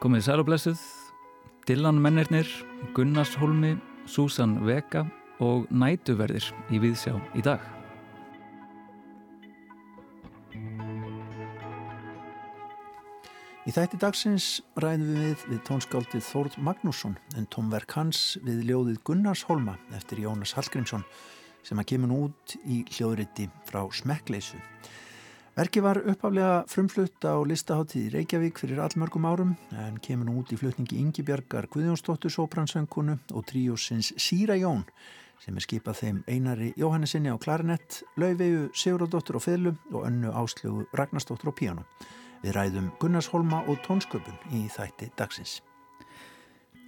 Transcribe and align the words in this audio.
Komið 0.00 0.22
sæl 0.22 0.38
og 0.38 0.46
blessuð, 0.46 0.78
Dylan 1.66 1.98
Mennirnir, 1.98 2.46
Gunnars 2.94 3.32
Holmi, 3.34 3.72
Susan 4.06 4.52
Vega 4.62 5.02
og 5.42 5.66
Nætuverðir 5.74 6.46
í 6.70 6.78
Viðsjá 6.78 7.16
í 7.34 7.42
dag. 7.42 7.64
Í 13.66 13.74
þætti 13.74 13.98
dagsins 14.06 14.46
ræðum 14.78 15.10
við 15.18 15.44
við 15.50 15.60
tónskáldið 15.66 16.24
Þórð 16.30 16.62
Magnússon 16.62 17.18
en 17.34 17.50
tónverk 17.50 17.98
hans 17.98 18.38
við 18.46 18.62
ljóðið 18.70 19.02
Gunnars 19.10 19.42
Holma 19.50 19.80
eftir 19.98 20.22
Jónas 20.22 20.54
Hallgrímsson 20.54 21.02
sem 21.66 21.82
að 21.82 21.90
kemur 21.90 22.16
út 22.30 22.54
í 22.62 22.84
hljóðriti 22.94 23.50
frá 23.66 23.82
Smekkleysu. 23.98 24.62
Verki 25.60 25.82
var 25.84 25.98
uppaflega 26.08 26.62
frumflutt 26.72 27.20
á 27.20 27.36
listaháttíð 27.44 28.14
Reykjavík 28.14 28.56
fyrir 28.62 28.78
allmörgum 28.80 29.26
árum 29.28 29.50
en 29.76 29.98
kemur 30.00 30.30
nú 30.30 30.38
út 30.40 30.54
í 30.54 30.56
flutningi 30.56 30.96
Ingi-Bjargar 30.96 31.66
Guðjónsdóttur 31.68 32.32
Sóbransöngkunu 32.32 33.18
og 33.36 33.44
tríósins 33.44 34.08
Síra 34.16 34.56
Jón 34.56 34.86
sem 35.44 35.58
er 35.60 35.66
skipað 35.66 35.98
þeim 36.00 36.22
Einari 36.32 36.70
Jóhannesinni 36.80 37.28
á 37.28 37.36
klarinett, 37.36 37.98
Laufeyju 38.16 38.70
Siguradóttur 38.72 39.36
á 39.36 39.40
fyllu 39.44 39.74
og 39.92 40.06
önnu 40.08 40.32
áslögu 40.32 40.86
Ragnarsdóttur 40.96 41.52
á 41.52 41.58
píjánu. 41.60 41.84
Við 42.40 42.56
ræðum 42.56 42.88
Gunnarsholma 42.96 43.60
og 43.68 43.84
tónsköpun 43.84 44.40
í 44.56 44.64
þætti 44.72 45.10
dagsins. 45.20 45.58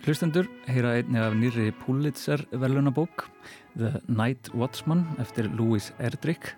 Hlustendur 0.07 0.49
heyra 0.65 0.97
einni 0.97 1.21
af 1.21 1.37
nýri 1.37 1.69
Pulitzer 1.85 2.49
velunabók 2.57 3.29
The 3.77 4.01
Night 4.09 4.49
Watchman 4.57 5.05
eftir 5.21 5.53
Louis 5.53 5.93
Erdrich 6.01 6.55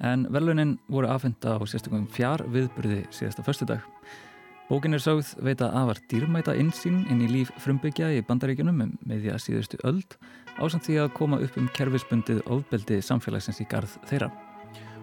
en 0.00 0.26
velunin 0.32 0.78
voru 0.88 1.10
afhenda 1.12 1.56
á 1.56 1.60
sérstökum 1.66 2.06
fjár 2.10 2.44
viðburði 2.48 3.04
síðasta 3.10 3.44
förstudag. 3.46 3.82
Bókin 4.70 4.94
er 4.96 5.02
sögð 5.04 5.34
veita 5.44 5.66
afar 5.76 5.98
dýrmæta 6.08 6.54
insýn 6.56 7.02
inn 7.12 7.20
í 7.20 7.28
líf 7.28 7.50
frumbyggja 7.60 8.08
í 8.16 8.22
bandaríkunum 8.24 8.78
um 8.80 8.94
meðja 9.04 9.34
síðustu 9.42 9.76
öld 9.84 10.16
ásamt 10.56 10.86
því 10.86 10.96
að 11.02 11.12
koma 11.18 11.40
upp 11.44 11.58
um 11.60 11.68
kerfisbundið 11.76 12.40
ofbeldi 12.46 13.02
samfélagsins 13.04 13.60
í 13.60 13.68
garð 13.68 13.98
þeirra. 14.08 14.30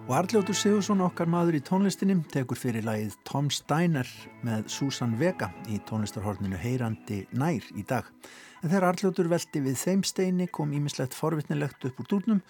Og 0.09 0.15
Arljótur 0.17 0.57
Sigursson, 0.57 1.03
okkar 1.05 1.29
maður 1.29 1.59
í 1.59 1.61
tónlistinni, 1.61 2.15
tekur 2.33 2.57
fyrir 2.57 2.81
lagið 2.81 3.13
Tom 3.29 3.51
Steiner 3.53 4.09
með 4.41 4.63
Susan 4.73 5.11
Vega 5.19 5.51
í 5.69 5.77
tónlistarhorninu 5.85 6.57
Heyrandi 6.57 7.19
nær 7.37 7.67
í 7.77 7.85
dag. 7.85 8.07
En 8.63 8.71
þegar 8.71 8.87
Arljótur 8.87 9.29
veldi 9.29 9.61
við 9.67 9.77
þeim 9.77 10.01
steini 10.01 10.47
kom 10.49 10.73
ímislegt 10.73 11.13
forvitnilegt 11.13 11.85
upp 11.85 12.01
úr 12.01 12.09
dúrnum, 12.09 12.41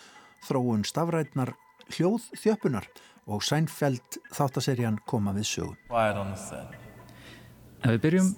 þróun 0.48 0.88
stafrætnar 0.88 1.52
hljóð 1.96 2.30
þjöppunar 2.38 2.88
og 3.30 3.44
Seinfeld 3.46 4.20
þáttaserjan 4.34 5.00
koma 5.10 5.34
við 5.38 5.46
sögu. 5.50 5.76
En 7.80 7.94
við 7.94 8.02
byrjum 8.06 8.32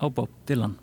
á 0.00 0.06
Bob 0.08 0.30
Dylan. 0.46 0.78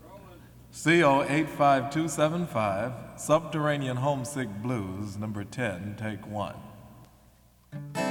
CO 0.71 1.23
85275 1.27 2.93
Subterranean 3.19 3.97
Homesick 3.97 4.49
Blues 4.63 5.17
number 5.17 5.43
10 5.43 5.95
take 5.99 6.23
1 6.31 8.10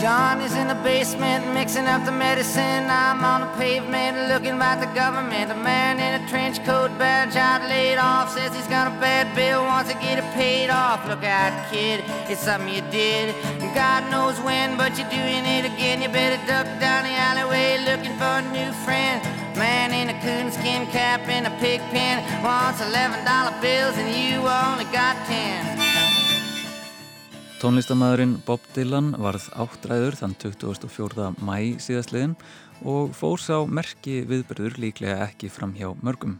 John 0.00 0.40
is 0.40 0.54
in 0.54 0.68
the 0.68 0.78
basement 0.86 1.52
mixing 1.52 1.86
up 1.86 2.04
the 2.04 2.12
medicine. 2.12 2.86
I'm 2.86 3.24
on 3.24 3.40
the 3.40 3.52
pavement 3.58 4.30
looking 4.30 4.54
at 4.62 4.78
the 4.78 4.86
government. 4.94 5.50
A 5.50 5.56
man 5.56 5.98
in 5.98 6.22
a 6.22 6.28
trench 6.30 6.64
coat, 6.64 6.96
badge 6.98 7.34
out 7.34 7.68
laid 7.68 7.98
off, 7.98 8.32
says 8.32 8.54
he's 8.54 8.68
got 8.68 8.86
a 8.86 8.94
bad 9.00 9.34
bill, 9.34 9.64
wants 9.64 9.90
to 9.90 9.98
get 9.98 10.22
it 10.22 10.28
paid 10.34 10.70
off. 10.70 11.02
Look 11.08 11.24
out, 11.24 11.50
kid, 11.72 12.04
it's 12.30 12.42
something 12.42 12.72
you 12.72 12.82
did. 12.92 13.34
God 13.74 14.08
knows 14.08 14.38
when, 14.46 14.76
but 14.76 14.96
you're 14.96 15.10
doing 15.10 15.42
it 15.42 15.66
again. 15.66 16.00
You 16.00 16.08
better 16.08 16.38
duck 16.46 16.66
down 16.78 17.02
the 17.02 17.10
alleyway 17.10 17.82
looking 17.82 18.14
for 18.18 18.38
a 18.38 18.46
new 18.54 18.70
friend. 18.86 19.18
Man 19.58 19.90
in 19.90 20.14
a 20.14 20.18
coonskin 20.22 20.86
cap 20.94 21.26
and 21.26 21.44
a 21.44 21.50
pig 21.58 21.80
pen 21.90 22.22
wants 22.44 22.80
eleven 22.80 23.24
dollar 23.24 23.50
bills, 23.60 23.98
and 23.98 24.14
you 24.14 24.46
only 24.46 24.86
got 24.94 25.18
ten. 25.26 25.77
Tónlistamæðurinn 27.58 28.36
Bob 28.46 28.62
Dylan 28.70 29.16
varð 29.18 29.48
áttræður 29.58 30.14
þann 30.14 30.34
24. 30.38 31.24
mæ 31.42 31.80
síðastliðin 31.82 32.36
og 32.86 33.10
fór 33.18 33.40
sá 33.42 33.56
merki 33.66 34.20
viðbyrður 34.30 34.76
líklega 34.78 35.16
ekki 35.24 35.48
fram 35.50 35.72
hjá 35.74 35.88
mörgum. 36.06 36.36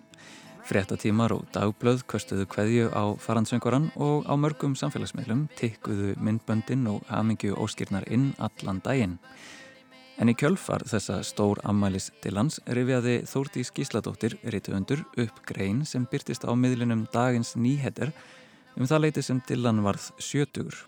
Fréttatímar 0.68 1.32
og 1.34 1.48
dagblöð 1.50 2.04
köstuðu 2.06 2.46
kveðju 2.52 2.92
á 2.94 3.18
faransöngoran 3.18 3.88
og 3.98 4.28
á 4.30 4.38
mörgum 4.38 4.76
samfélagsmiðlum 4.78 5.48
tikkuðu 5.58 6.12
myndböndin 6.22 6.84
og 6.86 7.02
hamingju 7.10 7.56
óskirnar 7.58 8.06
inn 8.06 8.28
allan 8.38 8.78
daginn. 8.84 9.16
En 10.22 10.30
í 10.30 10.36
kjölfar 10.38 10.84
þessa 10.86 11.24
stór 11.26 11.58
ammælis 11.66 12.12
Dylans 12.22 12.60
rifjaði 12.62 13.24
Þórtís 13.26 13.72
Gísladóttir 13.74 14.36
rituundur 14.54 15.02
upp 15.18 15.42
grein 15.50 15.82
sem 15.82 16.06
byrtist 16.06 16.46
á 16.46 16.54
miðlunum 16.54 17.08
dagins 17.10 17.56
nýheter 17.58 18.14
um 18.78 18.86
það 18.86 19.04
leiti 19.08 19.26
sem 19.26 19.42
Dylan 19.50 19.82
varð 19.82 20.12
sjötugur. 20.22 20.78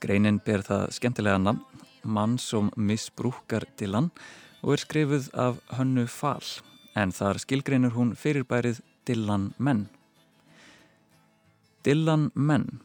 Greinin 0.00 0.40
ber 0.44 0.64
það 0.66 0.90
skemmtilega 0.96 1.38
nafn, 1.40 1.62
mann 2.04 2.36
som 2.38 2.68
missbrúkar 2.76 3.64
Dylan 3.80 4.10
og 4.62 4.76
er 4.76 4.82
skrifuð 4.82 5.30
af 5.34 5.60
hönnu 5.78 6.06
Fall 6.10 6.44
en 6.96 7.12
þar 7.12 7.40
skilgreinur 7.42 7.94
hún 7.96 8.14
fyrirbærið 8.16 8.80
Dylan 9.06 9.50
menn. 9.58 9.86
Dylan 11.86 12.30
menn, 12.34 12.80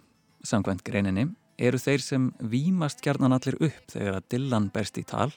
samkvæmt 0.46 0.84
greininni, 0.86 1.28
eru 1.58 1.80
þeir 1.82 2.04
sem 2.06 2.30
výmast 2.40 3.02
gjarnan 3.06 3.34
allir 3.38 3.58
upp 3.60 3.94
þegar 3.94 4.20
að 4.20 4.28
Dylan 4.34 4.70
berst 4.74 5.00
í 5.02 5.06
tal. 5.08 5.32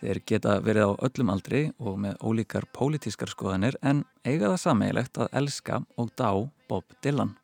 Þeir 0.00 0.20
geta 0.28 0.58
verið 0.64 0.90
á 0.90 0.92
öllum 1.08 1.32
aldri 1.32 1.62
og 1.78 1.96
með 2.00 2.18
ólíkar 2.20 2.68
pólitískar 2.76 3.32
skoðanir 3.32 3.78
en 3.82 4.04
eiga 4.24 4.50
það 4.52 4.60
sameigilegt 4.66 5.22
að 5.24 5.32
elska 5.40 5.80
og 5.96 6.12
dá 6.18 6.30
Bob 6.68 6.98
Dylan. 7.04 7.36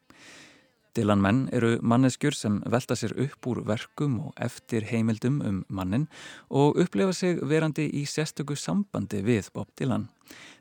Dylan 0.96 1.22
menn 1.22 1.42
eru 1.54 1.76
manneskjur 1.82 2.34
sem 2.34 2.58
velta 2.70 2.96
sér 2.98 3.14
upp 3.24 3.46
úr 3.46 3.62
verkum 3.66 4.16
og 4.26 4.32
eftir 4.42 4.86
heimildum 4.90 5.40
um 5.46 5.60
mannin 5.68 6.08
og 6.48 6.80
upplefa 6.82 7.14
sig 7.16 7.38
verandi 7.42 7.86
í 8.00 8.02
sérstöku 8.08 8.56
sambandi 8.58 9.22
við 9.26 9.52
Bob 9.54 9.70
Dylan. 9.78 10.08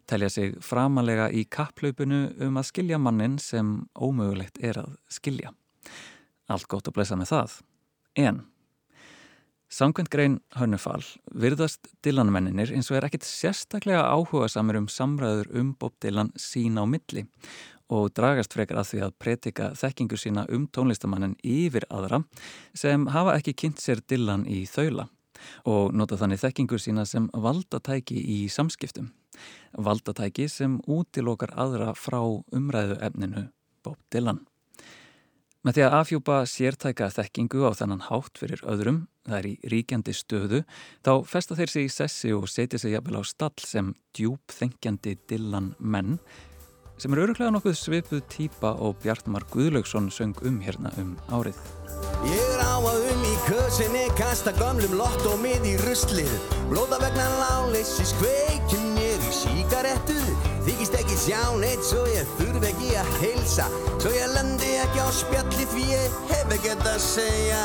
Telja 0.09 0.29
sig 0.29 0.56
framalega 0.66 1.29
í 1.31 1.45
kapplaupinu 1.45 2.28
um 2.45 2.62
að 2.62 2.69
skilja 2.69 3.01
mannin 3.01 3.40
sem 3.41 3.73
ómögulegt 3.95 4.62
er 4.62 4.81
að 4.84 4.95
skilja. 5.09 5.53
Allt 6.50 6.69
gott 6.69 6.88
að 6.90 6.97
blæsa 6.97 7.17
með 7.19 7.34
það. 7.34 7.59
En 8.17 8.46
Samkvæmt 9.69 10.09
grein 10.09 10.40
Hönnufall 10.57 11.03
virðast 11.29 11.91
Dylan 12.01 12.31
menninir 12.34 12.72
eins 12.73 12.88
og 12.90 12.97
er 12.97 13.06
ekkit 13.06 13.28
sérstaklega 13.28 14.01
áhuga 14.01 14.47
samir 14.50 14.79
um 14.79 14.88
samræður 14.90 15.51
um 15.61 15.75
Bob 15.78 15.94
Dylan 16.01 16.31
sín 16.41 16.81
á 16.81 16.90
milli 16.90 17.28
og 17.90 18.12
dragast 18.18 18.54
frekar 18.54 18.82
að 18.82 18.92
því 18.92 19.00
að 19.06 19.16
pretika 19.22 19.70
þekkingu 19.78 20.18
sína 20.20 20.46
um 20.54 20.68
tónlistamannin 20.70 21.38
yfir 21.44 21.88
aðra 21.90 22.22
sem 22.78 23.08
hafa 23.14 23.38
ekki 23.40 23.56
kynnt 23.64 23.82
sér 23.82 24.04
Dylan 24.06 24.46
í 24.50 24.66
þaula 24.70 25.10
og 25.70 25.96
nota 25.96 26.20
þannig 26.20 26.42
þekkingu 26.44 26.80
sína 26.82 27.06
sem 27.08 27.30
valdatæki 27.34 28.20
í 28.20 28.40
samskiptum. 28.52 29.14
Valdatæki 29.78 30.50
sem 30.52 30.80
útilokar 30.90 31.54
aðra 31.56 31.94
frá 31.96 32.20
umræðu 32.20 33.00
efninu 33.06 33.48
Bob 33.86 34.00
Dylan. 34.12 34.44
Með 35.64 35.76
því 35.76 35.84
að 35.84 35.96
afhjúpa 35.98 36.36
sértæka 36.48 37.10
þekkingu 37.12 37.66
á 37.68 37.76
þennan 37.76 38.06
hátt 38.06 38.40
fyrir 38.40 38.62
öðrum, 38.64 39.00
það 39.28 39.40
er 39.40 39.48
í 39.50 39.72
ríkjandi 39.74 40.14
stöðu, 40.16 40.62
þá 41.04 41.12
festa 41.28 41.58
þeir 41.60 41.74
sig 41.74 41.88
í 41.88 41.92
sessi 41.92 42.32
og 42.32 42.48
setja 42.48 42.80
sig 42.80 42.96
jafnvel 42.96 43.20
á 43.20 43.24
stall 43.28 43.66
sem 43.68 43.90
djúb 44.16 44.56
þengjandi 44.56 45.18
Dylan 45.28 45.74
menn 45.80 46.16
sem 47.00 47.14
er 47.16 47.24
öruglega 47.24 47.52
nokkuð 47.56 47.78
svipuð 47.80 48.24
týpa 48.32 48.73
og 48.84 48.97
Bjartmar 49.03 49.46
Guðlaugsson 49.53 50.12
söng 50.12 50.35
um 50.47 50.59
hérna 50.64 50.91
um 51.02 51.16
árið. 51.32 51.58
Ég 52.28 52.64
að 52.64 53.06
um 53.14 53.26
í 53.28 53.35
kösinni, 53.47 54.06
kasta 54.20 54.52
gamlum 54.59 54.97
lott 55.00 55.26
og 55.29 55.40
mið 55.44 55.68
í 55.68 55.76
ruslið. 55.85 56.32
Blóða 56.72 57.00
vegna 57.03 57.28
láleysis, 57.40 58.16
kveikjum 58.20 58.96
mér 58.97 59.28
í 59.28 59.35
síkarettu 59.35 60.20
Þykist 60.70 60.96
ekki 61.00 61.16
sjá 61.18 61.40
neitt 61.58 61.82
svo 61.88 62.03
ég 62.12 62.28
þurf 62.38 62.66
ekki 62.68 62.91
að 63.00 63.09
heilsa. 63.23 63.66
Svo 63.97 64.12
ég 64.14 64.29
lendi 64.35 64.76
ekki 64.84 65.02
á 65.02 65.09
spjalli 65.16 65.66
því 65.72 65.85
ég 65.90 66.18
hef 66.29 66.56
ekkert 66.59 66.85
að 66.91 67.00
segja 67.08 67.64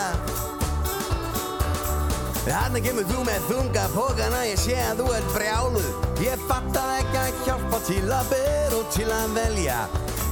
Þarna 2.45 2.81
kemur 2.85 3.07
þú 3.09 3.23
með 3.25 3.45
þunga 3.49 3.83
pókana, 3.95 4.41
ég 4.45 4.59
sé 4.61 4.75
að 4.77 4.99
þú 5.01 5.13
ert 5.17 5.31
brjáluð. 5.33 5.87
Ég 6.21 6.43
fattar 6.49 6.91
ekki 6.99 7.21
að 7.23 7.39
hjálpa 7.47 7.79
til 7.87 8.03
að 8.13 8.33
bera 8.35 8.81
og 8.81 8.91
til 8.93 9.07
að 9.09 9.39
velja. 9.39 9.79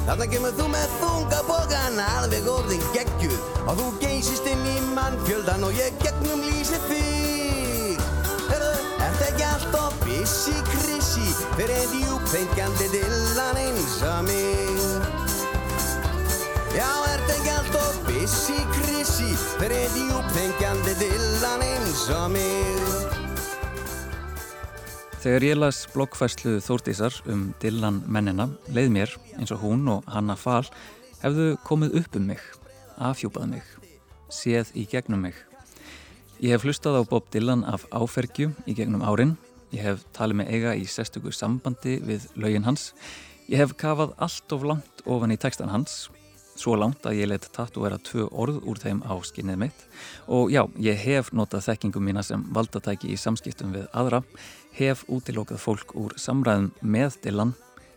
Þarna 0.04 0.26
kemur 0.34 0.52
þú 0.58 0.66
með 0.74 0.96
þunga 1.00 1.40
pókana, 1.48 2.08
alveg 2.20 2.50
orðin 2.52 2.84
geggjuð. 2.92 3.38
Og 3.64 3.80
þú 3.80 3.88
geysist 4.04 4.52
inn 4.52 4.68
í 4.68 4.76
mannfjöldan 4.92 5.64
og 5.64 5.80
ég 5.80 5.96
gegnum 6.04 6.44
lýsi 6.44 6.82
þig. 6.90 8.04
Hörðu, 8.50 8.74
ert 9.08 9.24
ekki 9.30 9.48
alltaf 9.48 9.96
bissi 10.04 10.52
krissi 10.68 11.28
Fyrir 11.56 11.86
djúpfengjandi 11.94 12.90
dillan 12.92 13.60
eins 13.62 13.96
og 14.04 14.26
mig? 14.28 14.82
Já, 16.76 16.88
ert 17.14 17.32
ekki 17.38 17.56
alltaf 17.56 18.02
bissi 18.10 18.61
krissi 19.62 19.86
fyrir 19.86 19.90
djúpþengjandi 19.94 20.92
dillan 20.98 21.62
eins 21.62 22.08
og 22.10 22.30
mig. 22.32 23.12
Þegar 25.22 25.44
ég 25.46 25.58
las 25.58 25.86
blokkfæslu 25.92 26.56
Þórtísar 26.60 27.14
um 27.30 27.52
Dylan 27.62 28.02
mennina 28.08 28.48
leið 28.74 28.90
mér 28.90 29.12
eins 29.38 29.52
og 29.52 29.62
hún 29.62 29.86
og 29.88 30.02
Hanna 30.10 30.34
Fahl 30.34 30.66
hefðu 31.22 31.56
komið 31.62 31.94
upp 32.00 32.16
um 32.16 32.26
mig, 32.26 32.40
afhjúpað 32.98 33.46
mig, 33.52 33.62
séð 34.30 34.72
í 34.74 34.86
gegnum 34.90 35.22
mig. 35.22 35.34
Ég 36.42 36.50
hef 36.56 36.64
hlustað 36.64 36.98
á 36.98 37.02
Bob 37.06 37.30
Dylan 37.30 37.62
af 37.62 37.86
áfergju 37.92 38.50
í 38.66 38.74
gegnum 38.74 39.04
árin, 39.06 39.36
ég 39.70 39.82
hef 39.86 40.02
talið 40.12 40.42
með 40.42 40.50
eiga 40.56 40.74
í 40.74 40.88
sérstöku 40.90 41.30
sambandi 41.30 42.00
við 42.02 42.26
laugin 42.34 42.66
hans, 42.66 42.90
ég 43.46 43.62
hef 43.62 43.76
kafað 43.78 44.16
allt 44.18 44.58
of 44.58 44.66
langt 44.66 45.06
ofan 45.06 45.30
í 45.30 45.38
textan 45.38 45.70
hans 45.70 46.08
svo 46.62 46.76
langt 46.78 47.06
að 47.08 47.18
ég 47.18 47.30
let 47.30 47.48
tatúera 47.54 47.98
tvö 47.98 48.28
orð 48.30 48.60
úr 48.68 48.78
þeim 48.78 49.02
á 49.02 49.14
skinnið 49.26 49.58
mitt 49.64 49.84
og 50.30 50.52
já, 50.54 50.62
ég 50.78 50.98
hef 51.02 51.32
notað 51.34 51.66
þekkingum 51.68 52.06
mína 52.06 52.22
sem 52.26 52.44
valdatæki 52.54 53.10
í 53.12 53.18
samskiptum 53.18 53.74
við 53.74 53.88
aðra, 53.90 54.22
hef 54.78 55.04
útilokað 55.10 55.62
fólk 55.62 55.94
úr 55.98 56.14
samræðum 56.20 56.70
með 56.80 57.18
Dylan, 57.26 57.54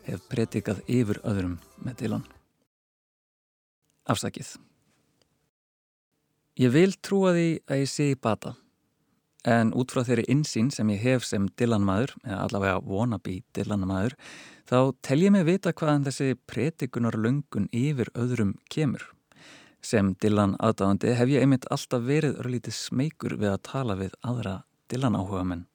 hef 0.07 0.25
predikað 0.31 0.81
yfir 0.89 1.21
öðrum 1.23 1.59
með 1.85 2.01
Dylan. 2.01 2.25
Afsakið. 4.05 4.55
Ég 6.61 6.71
vil 6.71 6.93
trúa 7.03 7.33
því 7.35 7.47
að 7.67 7.81
ég 7.81 7.89
sé 7.91 8.09
í 8.13 8.17
bata, 8.17 8.55
en 9.45 9.73
út 9.77 9.91
frá 9.91 10.05
þeirri 10.07 10.27
insýn 10.31 10.69
sem 10.73 10.89
ég 10.93 11.01
hef 11.03 11.25
sem 11.27 11.49
Dylan 11.59 11.85
maður, 11.85 12.15
eða 12.23 12.43
allavega 12.45 12.83
wannabe 12.85 13.39
Dylan 13.53 13.85
maður, 13.89 14.15
þá 14.65 14.95
tel 15.05 15.19
ég 15.21 15.33
mig 15.33 15.45
vita 15.45 15.73
hvaðan 15.73 16.07
þessi 16.07 16.35
pretikunar 16.49 17.17
löngun 17.21 17.67
yfir 17.75 18.09
öðrum 18.17 18.55
kemur. 18.73 19.03
Sem 19.85 20.15
Dylan 20.21 20.55
aðdáðandi 20.57 21.13
hef 21.13 21.29
ég 21.29 21.45
einmitt 21.45 21.67
alltaf 21.69 22.01
verið 22.07 22.39
örlítið 22.41 22.73
smeykur 22.73 23.37
við 23.37 23.51
að 23.51 23.63
tala 23.69 23.97
við 23.99 24.15
aðra 24.25 24.55
Dylan 24.89 25.17
áhuga 25.19 25.43
menn. 25.45 25.67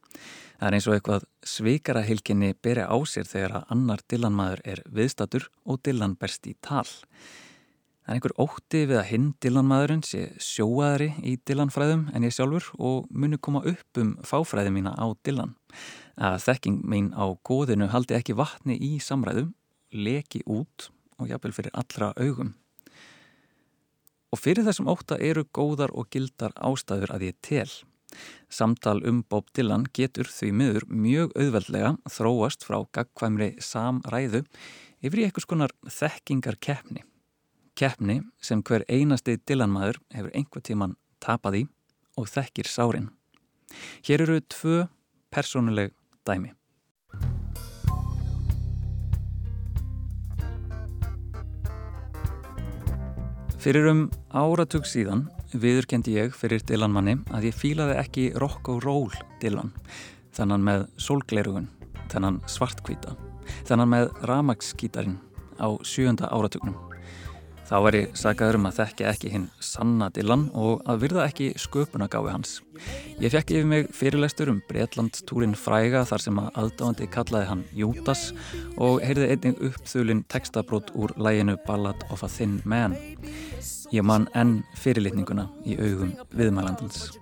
Það 0.58 0.66
er 0.68 0.76
eins 0.76 0.88
og 0.90 0.96
eitthvað 0.96 1.28
svikara 1.46 2.02
heilkinni 2.04 2.50
beri 2.62 2.82
á 2.84 2.96
sér 3.08 3.30
þegar 3.30 3.54
að 3.60 3.70
annar 3.76 4.02
Dylan 4.10 4.34
maður 4.36 4.64
er 4.74 4.82
viðstatur 4.90 5.46
og 5.64 5.80
Dylan 5.86 6.18
berst 6.20 6.50
í 6.50 6.56
tal. 6.60 6.84
Það 6.84 8.10
er 8.10 8.18
einhver 8.18 8.36
ótti 8.42 8.82
við 8.90 8.98
að 8.98 9.08
hinn 9.12 9.30
Dylan 9.40 9.70
maðurinn 9.70 10.04
sé 10.04 10.26
sjóaðri 10.42 11.12
í 11.22 11.38
Dylan 11.46 11.70
fræðum 11.72 12.08
en 12.10 12.26
ég 12.26 12.34
sjálfur 12.34 12.66
og 12.76 13.06
muni 13.14 13.38
koma 13.38 13.62
upp 13.70 14.02
um 14.02 14.16
fáfræði 14.26 14.74
mína 14.74 14.96
á 14.98 15.06
Dylan 15.22 15.54
að 16.16 16.38
þekking 16.46 16.80
mín 16.86 17.12
á 17.14 17.28
góðinu 17.46 17.90
haldi 17.92 18.16
ekki 18.16 18.36
vatni 18.38 18.78
í 18.78 18.96
samræðum, 19.02 19.52
leki 19.92 20.42
út 20.46 20.90
og 21.20 21.30
jafnvel 21.30 21.54
fyrir 21.54 21.76
allra 21.76 22.12
augum. 22.16 22.54
Og 24.30 24.38
fyrir 24.38 24.66
þessum 24.66 24.90
óta 24.90 25.18
eru 25.18 25.44
góðar 25.50 25.92
og 25.92 26.10
gildar 26.14 26.54
ástæður 26.56 27.14
að 27.16 27.26
ég 27.30 27.38
tel. 27.42 27.70
Samtal 28.50 29.00
um 29.06 29.22
Bob 29.30 29.50
Dylan 29.54 29.86
getur 29.94 30.26
því 30.30 30.50
miður 30.54 30.86
mjög 30.90 31.34
auðveldlega 31.38 31.92
þróast 32.10 32.66
frá 32.66 32.80
gagkvæmri 32.94 33.52
samræðu 33.62 34.42
yfir 35.02 35.22
í 35.22 35.26
eitthvað 35.26 35.46
skonar 35.46 35.74
þekkingar 35.86 36.58
keppni. 36.62 37.04
Keppni 37.78 38.20
sem 38.42 38.62
hver 38.66 38.84
einasti 38.90 39.38
Dylan 39.46 39.72
maður 39.72 40.00
hefur 40.14 40.34
einhver 40.34 40.64
tíman 40.66 40.96
tapað 41.22 41.62
í 41.62 41.64
og 42.18 42.28
þekkir 42.30 42.68
sárin. 42.68 43.10
Hér 44.06 44.26
eru 44.26 44.40
tvö 44.50 44.82
persónuleg 45.30 45.94
dæmi. 46.28 46.52
Fyrir 53.60 53.90
um 53.90 54.06
áratug 54.32 54.86
síðan 54.88 55.26
viðurkendi 55.52 56.14
ég 56.16 56.32
fyrir 56.32 56.62
Dylan 56.64 56.94
manni 56.94 57.18
að 57.28 57.50
ég 57.50 57.58
fílaði 57.60 57.98
ekki 58.00 58.24
rock 58.40 58.70
og 58.72 58.80
roll 58.86 59.18
Dylan, 59.42 59.74
þannan 60.32 60.64
með 60.64 60.86
solglerugun, 60.96 61.68
þannan 62.08 62.40
svartkvíta, 62.48 63.18
þannan 63.68 63.92
með 63.92 64.14
ramagsskítarin 64.30 65.18
á 65.60 65.68
sjönda 65.84 66.32
áratugnum. 66.32 66.89
Þá 67.70 67.76
var 67.84 67.94
ég 67.94 68.14
sagaður 68.18 68.56
um 68.58 68.64
að 68.66 68.78
þekkja 68.80 69.10
ekki 69.12 69.28
hinn 69.30 69.44
sanna 69.62 70.08
Dylan 70.10 70.48
og 70.58 70.80
að 70.90 71.04
virða 71.04 71.26
ekki 71.30 71.52
sköpunagáfi 71.54 72.32
hans. 72.32 72.54
Ég 73.22 73.30
fekk 73.30 73.52
yfir 73.54 73.68
mig 73.70 73.90
fyrirlestur 73.94 74.50
um 74.50 74.58
Breitlandstúrin 74.66 75.54
fræga 75.54 76.02
þar 76.08 76.24
sem 76.24 76.40
að 76.42 76.48
aðdáðandi 76.64 77.06
kallaði 77.14 77.48
hann 77.52 77.62
Jútas 77.78 78.24
og 78.74 78.98
heyrði 79.06 79.28
einnig 79.36 79.62
uppþulin 79.68 80.24
textabrót 80.34 80.90
úr 80.98 81.14
læginu 81.14 81.54
Ballad 81.68 82.02
of 82.10 82.24
a 82.26 82.30
Thin 82.32 82.58
Man. 82.64 82.96
Ég 83.94 84.02
man 84.02 84.26
enn 84.34 84.64
fyrirlitninguna 84.82 85.46
í 85.62 85.78
augum 85.78 86.16
viðmælandans. 86.34 87.12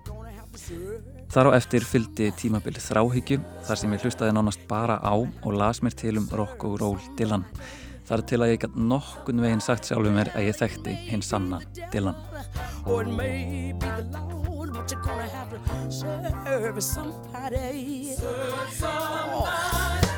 Þar 1.29 1.51
á 1.53 1.57
eftir 1.59 1.85
fylgdi 1.85 2.31
tímabil 2.41 2.73
þráhyggju 2.81 3.37
þar 3.67 3.81
sem 3.83 3.93
ég 3.93 4.01
hlustaði 4.01 4.33
nánast 4.33 4.65
bara 4.69 4.97
á 4.97 5.13
og 5.13 5.53
las 5.53 5.83
mér 5.85 5.93
til 5.93 6.15
um 6.17 6.25
rock 6.33 6.65
og 6.65 6.79
roll 6.81 7.13
Dylan. 7.21 7.45
Þar 8.09 8.21
til 8.25 8.37
að 8.41 8.49
ég 8.49 8.61
gæti 8.63 8.83
nokkun 8.89 9.41
veginn 9.43 9.59
sagt 9.61 9.85
sjálfur 9.85 10.13
mér 10.15 10.31
að 10.33 10.47
ég 10.47 10.55
þekkti 10.57 10.93
hinn 11.11 11.21
sanna 11.21 11.59
Dylan. 11.93 12.15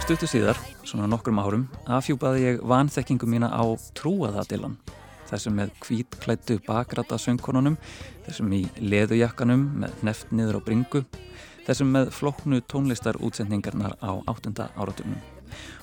Stuttu 0.06 0.30
síðar, 0.32 0.62
svona 0.88 1.10
nokkrum 1.12 1.42
árum, 1.44 1.66
afhjúpaði 1.92 2.46
ég 2.46 2.64
vanþekkingu 2.72 3.28
mína 3.28 3.52
á 3.52 3.64
trúaða 4.00 4.48
Dylan. 4.48 4.80
Þessum 5.28 5.60
með 5.60 5.76
kvítklættu 5.84 6.62
bakrata 6.64 7.20
söngkonunum, 7.20 7.76
þessum 8.24 8.56
í 8.56 8.62
leðujakkanum 8.80 9.68
með 9.84 10.00
neft 10.08 10.32
niður 10.32 10.64
á 10.64 10.66
bringu, 10.70 11.04
þessum 11.68 11.92
með 12.00 12.16
floknu 12.16 12.64
tónlistar 12.72 13.20
útsendingarnar 13.20 14.00
á 14.00 14.16
áttunda 14.32 14.72
áraturnum 14.80 15.20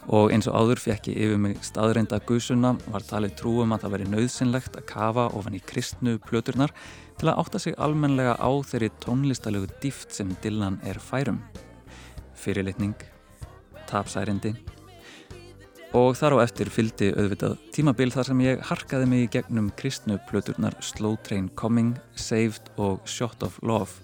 og 0.08 0.32
eins 0.32 0.48
og 0.50 0.56
áður 0.56 0.82
fekk 0.84 1.10
ég 1.12 1.20
yfir 1.26 1.42
mig 1.42 1.58
staðreinda 1.66 2.20
gusuna 2.28 2.74
var 2.86 3.04
talið 3.08 3.36
trúum 3.40 3.74
að 3.76 3.84
það 3.84 3.94
veri 3.96 4.08
nöðsynlegt 4.14 4.80
að 4.80 4.88
kafa 4.92 5.28
ofan 5.38 5.58
í 5.58 5.64
kristnu 5.64 6.16
plöturnar 6.28 6.74
til 7.18 7.28
að 7.28 7.42
átta 7.42 7.62
sig 7.62 7.76
almenlega 7.76 8.38
á 8.38 8.50
þeirri 8.70 8.90
tónlistalögu 9.04 9.70
dýft 9.82 10.14
sem 10.16 10.32
Dylan 10.42 10.80
er 10.86 11.00
færum. 11.02 11.42
Fyrirlitning, 12.38 12.96
tapsærindi 13.90 14.54
og 15.96 16.16
þar 16.18 16.36
á 16.36 16.44
eftir 16.44 16.68
fyldi 16.68 17.08
auðvitað 17.16 17.56
tímabil 17.72 18.10
þar 18.12 18.28
sem 18.28 18.40
ég 18.44 18.64
harkaði 18.68 19.08
mig 19.08 19.22
í 19.24 19.30
gegnum 19.38 19.70
kristnu 19.78 20.18
plöturnar 20.28 20.76
Slow 20.84 21.16
Train 21.24 21.48
Coming, 21.56 21.94
Saved 22.14 22.68
og 22.76 23.00
Shot 23.08 23.42
of 23.46 23.56
Love 23.64 23.96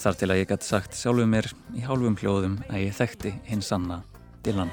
þar 0.00 0.16
til 0.16 0.30
að 0.30 0.40
ég 0.40 0.52
gæti 0.52 0.70
sagt 0.70 0.96
sjálfuð 0.96 1.28
mér 1.28 1.50
í 1.76 1.84
hálfum 1.84 2.16
hljóðum 2.20 2.60
að 2.70 2.86
ég 2.86 2.96
þekkti 2.96 3.34
hins 3.50 3.68
sanna 3.72 4.00
Dylan. 4.44 4.70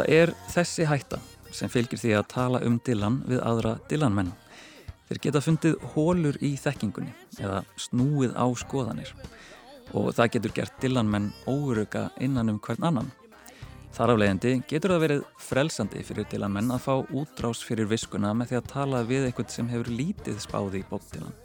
Það 0.00 0.14
er 0.16 0.30
þessi 0.48 0.84
hætta 0.88 1.18
sem 1.52 1.68
fylgir 1.68 2.00
því 2.00 2.12
að 2.16 2.28
tala 2.32 2.60
um 2.64 2.78
Dylan 2.80 3.18
við 3.28 3.42
aðra 3.44 3.74
Dylan-menn. 3.90 4.30
Þeir 5.10 5.18
geta 5.26 5.42
fundið 5.44 5.74
hólur 5.92 6.38
í 6.40 6.54
þekkingunni 6.56 7.10
eða 7.36 7.58
snúið 7.76 8.32
á 8.32 8.48
skoðanir 8.56 9.10
og 9.92 10.08
það 10.16 10.30
getur 10.38 10.54
gert 10.56 10.78
Dylan-menn 10.80 11.26
óuruga 11.44 12.06
innan 12.16 12.48
um 12.54 12.62
hvern 12.64 12.86
annan. 12.88 13.10
Þar 13.92 14.14
af 14.14 14.22
leiðandi 14.22 14.54
getur 14.72 14.94
það 14.94 15.04
verið 15.04 15.28
frelsandi 15.50 16.06
fyrir 16.08 16.30
Dylan-menn 16.32 16.72
að 16.72 16.86
fá 16.86 16.94
útrás 17.20 17.60
fyrir 17.60 17.92
viskuna 17.92 18.32
með 18.32 18.54
því 18.54 18.60
að 18.62 18.72
tala 18.72 19.02
við 19.04 19.28
eitthvað 19.28 19.52
sem 19.52 19.68
hefur 19.68 19.92
lítið 20.00 20.40
spáði 20.46 20.80
í 20.80 20.88
Bob 20.88 21.04
Dylan. 21.12 21.36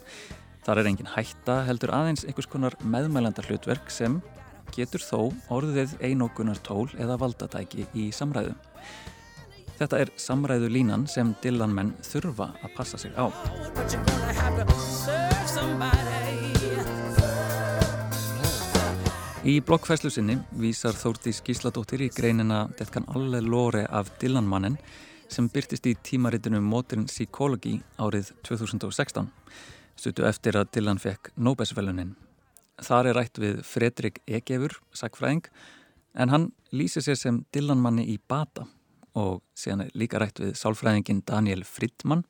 Þar 0.63 0.79
er 0.79 0.93
engin 0.93 1.11
hætta 1.11 1.59
heldur 1.67 1.91
aðeins 1.91 2.23
einhvers 2.23 2.47
konar 2.55 2.79
meðmælanda 2.87 3.43
hlutverk 3.49 3.91
sem 3.91 4.21
getur 4.73 5.03
þó 5.03 5.19
orðið 5.53 5.97
einókunar 6.01 6.57
tól 6.65 6.87
eða 6.97 7.19
valdatæki 7.21 7.85
í 7.93 8.09
samræðu. 8.15 8.55
Þetta 9.75 9.99
er 9.99 10.11
samræðu 10.15 10.69
línan 10.71 11.03
sem 11.11 11.33
Dylan 11.43 11.73
menn 11.75 11.91
þurfa 12.05 12.53
að 12.63 12.75
passa 12.77 12.97
sig 12.97 13.11
á. 13.19 13.27
Í 19.45 19.59
blokkfæslu 19.61 20.09
sinni 20.09 20.39
vísar 20.57 20.95
Þórtís 20.97 21.43
Gísladóttir 21.45 22.01
í 22.01 22.09
greinina 22.09 22.63
Detkan 22.79 23.05
alle 23.13 23.43
lóre 23.45 23.83
af 23.93 24.09
Dylan 24.17 24.47
mannin 24.49 24.79
sem 25.29 25.49
byrtist 25.53 25.85
í 25.85 25.93
tímaritinu 26.01 26.63
Modern 26.65 27.05
Psychology 27.05 27.77
árið 28.01 28.31
2016 28.47 29.29
stuttu 29.95 30.25
eftir 30.27 30.57
að 30.57 30.71
Dylan 30.75 31.01
fekk 31.01 31.29
Nobelsvelunin. 31.37 32.15
Þar 32.83 33.11
er 33.11 33.19
rætt 33.19 33.39
við 33.39 33.61
Fredrik 33.63 34.21
Egefur, 34.27 34.75
sagfræðing, 34.95 35.45
en 36.15 36.31
hann 36.31 36.49
lýsir 36.75 37.05
sér 37.05 37.19
sem 37.19 37.43
Dylan 37.55 37.83
manni 37.83 38.07
í 38.11 38.17
bata 38.19 38.67
og 39.15 39.39
síðan 39.55 39.85
er 39.85 39.95
líka 39.95 40.19
rætt 40.19 40.41
við 40.43 40.55
sálfræðingin 40.59 41.21
Daniel 41.27 41.63
Friedman 41.67 42.25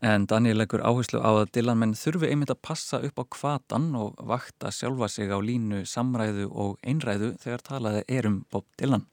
en 0.00 0.24
Daniel 0.30 0.62
leggur 0.62 0.80
áherslu 0.80 1.20
á 1.20 1.28
að 1.28 1.50
Dylan 1.58 1.80
menn 1.82 1.96
þurfi 1.98 2.30
einmitt 2.32 2.52
að 2.54 2.62
passa 2.64 3.02
upp 3.04 3.20
á 3.20 3.24
kvatan 3.36 3.90
og 4.00 4.16
vakta 4.28 4.72
sjálfa 4.72 5.10
sig 5.12 5.28
á 5.28 5.38
línu 5.44 5.84
samræðu 5.88 6.48
og 6.48 6.78
einræðu 6.80 7.34
þegar 7.42 7.66
talaði 7.68 8.04
erum 8.08 8.44
Bob 8.48 8.64
Dylan. 8.80 9.04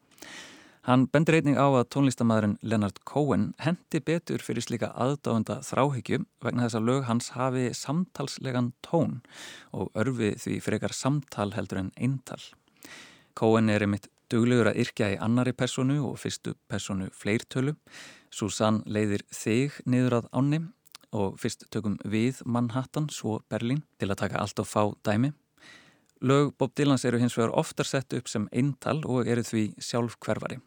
Hann 0.88 1.10
bendur 1.12 1.36
einning 1.36 1.58
á 1.60 1.68
að 1.68 1.90
tónlistamæðurinn 1.92 2.56
Leonard 2.64 3.02
Cohen 3.04 3.50
hendi 3.60 4.00
betur 4.00 4.40
fyrir 4.40 4.64
slíka 4.64 4.94
aðdáðunda 4.96 5.58
þráhyggju 5.68 6.22
vegna 6.46 6.68
þess 6.68 6.78
að 6.80 6.88
lög 6.88 7.02
hans 7.10 7.28
hafi 7.36 7.66
samtalslegan 7.76 8.72
tón 8.86 9.18
og 9.76 9.92
örfi 10.00 10.32
því 10.40 10.56
frekar 10.64 10.96
samtal 10.96 11.52
heldur 11.58 11.82
en 11.84 11.92
eintal. 12.00 12.40
Cohen 13.36 13.68
er 13.70 13.84
einmitt 13.84 14.08
duglegur 14.32 14.72
að 14.72 14.80
yrkja 14.86 15.12
í 15.18 15.20
annari 15.20 15.52
personu 15.58 16.00
og 16.08 16.16
fyrstu 16.22 16.56
personu 16.72 17.10
fleirtölu. 17.12 17.76
Susann 18.32 18.80
leiðir 18.88 19.26
þig 19.36 19.82
niður 19.84 20.22
að 20.22 20.32
ánni 20.32 20.62
og 21.12 21.40
fyrst 21.42 21.68
tökum 21.74 21.98
við 22.06 22.40
Manhattan, 22.46 23.10
svo 23.12 23.42
Berlín, 23.50 23.84
til 24.00 24.12
að 24.14 24.22
taka 24.24 24.40
allt 24.40 24.62
og 24.62 24.70
fá 24.70 24.84
dæmi. 25.04 25.34
Lög 26.20 26.58
Bob 26.58 26.74
Dylans 26.76 27.06
eru 27.06 27.20
hins 27.20 27.38
vegar 27.38 27.54
oftar 27.56 27.88
sett 27.88 28.14
upp 28.14 28.28
sem 28.28 28.50
eintal 28.52 29.00
og 29.08 29.28
eru 29.28 29.44
því 29.46 29.64
sjálf 29.80 30.18
hverfari. 30.20 30.58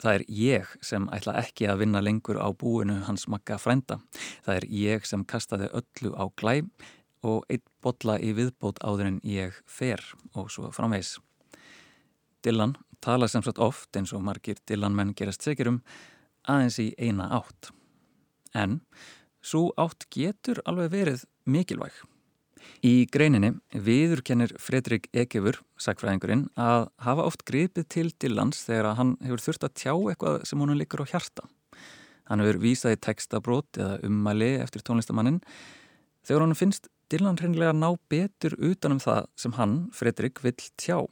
Það 0.00 0.14
er 0.14 0.24
ég 0.32 0.70
sem 0.80 1.08
ætla 1.12 1.34
ekki 1.42 1.68
að 1.68 1.82
vinna 1.82 2.00
lengur 2.00 2.38
á 2.40 2.48
búinu 2.56 3.02
hans 3.04 3.26
makka 3.28 3.58
frænda. 3.60 3.98
Það 4.46 4.54
er 4.54 4.66
ég 4.72 5.04
sem 5.04 5.26
kastaði 5.28 5.68
öllu 5.76 6.14
á 6.16 6.24
glæ 6.40 6.62
og 7.26 7.44
eitt 7.52 7.66
botla 7.84 8.16
í 8.22 8.32
viðbót 8.32 8.80
áður 8.80 9.10
en 9.12 9.20
ég 9.26 9.60
fer 9.66 10.00
og 10.32 10.48
svo 10.54 10.70
framvegs. 10.72 11.18
Dylan 12.40 12.76
tala 13.04 13.28
sem 13.28 13.44
sagt 13.44 13.60
oft 13.60 13.96
eins 13.98 14.14
og 14.16 14.24
margir 14.24 14.56
Dylan 14.64 14.96
menn 14.96 15.12
gerast 15.18 15.44
segirum 15.44 15.82
aðeins 16.48 16.78
í 16.80 16.94
eina 16.96 17.28
átt. 17.42 17.74
En 18.54 18.80
svo 19.44 19.68
átt 19.76 20.08
getur 20.14 20.62
alveg 20.64 20.94
verið 20.94 21.26
mikilvæg. 21.44 21.92
Í 22.86 23.08
greininni 23.10 23.54
viðurkennir 23.74 24.52
Fredrik 24.62 25.08
Ekefur, 25.10 25.58
sagfræðingurinn, 25.82 26.46
að 26.54 26.88
hafa 27.02 27.24
oft 27.26 27.42
gripið 27.48 27.88
til 27.90 28.10
Dylans 28.22 28.60
þegar 28.66 28.94
hann 28.98 29.16
hefur 29.24 29.42
þurft 29.42 29.66
að 29.66 29.74
tjá 29.82 29.92
eitthvað 29.94 30.44
sem 30.46 30.62
honum 30.62 30.78
likur 30.78 31.02
á 31.02 31.10
hjarta. 31.10 31.48
Hann 32.28 32.44
hefur 32.44 32.60
vísað 32.62 32.94
í 32.94 33.00
textabrót 33.08 33.80
eða 33.80 33.98
ummæli 34.06 34.52
eftir 34.62 34.84
tónlistamannin 34.86 35.40
þegar 36.28 36.44
hann 36.44 36.58
finnst 36.58 36.90
Dylan 37.08 37.38
hreinlega 37.40 37.72
ná 37.72 37.88
betur 38.12 38.52
utanum 38.60 39.00
það 39.00 39.30
sem 39.40 39.54
hann, 39.56 39.76
Fredrik, 39.96 40.42
vill 40.44 40.58
tjá. 40.76 41.06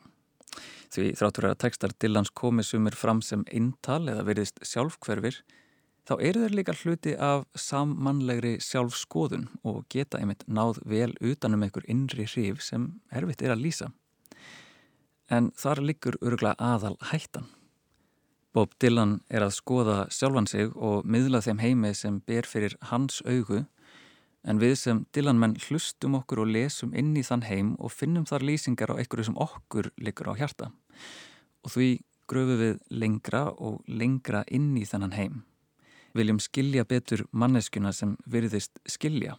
Því 0.93 1.15
þráttur 1.17 1.49
að 1.49 1.61
textar 1.65 1.95
Dylans 1.97 2.33
komið 2.37 2.69
sumir 2.69 2.97
fram 2.97 3.23
sem 3.25 3.47
eintal 3.49 4.03
eða 4.05 4.27
veriðist 4.29 4.61
sjálfkverfir, 4.61 5.41
þá 6.07 6.15
eru 6.23 6.45
þeir 6.45 6.55
líka 6.55 6.75
hluti 6.79 7.15
af 7.19 7.45
sammannlegri 7.59 8.57
sjálfskoðun 8.63 9.49
og 9.67 9.85
geta 9.93 10.21
einmitt 10.21 10.47
náð 10.47 10.81
vel 10.87 11.13
utanum 11.21 11.67
einhver 11.67 11.87
innri 11.91 12.29
hrif 12.31 12.63
sem 12.63 12.93
erfitt 13.11 13.43
er 13.43 13.57
að 13.57 13.65
lýsa. 13.67 13.91
En 15.27 15.51
þar 15.59 15.83
liggur 15.83 16.19
öruglega 16.23 16.55
aðal 16.63 16.95
hættan. 17.11 17.49
Bob 18.55 18.73
Dylan 18.81 19.19
er 19.29 19.45
að 19.45 19.57
skoða 19.59 19.97
sjálfan 20.15 20.47
sig 20.49 20.71
og 20.77 21.05
miðla 21.05 21.43
þeim 21.45 21.59
heimi 21.61 21.91
sem 21.95 22.23
ber 22.25 22.47
fyrir 22.49 22.79
hans 22.89 23.19
augu 23.27 23.67
en 24.47 24.63
við 24.63 24.77
sem 24.79 25.03
Dylan-menn 25.13 25.59
hlustum 25.67 26.15
okkur 26.21 26.45
og 26.45 26.53
lesum 26.55 26.95
inn 26.95 27.11
í 27.19 27.25
þann 27.27 27.45
heim 27.51 27.75
og 27.83 27.93
finnum 27.93 28.25
þar 28.31 28.47
lýsingar 28.47 28.95
á 28.95 28.99
einhverju 29.03 29.27
sem 29.29 29.41
okkur 29.43 29.91
liggur 29.99 30.31
á 30.31 30.39
hjarta. 30.39 30.71
Og 31.67 31.75
því 31.75 31.91
gröfum 32.31 32.63
við 32.63 32.81
lengra 33.03 33.43
og 33.51 33.83
lengra 33.91 34.45
inn 34.47 34.73
í 34.79 34.87
þennan 34.87 35.19
heim. 35.19 35.43
Viljum 36.17 36.39
skilja 36.41 36.87
betur 36.89 37.27
manneskuna 37.33 37.93
sem 37.93 38.15
virðist 38.31 38.79
skilja. 38.89 39.37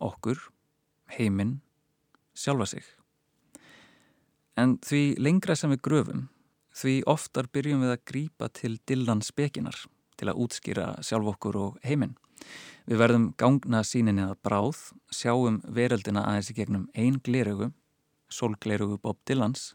Okkur, 0.00 0.38
heiminn, 1.16 1.58
sjálfa 2.36 2.66
sig. 2.72 2.86
En 4.56 4.78
því 4.80 5.18
lengra 5.20 5.56
sem 5.56 5.72
við 5.74 5.82
gröfum, 5.84 6.22
því 6.76 7.02
oftar 7.08 7.48
byrjum 7.52 7.84
við 7.84 7.92
að 7.92 8.04
grípa 8.08 8.48
til 8.48 8.78
Dylan 8.88 9.20
spekinar 9.24 9.84
til 10.16 10.30
að 10.30 10.40
útskýra 10.44 10.86
sjálf 11.04 11.34
okkur 11.34 11.58
og 11.60 11.80
heiminn. 11.84 12.16
Við 12.86 13.00
verðum 13.02 13.26
gangna 13.40 13.82
síninni 13.84 14.24
að 14.24 14.38
bráð, 14.46 14.78
sjáum 15.12 15.58
veröldina 15.66 16.22
aðeins 16.28 16.52
í 16.52 16.56
gegnum 16.56 16.86
einn 16.94 17.18
glerugu, 17.24 17.72
solglerugu 18.32 19.00
Bob 19.02 19.18
Dylans. 19.28 19.74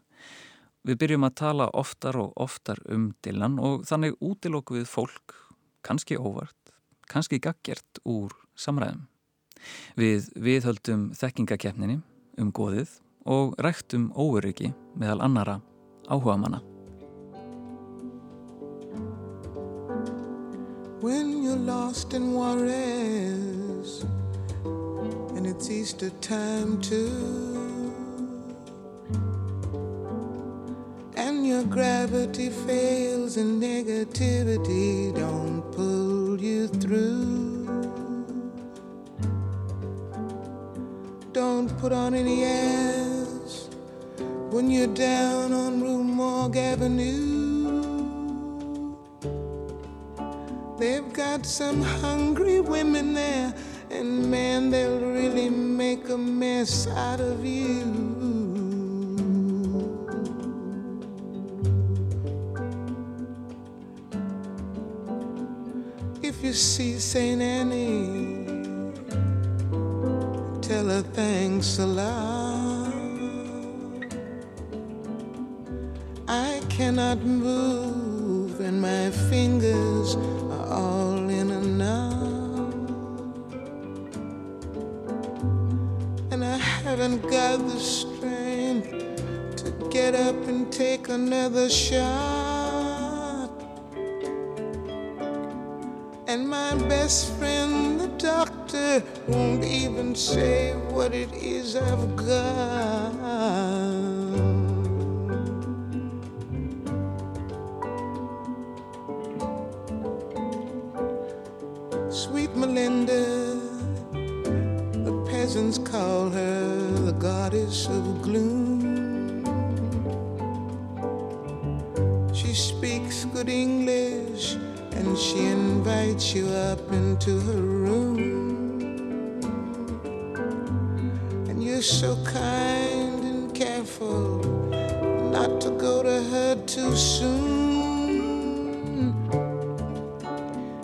Við 0.82 0.98
byrjum 0.98 1.28
að 1.28 1.36
tala 1.38 1.68
oftar 1.78 2.18
og 2.18 2.32
oftar 2.40 2.80
um 2.90 3.12
Dylan 3.22 3.60
og 3.62 3.84
þannig 3.86 4.16
útilokku 4.18 4.80
við 4.80 4.88
fólk, 4.90 5.36
kannski 5.82 6.18
óvart, 6.18 6.74
kannski 7.10 7.40
gaggjert 7.42 8.02
úr 8.08 8.34
samræðum. 8.56 9.06
Við 9.98 10.32
viðhöldum 10.34 11.10
þekkingakefninni 11.18 12.00
um 12.40 12.50
goðið 12.54 12.98
og 13.28 13.54
ræktum 13.62 14.10
óöryggi 14.16 14.72
meðal 14.98 15.22
annara 15.22 15.60
áhuga 16.10 16.38
manna. 16.40 16.62
when 21.02 21.42
you're 21.42 21.56
lost 21.56 22.14
in 22.14 22.32
Juarez 22.32 24.04
and 25.34 25.44
it's 25.48 25.68
Easter 25.68 26.10
time 26.20 26.80
too 26.80 27.81
and 31.42 31.50
your 31.50 31.64
gravity 31.64 32.50
fails 32.50 33.36
and 33.36 33.60
negativity 33.60 35.12
don't 35.12 35.60
pull 35.72 36.40
you 36.40 36.68
through 36.68 37.66
don't 41.32 41.76
put 41.78 41.90
on 41.90 42.14
any 42.14 42.44
airs 42.44 43.68
when 44.50 44.70
you're 44.70 44.94
down 44.94 45.52
on 45.52 45.80
Rue 45.80 46.04
Morgue 46.04 46.56
Avenue 46.56 47.72
They've 50.78 51.12
got 51.12 51.46
some 51.46 51.80
hungry 51.80 52.60
women 52.60 53.14
there, 53.14 53.54
and 53.88 54.28
man, 54.28 54.70
they'll 54.70 54.98
really 54.98 55.48
make 55.48 56.08
a 56.08 56.18
mess 56.18 56.88
out 56.88 57.20
of 57.20 57.44
you. 57.44 58.01
See 66.52 66.98
St. 66.98 67.40
Annie, 67.40 68.44
tell 70.60 70.86
her 70.86 71.02
thanks 71.14 71.78
a 71.78 71.86
lot. 71.86 72.92
I 76.28 76.60
cannot 76.68 77.22
move, 77.22 78.60
and 78.60 78.82
my 78.82 79.10
fingers 79.30 80.14
are 80.16 80.66
all 80.68 81.28
in 81.30 81.50
a 81.50 81.60
knot. 81.60 82.74
And 86.32 86.44
I 86.44 86.56
haven't 86.56 87.22
got 87.22 87.58
the 87.66 87.80
strength 87.80 88.90
to 89.56 89.88
get 89.90 90.14
up 90.14 90.36
and 90.46 90.70
take 90.70 91.08
another 91.08 91.70
shot. 91.70 92.41
Won't 99.28 99.64
even 99.64 100.14
say 100.14 100.72
what 100.90 101.14
it 101.14 101.32
is 101.32 101.76
I've 101.76 102.16
got. 102.16 103.41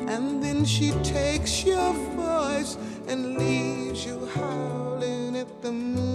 Soon. 0.08 0.40
then 0.58 0.64
she 0.64 0.90
takes 1.02 1.64
your 1.64 1.92
voice 2.16 2.76
and 3.08 3.38
leaves 3.38 4.06
you 4.06 4.28
howling 4.34 5.36
at 5.36 5.62
the 5.62 5.72
moon. 5.72 6.08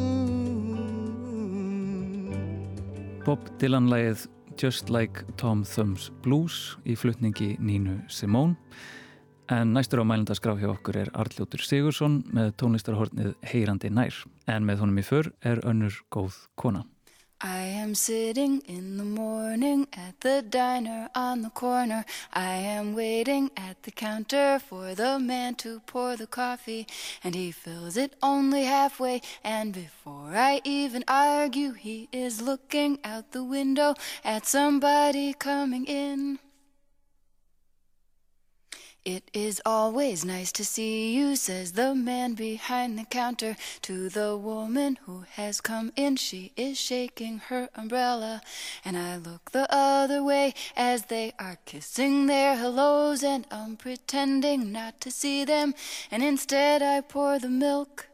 Bob 3.25 3.39
Dylan-lægið 3.59 4.27
Just 4.57 4.89
Like 4.89 5.23
Tom 5.38 5.63
Thumb's 5.63 6.12
Blues 6.21 6.77
í 6.85 6.95
flutningi 7.00 7.57
Nínu 7.59 8.03
Simone 8.12 8.55
en 9.51 9.73
næstur 9.73 10.03
á 10.03 10.05
mælundaskrá 10.07 10.55
hjá 10.59 10.69
okkur 10.71 10.97
er 11.01 11.12
Arljótur 11.15 11.63
Sigursson 11.63 12.23
með 12.35 12.53
tónlistarhornið 12.62 13.33
Heyrandi 13.47 13.89
nær 13.91 14.15
en 14.47 14.67
með 14.67 14.83
honum 14.83 15.00
í 15.01 15.05
för 15.07 15.31
er 15.43 15.63
önnur 15.67 15.95
góð 16.13 16.35
kona. 16.59 16.83
I 17.45 17.63
am 17.63 17.93
sitting 17.93 18.62
in 18.69 18.95
the 18.95 19.03
morning 19.03 19.89
at 19.91 20.21
the 20.21 20.41
diner 20.41 21.09
on 21.13 21.41
the 21.41 21.50
corner. 21.50 22.05
I 22.31 22.53
am 22.53 22.95
waiting 22.95 23.51
at 23.57 23.83
the 23.83 23.91
counter 23.91 24.59
for 24.59 24.95
the 24.95 25.19
man 25.19 25.55
to 25.55 25.81
pour 25.81 26.15
the 26.15 26.25
coffee, 26.25 26.88
and 27.21 27.35
he 27.35 27.51
fills 27.51 27.97
it 27.97 28.15
only 28.23 28.63
halfway. 28.63 29.21
And 29.43 29.73
before 29.73 30.38
I 30.38 30.62
even 30.63 31.03
argue, 31.05 31.73
he 31.73 32.07
is 32.13 32.41
looking 32.41 33.00
out 33.03 33.33
the 33.33 33.43
window 33.43 33.95
at 34.23 34.45
somebody 34.45 35.33
coming 35.33 35.83
in. 35.83 36.39
It 39.05 39.29
is 39.33 39.62
always 39.65 40.24
nice 40.24 40.53
to 40.53 40.63
see 40.63 41.13
you, 41.13 41.36
says 41.36 41.74
the 41.74 41.93
man 41.93 42.36
behind 42.36 42.98
the 42.98 43.03
counter 43.03 43.57
to 43.81 44.07
the 44.07 44.38
woman 44.38 44.98
who 45.03 45.25
has 45.31 45.60
come 45.60 45.91
in. 45.98 46.15
She 46.15 46.53
is 46.55 46.79
shaking 46.79 47.39
her 47.50 47.67
umbrella, 47.75 48.41
and 48.86 48.98
I 48.98 49.17
look 49.17 49.51
the 49.51 49.67
other 49.69 50.24
way 50.24 50.53
as 50.77 51.07
they 51.07 51.33
are 51.38 51.57
kissing 51.65 52.27
their 52.27 52.55
hellos, 52.55 53.25
and 53.25 53.45
I'm 53.51 53.75
pretending 53.75 54.72
not 54.72 55.01
to 55.01 55.12
see 55.12 55.43
them, 55.43 55.75
and 56.10 56.24
instead 56.24 56.81
I 56.81 57.01
pour 57.01 57.39
the 57.39 57.50
milk. 57.50 58.07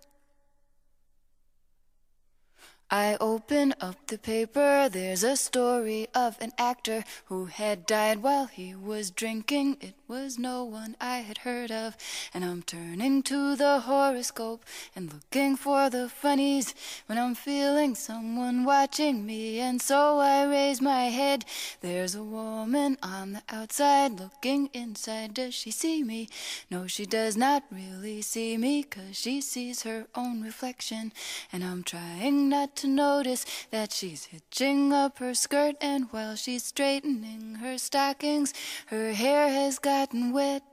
I 2.92 3.18
open 3.22 3.76
up 3.80 4.08
the 4.08 4.18
paper, 4.18 4.90
there's 4.90 5.24
a 5.24 5.38
story 5.38 6.08
of 6.16 6.38
an 6.42 6.54
actor 6.58 7.04
who 7.26 7.46
had 7.46 7.86
died 7.86 8.24
while 8.24 8.48
he 8.48 8.74
was 8.74 9.12
drinking. 9.12 9.78
It 9.80 9.94
was 10.08 10.40
no 10.40 10.64
one 10.64 10.96
I 11.00 11.18
had 11.18 11.40
heard 11.40 11.70
of, 11.70 11.96
and 12.34 12.44
I'm 12.44 12.64
turning 12.64 13.22
to 13.24 13.56
the 13.56 13.82
horoscope 13.82 14.66
and 14.96 15.14
looking 15.14 15.56
for 15.56 15.92
the 15.92 16.10
funnies 16.10 16.74
when 17.06 17.20
I'm 17.20 17.36
feeling 17.36 17.94
someone 17.94 18.64
watching 18.64 19.24
me, 19.24 19.60
and 19.60 19.80
so 19.80 20.18
I 20.18 20.46
raise 20.46 20.82
my 20.82 21.06
head. 21.10 21.46
There's 21.82 22.16
a 22.16 22.24
woman 22.24 22.98
on 23.04 23.34
the 23.34 23.44
outside 23.50 24.20
looking 24.20 24.72
inside. 24.74 25.36
Does 25.36 25.54
she 25.54 25.70
see 25.70 26.04
me? 26.04 26.28
No, 26.72 26.88
she 26.88 27.06
does 27.06 27.38
not 27.38 27.66
really 27.70 28.24
see 28.24 28.58
me, 28.58 28.82
cause 28.82 29.16
she 29.16 29.42
sees 29.42 29.84
her 29.84 30.08
own 30.16 30.42
reflection, 30.42 31.14
and 31.54 31.64
I'm 31.64 31.84
trying 31.84 32.50
not 32.50 32.79
to 32.80 32.88
notice 32.88 33.46
that 33.72 33.92
she's 33.92 34.26
hitching 34.26 34.94
up 34.94 35.20
her 35.20 35.34
skirt, 35.34 35.76
and 35.82 36.06
while 36.12 36.36
she's 36.36 36.64
straightening 36.64 37.56
her 37.56 37.78
stockings, 37.78 38.54
her 38.88 39.14
hair 39.14 39.50
has 39.50 39.80
gotten 39.80 40.32
wet. 40.34 40.64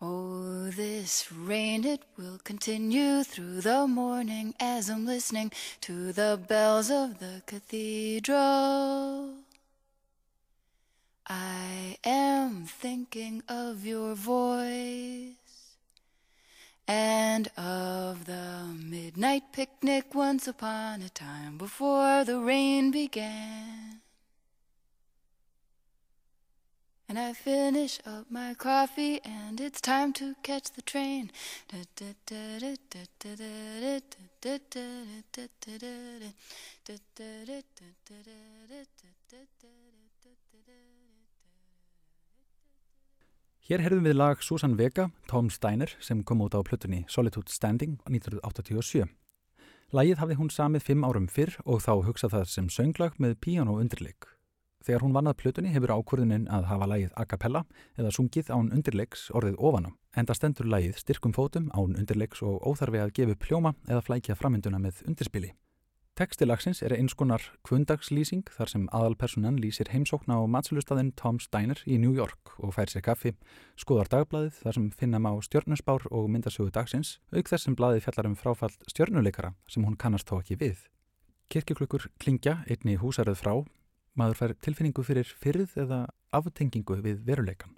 Oh, 0.00 0.70
this 0.70 1.32
rain, 1.32 1.84
it 1.86 2.02
will 2.18 2.38
continue 2.44 3.24
through 3.24 3.62
the 3.62 3.86
morning 3.86 4.54
as 4.60 4.90
I'm 4.90 5.06
listening 5.06 5.52
to 5.82 6.12
the 6.12 6.38
bells 6.48 6.90
of 6.90 7.18
the 7.18 7.42
cathedral. 7.46 9.34
I 11.26 11.96
am 12.04 12.66
thinking 12.66 13.42
of 13.48 13.86
your 13.86 14.14
voice 14.14 15.45
and 16.88 17.48
of 17.56 18.26
the 18.26 18.74
midnight 18.78 19.52
picnic 19.52 20.14
once 20.14 20.46
upon 20.46 21.02
a 21.02 21.08
time 21.08 21.58
before 21.58 22.24
the 22.24 22.38
rain 22.38 22.90
began. 22.90 24.00
And 27.08 27.18
I 27.18 27.34
finish 27.34 28.00
up 28.04 28.26
my 28.30 28.54
coffee 28.54 29.20
and 29.24 29.60
it's 29.60 29.80
time 29.80 30.12
to 30.14 30.34
catch 30.42 30.72
the 30.72 30.82
train. 30.82 31.30
Hér 43.66 43.82
herðum 43.82 44.04
við 44.06 44.14
lag 44.14 44.42
Susan 44.46 44.76
Vega, 44.78 45.08
Tom 45.26 45.48
Steiner 45.50 45.90
sem 45.98 46.20
kom 46.22 46.44
út 46.44 46.54
á 46.54 46.62
plötunni 46.62 47.00
Solitude 47.10 47.50
Standing 47.50 47.96
1987. 48.06 49.08
Lagið 49.90 50.20
hafði 50.22 50.36
hún 50.38 50.52
samið 50.54 50.84
fimm 50.86 51.02
árum 51.02 51.26
fyrr 51.26 51.56
og 51.64 51.82
þá 51.82 52.06
hugsað 52.06 52.36
það 52.36 52.46
sem 52.52 52.68
sönglag 52.70 53.18
með 53.18 53.34
piano 53.42 53.74
undirleik. 53.82 54.30
Þegar 54.86 55.02
hún 55.02 55.18
vannað 55.18 55.38
plötunni 55.42 55.74
hefur 55.74 55.96
ákvörðunin 55.96 56.46
að 56.46 56.70
hafa 56.70 56.90
lagið 56.92 57.18
a 57.18 57.26
cappella 57.26 57.66
eða 57.98 58.14
sungið 58.14 58.54
án 58.54 58.70
undirleiks 58.70 59.32
orðið 59.34 59.58
ofanum. 59.58 59.98
Enda 60.14 60.38
stendur 60.38 60.70
lagið 60.70 61.02
styrkum 61.02 61.34
fótum 61.34 61.66
án 61.74 61.98
undirleiks 61.98 62.46
og 62.46 62.62
óþarfi 62.62 63.02
að 63.02 63.16
gefa 63.18 63.40
pljóma 63.48 63.74
eða 63.90 64.06
flækja 64.06 64.38
framynduna 64.38 64.78
með 64.78 65.02
undirspili. 65.10 65.56
Tekstilagsins 66.16 66.78
er 66.80 66.94
eins 66.96 67.12
konar 67.12 67.42
kvöndagslýsing 67.68 68.46
þar 68.48 68.70
sem 68.72 68.84
aðalpersonan 68.96 69.58
lýsir 69.60 69.90
heimsókna 69.92 70.38
á 70.40 70.48
matsölustadinn 70.48 71.10
Tom 71.12 71.36
Steiner 71.44 71.82
í 71.84 71.98
New 72.00 72.16
York 72.16 72.54
og 72.56 72.72
fær 72.72 72.88
sér 72.88 73.04
kaffi, 73.04 73.34
skoðar 73.76 74.08
dagbladið 74.14 74.62
þar 74.62 74.78
sem 74.78 74.86
finna 74.96 75.20
má 75.20 75.28
stjörnusbár 75.44 76.08
og 76.08 76.30
myndasögu 76.32 76.72
dagsins, 76.72 77.18
auk 77.36 77.52
þess 77.52 77.68
sem 77.68 77.76
bladið 77.76 78.06
fjallar 78.06 78.30
um 78.30 78.40
fráfall 78.40 78.72
stjörnuleikara 78.88 79.52
sem 79.68 79.84
hún 79.84 80.00
kannast 80.00 80.32
þó 80.32 80.38
ekki 80.40 80.56
við. 80.64 80.86
Kirkjuklukkur 81.52 82.08
klingja 82.16 82.62
einni 82.64 82.96
húsaröð 82.96 83.42
frá, 83.44 83.54
maður 84.16 84.40
fær 84.40 84.60
tilfinningu 84.64 85.04
fyrir 85.04 85.28
fyrð 85.36 85.76
eða 85.84 86.06
aftengingu 86.32 86.96
við 87.04 87.26
veruleikan. 87.28 87.76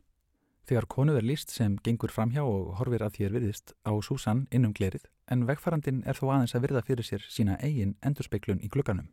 Þegar 0.69 0.85
konu 0.93 1.15
er 1.17 1.25
líst 1.25 1.49
sem 1.55 1.79
gengur 1.81 2.13
framhjá 2.13 2.43
og 2.45 2.75
horfir 2.77 3.01
að 3.07 3.15
þér 3.17 3.35
viðist 3.39 3.73
á 3.89 3.93
Susan 4.05 4.43
innum 4.53 4.75
glerið, 4.77 5.07
en 5.33 5.47
vegfarandin 5.49 6.03
er 6.05 6.19
þó 6.19 6.27
aðeins 6.35 6.53
að 6.59 6.67
virða 6.67 6.83
fyrir 6.85 7.09
sér 7.09 7.25
sína 7.25 7.57
eigin 7.65 7.95
endurspeiklun 8.05 8.61
í 8.61 8.69
glugganum. 8.69 9.09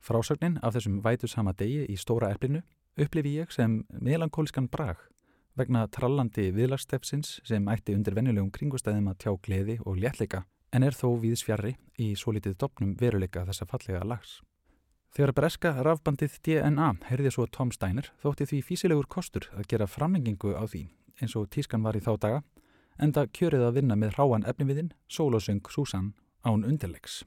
Frásögnin 0.00 0.56
af 0.64 0.72
þessum 0.78 1.02
vætusama 1.04 1.52
degi 1.52 1.84
í 1.84 1.98
stóra 2.00 2.30
erblinu 2.32 2.62
upplifi 2.96 3.36
ég 3.36 3.52
sem 3.52 3.82
melankóliskan 3.92 4.70
brag 4.72 5.02
vegna 5.60 5.84
trallandi 5.92 6.48
viðlagstefsins 6.56 7.40
sem 7.44 7.68
ætti 7.68 7.94
undir 7.98 8.16
venjulegum 8.16 8.52
kringustæðum 8.54 9.10
að 9.12 9.20
tjá 9.24 9.32
gleði 9.44 9.76
og 9.84 10.00
léttleika 10.00 10.46
en 10.72 10.86
er 10.86 10.96
þó 10.96 11.10
viðsfjarri 11.20 11.74
í 12.00 12.14
svo 12.16 12.32
litið 12.32 12.56
dopnum 12.62 12.94
veruleika 12.96 13.44
þessa 13.48 13.68
fallega 13.68 14.06
lags. 14.06 14.38
Þegar 15.10 15.32
breska 15.34 15.70
rafbandið 15.82 16.36
DNA 16.46 16.88
heyrði 17.08 17.30
svo 17.34 17.48
Tom 17.50 17.72
Steiner 17.74 18.12
þótti 18.22 18.46
því 18.46 18.58
físilegur 18.68 19.08
kostur 19.10 19.48
að 19.58 19.66
gera 19.72 19.88
framlengingu 19.90 20.52
á 20.54 20.62
því 20.70 20.84
eins 21.18 21.34
og 21.34 21.48
tískan 21.50 21.82
var 21.82 21.96
í 21.98 22.02
þá 22.04 22.12
daga 22.22 22.42
enda 23.02 23.24
kjörið 23.26 23.64
að 23.66 23.80
vinna 23.80 23.96
með 23.98 24.14
hráan 24.14 24.46
efniviðin 24.46 24.92
Sólosöng 25.10 25.66
Susan 25.66 26.12
án 26.46 26.62
undirleiks. 26.62 27.24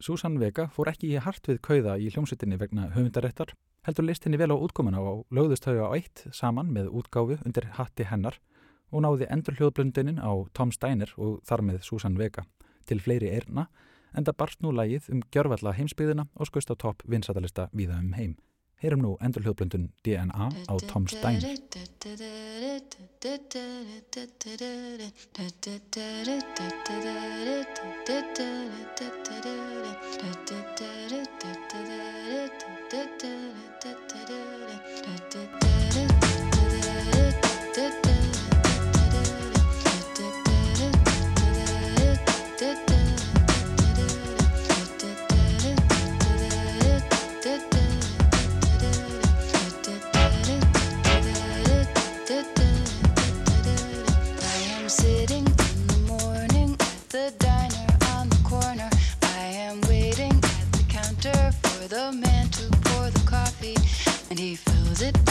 Susan 0.00 0.38
Vega 0.40 0.70
fór 0.72 0.88
ekki 0.88 1.10
í 1.12 1.20
hart 1.20 1.50
við 1.50 1.60
kauða 1.68 1.98
í 2.00 2.08
hljómsutinni 2.14 2.56
vegna 2.56 2.86
höfundaréttar 2.94 3.52
heldur 3.84 4.08
leist 4.08 4.24
henni 4.24 4.40
vel 4.40 4.54
á 4.54 4.56
útkomuna 4.56 5.02
og 5.04 5.26
lögðust 5.34 5.68
þau 5.68 5.84
á 5.84 5.88
eitt 5.98 6.24
saman 6.32 6.72
með 6.72 6.88
útgáfu 6.96 7.36
undir 7.44 7.68
hatti 7.76 8.08
hennar 8.08 8.38
og 8.88 9.04
náði 9.04 9.28
endur 9.28 9.58
hljóðblöndinin 9.58 10.22
á 10.24 10.32
Tom 10.56 10.72
Steiner 10.72 11.12
og 11.20 11.42
þar 11.44 11.64
með 11.68 11.84
Susan 11.84 12.16
Vega 12.16 12.46
til 12.88 13.02
fleiri 13.04 13.34
erna 13.36 13.66
en 13.68 13.84
það 14.14 14.38
barst 14.42 14.60
nú 14.64 14.72
lægið 14.72 15.08
um 15.14 15.22
gjörvalla 15.34 15.72
heimsbyggðina 15.76 16.28
og 16.34 16.46
skust 16.50 16.70
á 16.72 16.74
topp 16.76 17.02
vinsatalista 17.04 17.68
viða 17.72 18.00
um 18.00 18.12
heim. 18.18 18.36
Heyrum 18.78 19.02
nú 19.02 19.16
endur 19.18 19.42
hljóðblöndun 19.42 19.88
DNA 20.06 20.46
á 20.70 20.74
Tom 20.86 21.08
Stein. 21.10 21.42
the 64.98 65.27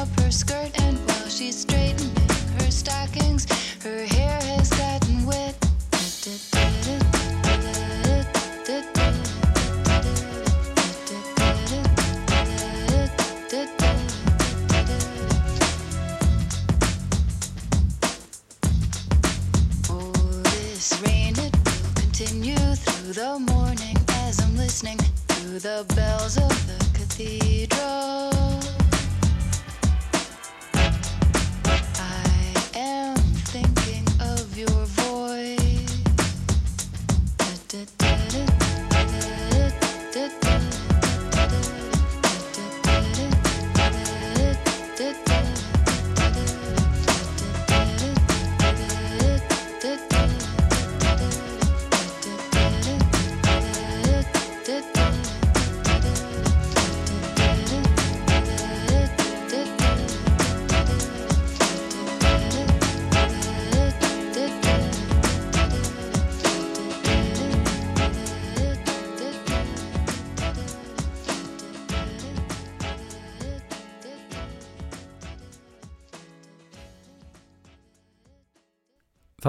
up 0.00 0.08
her 0.20 0.30
skirt, 0.30 0.70
and 0.80 0.96
while 1.06 1.28
she's 1.28 1.60
straightening 1.60 2.14
her 2.58 2.70
stockings, 2.70 3.46
her 3.82 4.06
hair 4.06 4.40
has 4.42 4.70
gotten 4.70 5.26
wet. 5.26 6.59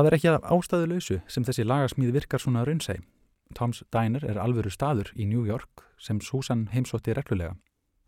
Það 0.01 0.07
er 0.09 0.15
ekki 0.15 0.29
að 0.31 0.45
ástæðu 0.55 0.85
lausu 0.89 1.15
sem 1.29 1.43
þessi 1.45 1.63
lagasmíð 1.67 2.15
virkar 2.15 2.41
svona 2.41 2.63
raunsæ. 2.65 2.95
Tom's 3.53 3.83
Diner 3.93 4.23
er 4.25 4.39
alvöru 4.41 4.71
staður 4.73 5.11
í 5.13 5.27
New 5.29 5.43
York 5.45 5.83
sem 6.01 6.17
Susan 6.25 6.63
heimsótti 6.71 7.13
reglulega. 7.13 7.53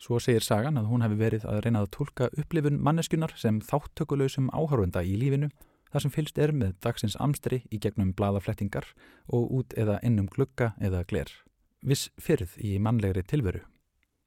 Svo 0.01 0.17
segir 0.17 0.41
sagan 0.41 0.79
að 0.81 0.87
hún 0.89 1.05
hefði 1.05 1.19
verið 1.19 1.45
að 1.45 1.59
reyna 1.67 1.83
að 1.83 1.91
tólka 1.93 2.31
upplifun 2.33 2.79
manneskunar 2.81 3.35
sem 3.37 3.59
þáttökuleusum 3.61 4.47
áhörvenda 4.49 5.03
í 5.05 5.13
lífinu 5.21 5.51
þar 5.91 6.05
sem 6.07 6.15
fylst 6.15 6.41
er 6.41 6.55
með 6.57 6.73
dagsins 6.81 7.19
amstri 7.21 7.61
í 7.69 7.77
gegnum 7.77 8.15
bladaflettingar 8.17 8.89
og 9.29 9.53
út 9.59 9.77
eða 9.77 9.99
innum 10.01 10.31
glugga 10.33 10.71
eða 10.81 11.03
gler. 11.05 11.29
Viss 11.85 12.09
fyrð 12.17 12.57
í 12.57 12.79
mannlegri 12.81 13.21
tilveru. 13.21 13.61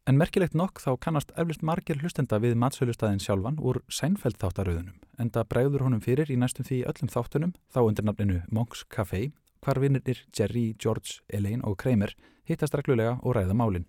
En 0.06 0.14
merkilegt 0.14 0.54
nokk 0.54 0.78
þá 0.78 0.92
kannast 1.02 1.32
eflust 1.34 1.64
margir 1.66 1.98
hlustenda 1.98 2.38
við 2.38 2.52
matsölustæðin 2.62 3.18
sjálfan 3.24 3.56
úr 3.58 3.80
Seinfeld 3.90 4.36
þáttaröðunum 4.38 5.00
en 5.18 5.32
það 5.34 5.48
bregður 5.50 5.82
honum 5.82 6.02
fyrir 6.04 6.30
í 6.30 6.36
næstum 6.38 6.66
því 6.68 6.78
öllum 6.92 7.10
þáttunum 7.10 7.54
þá 7.74 7.80
undir 7.82 8.06
nafninu 8.06 8.36
Monk's 8.54 8.84
Café 8.86 9.32
hvar 9.66 9.80
vinnir 9.82 10.20
Jerry, 10.30 10.76
George, 10.78 11.18
Elaine 11.26 11.66
og 11.66 11.74
Kramer 11.82 12.14
hittast 12.46 12.76
reglulega 12.78 13.16
og 13.22 13.34
ræða 13.34 13.56
málin. 13.58 13.88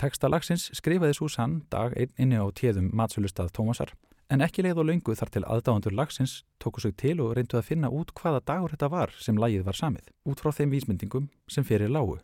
Teksta 0.00 0.30
lagsins 0.32 0.70
skrifaði 0.80 1.18
Susann 1.18 1.58
dag 1.68 1.92
einn 1.92 2.16
inni 2.16 2.40
á 2.40 2.48
téðum 2.56 2.88
matsölustað 2.96 3.52
Tómasar 3.52 3.92
en 4.32 4.40
ekki 4.40 4.64
leið 4.64 4.80
og 4.80 4.88
laungu 4.88 5.18
þar 5.18 5.34
til 5.34 5.44
aðdáðandur 5.44 5.98
lagsins 6.00 6.38
tóku 6.56 6.80
sig 6.80 6.96
til 6.96 7.18
og 7.20 7.34
reyndu 7.36 7.60
að 7.60 7.68
finna 7.68 7.92
út 7.92 8.16
hvaða 8.16 8.40
dagur 8.48 8.72
þetta 8.72 8.88
var 8.96 9.12
sem 9.20 9.36
lagið 9.36 9.68
var 9.68 9.76
samið 9.76 10.08
út 10.24 10.40
frá 10.40 10.56
þeim 10.56 10.72
vísmyndingum 10.72 11.28
sem 11.52 11.68
fyrir 11.68 11.92
lágu. 11.92 12.16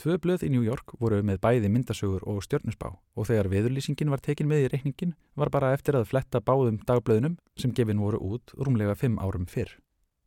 Tvö 0.00 0.16
blöð 0.18 0.42
í 0.42 0.50
New 0.50 0.64
York 0.66 0.96
voru 0.98 1.20
með 1.22 1.38
bæði 1.44 1.70
myndasögur 1.70 2.24
og 2.26 2.42
stjörnusbá 2.42 2.88
og 2.90 3.28
þegar 3.28 3.48
veðurlýsingin 3.52 4.10
var 4.10 4.22
tekin 4.24 4.48
með 4.50 4.64
í 4.64 4.70
reikningin 4.72 5.14
var 5.38 5.52
bara 5.54 5.70
eftir 5.76 5.94
að 5.94 6.08
fletta 6.10 6.40
báðum 6.42 6.80
dagblöðunum 6.88 7.36
sem 7.60 7.72
gefin 7.76 8.02
voru 8.02 8.18
út 8.18 8.54
rúmlega 8.58 8.96
fimm 8.98 9.20
árum 9.22 9.46
fyrr. 9.46 9.70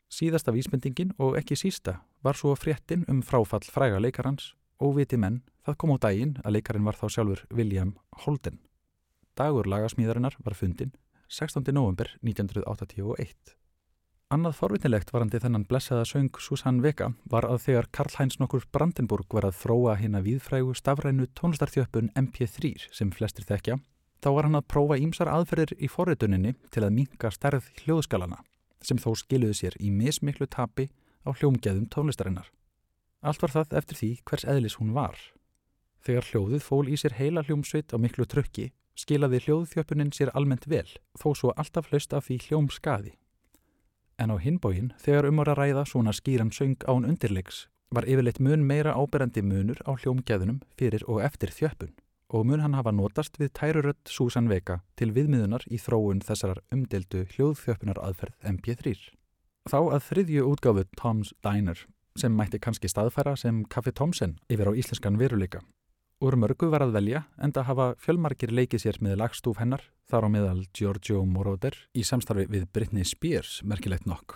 Síðasta 0.07 0.53
vísmyndingin 0.55 1.11
og 1.19 1.35
ekki 1.35 1.59
sísta 1.59 1.97
var 2.23 2.39
svo 2.39 2.55
fréttin 2.55 3.03
um 3.11 3.19
fráfall 3.19 3.67
fræga 3.67 3.99
leikarans 3.99 4.53
og 4.79 4.95
viti 5.01 5.19
menn 5.19 5.41
það 5.67 5.79
kom 5.83 5.93
á 5.93 5.97
daginn 6.07 6.37
að 6.45 6.57
leikarinn 6.57 6.87
var 6.87 6.95
þá 6.95 7.07
sjálfur 7.11 7.43
William 7.51 7.97
Holden. 8.23 8.61
Dagur 9.35 9.67
lagasmíðarinnar 9.67 10.39
var 10.45 10.55
fundin 10.55 10.95
16. 11.27 11.67
november 11.75 12.07
1981. 12.23 13.57
Annað 14.27 14.57
forvitinlegt 14.57 15.13
varandi 15.15 15.39
þennan 15.39 15.63
blessaða 15.69 16.03
söng 16.03 16.37
Susann 16.43 16.81
Vega 16.83 17.05
var 17.31 17.45
að 17.47 17.61
þegar 17.63 17.85
Karl 17.95 18.15
Heinz 18.17 18.35
nokkur 18.41 18.65
Brandenburg 18.75 19.31
var 19.31 19.45
að 19.47 19.55
þróa 19.61 19.93
hérna 20.01 20.19
viðfrægu 20.25 20.73
stafrænu 20.75 21.29
tónlistarþjöppun 21.39 22.09
MP3 22.11 22.73
sem 22.91 23.13
flestir 23.15 23.45
þekkja, 23.47 23.77
þá 24.19 24.27
var 24.35 24.49
hann 24.49 24.57
að 24.59 24.65
prófa 24.73 24.97
ímsar 24.99 25.31
aðferðir 25.31 25.71
í 25.79 25.87
forrituninni 25.87 26.51
til 26.75 26.83
að 26.83 26.97
minka 26.97 27.31
stærð 27.31 27.69
hljóðskalana 27.85 28.41
sem 28.83 28.99
þó 28.99 29.13
skiluðu 29.15 29.55
sér 29.61 29.77
í 29.79 29.93
mismiklu 29.95 30.49
tapi 30.51 30.89
á 31.23 31.31
hljómgeðum 31.31 31.85
tónlistarinnar. 31.87 32.49
Allt 33.23 33.45
var 33.45 33.53
það 33.53 33.77
eftir 33.79 33.99
því 34.01 34.09
hvers 34.27 34.43
eðlis 34.43 34.75
hún 34.81 34.91
var. 34.97 35.15
Þegar 36.03 36.27
hljóðið 36.33 36.65
fól 36.65 36.91
í 36.91 36.99
sér 36.99 37.15
heila 37.15 37.45
hljómsveit 37.47 37.95
á 37.95 37.97
miklu 37.97 38.27
trökki 38.27 38.73
skilaði 38.99 39.39
hljóðþjöppunin 39.45 40.11
sér 40.11 40.33
almennt 40.35 40.67
vel 40.67 40.89
þó 41.15 41.31
svo 41.31 41.55
alltaf 41.55 41.87
hlaust 41.93 42.11
af 42.11 42.27
því 42.27 42.41
hljómskaði. 42.49 43.15
En 44.17 44.33
á 44.33 44.37
hinbógin, 44.41 44.93
þegar 44.97 45.27
um 45.29 45.37
var 45.37 45.51
að 45.53 45.59
ræða 45.61 45.83
svona 45.85 46.13
skýran 46.15 46.49
söng 46.49 46.79
án 46.89 47.05
undirleiks, 47.05 47.67
var 47.93 48.07
yfirleitt 48.09 48.39
mun 48.41 48.65
meira 48.65 48.95
áberandi 48.97 49.43
munur 49.45 49.77
á 49.85 49.93
hljómgæðunum 49.93 50.63
fyrir 50.79 51.05
og 51.07 51.21
eftir 51.21 51.53
þjöppun 51.53 51.93
og 52.27 52.43
mun 52.45 52.59
hann 52.59 52.75
hafa 52.75 52.91
notast 52.91 53.37
við 53.39 53.53
tærurött 53.55 54.09
Susan 54.11 54.49
Vega 54.51 54.81
til 54.99 55.13
viðmiðunar 55.15 55.63
í 55.71 55.79
þróun 55.79 56.19
þessarar 56.25 56.59
umdeldu 56.75 57.23
hljóðþjöppunar 57.35 58.01
aðferð 58.03 58.35
MP3. 58.51 58.97
Þá 59.69 59.79
að 59.79 60.03
þriðju 60.09 60.49
útgáfu 60.51 60.83
Tom's 60.99 61.31
Diner 61.45 61.85
sem 62.19 62.33
mætti 62.35 62.59
kannski 62.59 62.89
staðfæra 62.91 63.35
sem 63.37 63.63
Kaffi 63.69 63.93
Tomsen 63.95 64.37
yfir 64.49 64.71
á 64.71 64.73
íslenskan 64.73 65.19
veruleika. 65.21 65.61
Úr 66.17 66.33
mörgu 66.33 66.71
var 66.73 66.81
að 66.81 66.95
velja 66.95 67.19
en 67.37 67.51
það 67.53 67.67
hafa 67.67 67.85
fjölmarkir 68.01 68.49
leikið 68.49 68.81
sér 68.81 68.97
með 69.05 69.19
lagstúf 69.21 69.59
hennar 69.61 69.83
þar 70.09 70.25
á 70.25 70.29
meðal 70.33 70.63
Giorgio 70.73 71.19
Moroder 71.29 71.77
í 71.93 72.01
samstarfi 72.01 72.47
við 72.49 72.65
Britney 72.73 73.05
Spears, 73.05 73.59
merkilegt 73.61 74.09
nokk. 74.09 74.33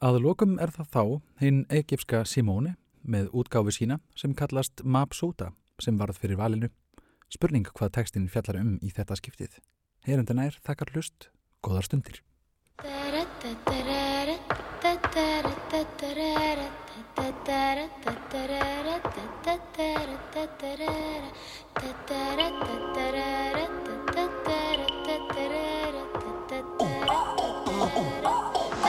Að 0.00 0.22
lokum 0.24 0.56
er 0.56 0.72
það 0.72 0.88
þá 0.94 1.02
hinn 1.42 1.60
egipska 1.68 2.22
Simone 2.24 2.78
með 3.04 3.28
útgáfu 3.36 3.76
sína 3.76 4.00
sem 4.16 4.32
kallast 4.32 4.80
Mabsuta 4.80 5.52
sem 5.76 6.00
varð 6.00 6.22
fyrir 6.24 6.40
valinu. 6.40 6.72
Spurning 7.28 7.68
hvað 7.68 7.92
tekstin 7.98 8.32
fjallar 8.32 8.62
um 8.62 8.78
í 8.80 8.88
þetta 8.88 9.20
skiptið. 9.20 9.60
Herundin 10.08 10.40
er 10.40 10.56
þakkar 10.64 10.96
hlust, 10.96 11.28
góðar 11.60 11.84
stundir. 11.84 12.22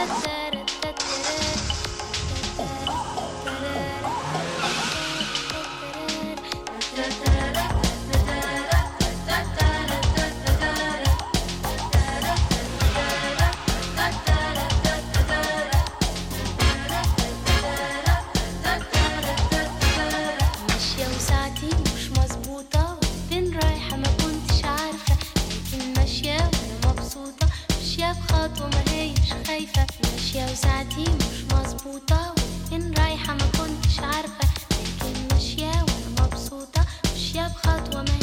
Oh. 0.02 0.49
هيش 29.60 29.68
خايفة 29.76 29.86
ماشية 30.12 30.52
وساعتي 30.52 31.04
مش 31.04 31.52
مظبوطة. 31.54 32.34
وفين 32.64 32.94
رايحة 32.98 33.34
ما 33.34 33.44
كنتش 33.44 33.98
عارفة 34.00 34.48
لكن 34.70 35.34
ماشية 35.34 35.66
وأنا 35.66 36.26
مبسوطة. 36.26 36.84
ماشية 37.04 37.48
بخطوة 37.48 38.02
ما 38.02 38.19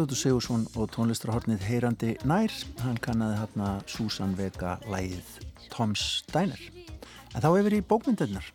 Arljótu 0.00 0.16
Sigursson 0.16 0.62
og 0.80 0.86
tónlistarhornið 0.94 1.60
Heyrandi 1.60 2.14
Nær, 2.24 2.48
hann 2.80 2.96
kannaði 3.04 3.34
hérna 3.36 3.72
Susan 3.84 4.30
Vega 4.32 4.78
lægið 4.88 5.26
Tom 5.74 5.92
Steiner. 5.92 6.56
En 7.36 7.42
þá 7.44 7.48
hefur 7.50 7.76
í 7.76 7.80
bókmyndirnar. 7.84 8.46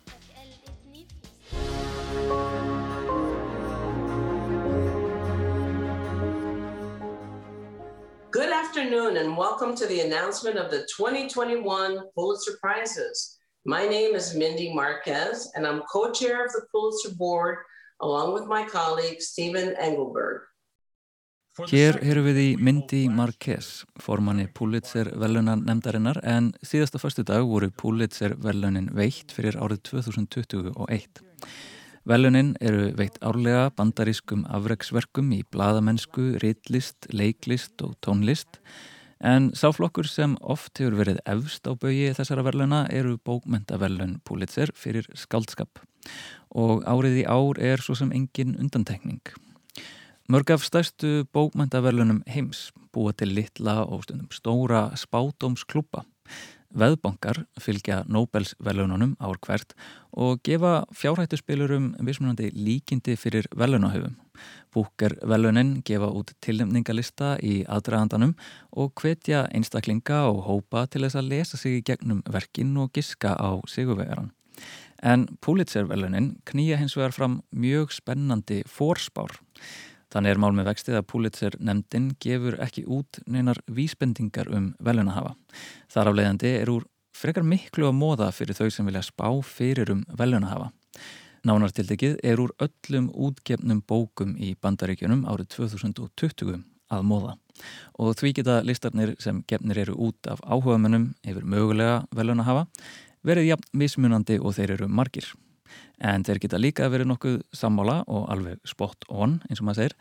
Good 8.31 8.49
afternoon 8.49 9.17
and 9.17 9.37
welcome 9.37 9.75
to 9.75 9.85
the 9.85 10.01
announcement 10.01 10.57
of 10.57 10.71
the 10.71 10.81
2021 10.97 12.09
Pulitzer 12.15 12.57
Prizes. 12.59 13.37
My 13.65 13.85
name 13.85 14.15
is 14.15 14.33
Mindy 14.33 14.73
Marquez 14.73 15.51
and 15.53 15.67
I'm 15.67 15.83
co-chair 15.93 16.43
of 16.43 16.51
the 16.53 16.65
Pulitzer 16.71 17.13
Board 17.13 17.57
along 18.01 18.33
with 18.33 18.47
my 18.47 18.65
colleague 18.65 19.21
Stephen 19.21 19.75
Engelberg. 19.77 20.41
Hér 21.55 22.01
erum 22.03 22.25
við 22.27 22.37
í 22.41 22.47
Mindy 22.59 23.05
Marquez, 23.07 23.85
formanni 24.03 24.43
Pulitzer 24.51 25.07
velunan 25.15 25.61
nefndarinnar 25.63 26.17
en 26.27 26.49
síðasta 26.59 26.99
förstu 26.99 27.23
dag 27.23 27.45
voru 27.47 27.69
Pulitzer 27.71 28.33
velunin 28.43 28.89
veitt 28.91 29.31
fyrir 29.31 29.55
árið 29.55 29.79
2021. 29.87 31.21
Velunin 32.03 32.49
eru 32.59 32.89
veitt 32.99 33.21
árlega 33.23 33.69
bandarískum 33.71 34.43
afreiksverkum 34.51 35.31
í 35.31 35.45
bladamennsku, 35.47 36.33
ritlist, 36.43 37.07
leiklist 37.15 37.79
og 37.87 37.95
tónlist 38.03 38.59
en 39.23 39.53
sáflokkur 39.55 40.11
sem 40.11 40.35
oft 40.43 40.75
hefur 40.83 40.99
verið 41.05 41.23
efst 41.23 41.71
á 41.71 41.71
baui 41.71 42.11
þessara 42.19 42.43
veluna 42.43 42.83
eru 42.91 43.15
bókmentavelun 43.15 44.19
Pulitzer 44.27 44.75
fyrir 44.75 45.07
skaldskap 45.15 45.79
og 46.51 46.83
árið 46.83 47.23
í 47.23 47.25
ár 47.31 47.63
er 47.63 47.79
svo 47.79 47.95
sem 47.95 48.11
engin 48.11 48.57
undantekning. 48.59 49.23
Mörg 50.25 50.49
af 50.49 50.63
stærstu 50.65 51.27
bókmæntaverlunum 51.37 52.23
heims 52.25 52.71
búa 52.93 53.11
til 53.13 53.27
litla 53.27 53.83
og 53.85 54.03
stundum 54.03 54.31
stóra 54.33 54.95
spátómsklúpa. 54.97 56.01
Veðbankar 56.73 57.43
fylgja 57.61 57.99
Nobels-verlununum 58.09 59.13
ár 59.21 59.37
hvert 59.45 59.75
og 60.11 60.41
gefa 60.41 60.81
fjárhættuspilurum 60.89 61.93
vismunandi 62.01 62.49
líkindi 62.57 63.15
fyrir 63.15 63.45
verlunahöfum. 63.53 64.17
Búker-verlunin 64.73 65.83
gefa 65.85 66.09
út 66.09 66.33
tilnefningalista 66.41 67.37
í 67.37 67.61
aðdragandanum 67.69 68.33
og 68.73 68.97
hvetja 68.97 69.45
einstaklinga 69.53 70.25
og 70.33 70.41
hópa 70.49 70.87
til 70.89 71.05
þess 71.05 71.21
að 71.21 71.29
lesa 71.35 71.57
sig 71.57 71.77
í 71.77 71.85
gegnum 71.85 72.25
verkin 72.25 72.73
og 72.81 72.89
giska 72.97 73.37
á 73.37 73.61
sigurvegaran. 73.69 74.33
En 75.03 75.27
Pulitzer-verlunin 75.37 76.39
knýja 76.49 76.81
hins 76.81 76.97
vegar 76.97 77.13
fram 77.13 77.43
mjög 77.53 77.93
spennandi 77.93 78.63
fórspár. 78.65 79.37
Þannig 80.15 80.31
er 80.31 80.39
mál 80.39 80.53
með 80.55 80.69
vextið 80.69 80.95
að 80.95 81.07
Pulitzer 81.11 81.55
nefndin 81.59 82.05
gefur 82.23 82.55
ekki 82.63 82.85
út 82.87 83.17
neinar 83.27 83.57
vísbendingar 83.67 84.47
um 84.47 84.69
velunahafa. 84.79 85.33
Þar 85.91 86.11
af 86.11 86.15
leiðandi 86.15 86.51
er 86.61 86.71
úr 86.71 86.85
frekar 87.11 87.43
miklu 87.43 87.89
að 87.89 87.97
móða 87.99 88.29
fyrir 88.31 88.55
þau 88.55 88.69
sem 88.71 88.87
vilja 88.87 89.01
spá 89.03 89.27
fyrir 89.43 89.91
um 89.91 90.05
velunahafa. 90.15 90.69
Nánartildekið 91.43 92.15
er 92.23 92.39
úr 92.39 92.55
öllum 92.63 93.11
útgefnum 93.27 93.83
bókum 93.83 94.37
í 94.39 94.55
bandaríkjunum 94.55 95.27
árið 95.27 95.51
2020 95.57 96.63
að 96.95 97.03
móða 97.03 97.35
og 97.99 98.15
því 98.19 98.31
geta 98.39 98.59
listarnir 98.63 99.15
sem 99.19 99.43
gefnir 99.49 99.83
eru 99.83 99.95
út 100.07 100.31
af 100.31 100.39
áhugamönnum 100.43 101.09
yfir 101.27 101.43
mögulega 101.43 102.03
velunahafa 102.15 102.65
verið 103.25 103.51
jafn 103.51 103.71
mismunandi 103.83 104.39
og 104.39 104.55
þeir 104.57 104.75
eru 104.77 104.89
margir 104.91 105.27
en 105.99 106.23
þeir 106.27 106.41
geta 106.45 106.61
líka 106.61 106.89
verið 106.91 107.11
nokkuð 107.11 107.41
sammála 107.55 108.01
og 108.07 108.29
alveg 108.33 108.61
spot 108.67 109.07
on 109.09 109.39
eins 109.49 109.61
og 109.61 109.69
maður 109.69 109.83
segir 109.83 109.97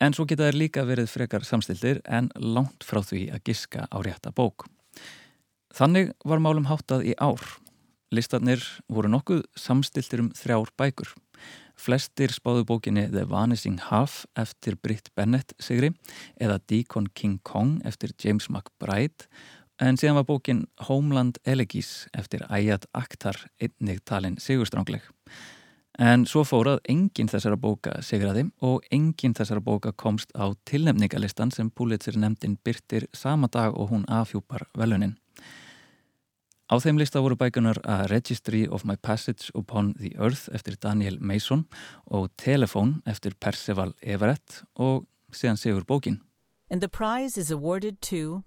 en 0.00 0.16
svo 0.16 0.26
geta 0.28 0.48
þeir 0.48 0.58
líka 0.58 0.84
verið 0.88 1.10
frekar 1.12 1.44
samstildir 1.44 2.00
en 2.08 2.30
langt 2.40 2.84
frá 2.86 3.02
því 3.04 3.26
að 3.34 3.50
giska 3.50 3.86
á 3.92 3.96
rétta 4.00 4.32
bók. 4.32 4.66
Þannig 5.76 6.14
var 6.26 6.40
málum 6.42 6.66
háttað 6.70 7.04
í 7.12 7.14
ár. 7.20 7.42
Listarnir 8.10 8.64
voru 8.90 9.10
nokkuð 9.12 9.44
samstiltir 9.54 10.24
um 10.24 10.32
þrjár 10.34 10.72
bækur. 10.80 11.12
Flestir 11.80 12.32
spáðu 12.34 12.64
bókinni 12.68 13.06
The 13.08 13.22
Vanishing 13.28 13.78
Half 13.88 14.24
eftir 14.36 14.76
Britt 14.82 15.12
Bennett 15.16 15.54
sigri 15.62 15.92
eða 16.40 16.58
Deacon 16.68 17.06
King 17.14 17.38
Kong 17.46 17.78
eftir 17.88 18.12
James 18.20 18.50
McBride 18.50 19.28
En 19.80 19.96
síðan 19.96 20.18
var 20.18 20.26
bókin 20.28 20.66
Homeland 20.88 21.38
Elegies 21.48 22.04
eftir 22.12 22.42
Ayat 22.52 22.84
Akhtar 22.92 23.38
einnig 23.56 24.02
talin 24.04 24.34
sigurstrángleg. 24.36 25.00
En 25.96 26.26
svo 26.28 26.42
fórað 26.44 26.82
enginn 26.92 27.30
þessara 27.32 27.56
bóka 27.56 27.94
sigraði 28.04 28.44
og 28.60 28.84
enginn 28.92 29.32
þessara 29.36 29.62
bóka 29.64 29.94
komst 29.96 30.34
á 30.36 30.52
tilnefningalistan 30.68 31.48
sem 31.52 31.70
Pulitzer 31.72 32.18
nefndin 32.20 32.58
byrtir 32.60 33.08
sama 33.16 33.48
dag 33.48 33.72
og 33.72 33.88
hún 33.88 34.04
afhjúpar 34.04 34.66
velunin. 34.76 35.16
Á 36.68 36.76
þeim 36.76 37.00
lista 37.00 37.24
voru 37.24 37.40
bækunar 37.40 37.80
A 37.82 38.04
Registry 38.12 38.66
of 38.68 38.84
My 38.84 39.00
Passage 39.00 39.48
Upon 39.54 39.94
the 39.94 40.12
Earth 40.20 40.52
eftir 40.52 40.76
Daniel 40.76 41.16
Mason 41.20 41.64
og 42.04 42.28
Telephone 42.36 43.00
eftir 43.08 43.32
Percival 43.40 43.96
Everett 44.02 44.60
og 44.76 45.08
síðan 45.32 45.56
sigur 45.56 45.88
bókin. 45.88 46.20
And 46.70 46.80
the 46.80 46.88
prize 46.88 47.40
is 47.40 47.50
awarded 47.50 48.00
to 48.12 48.44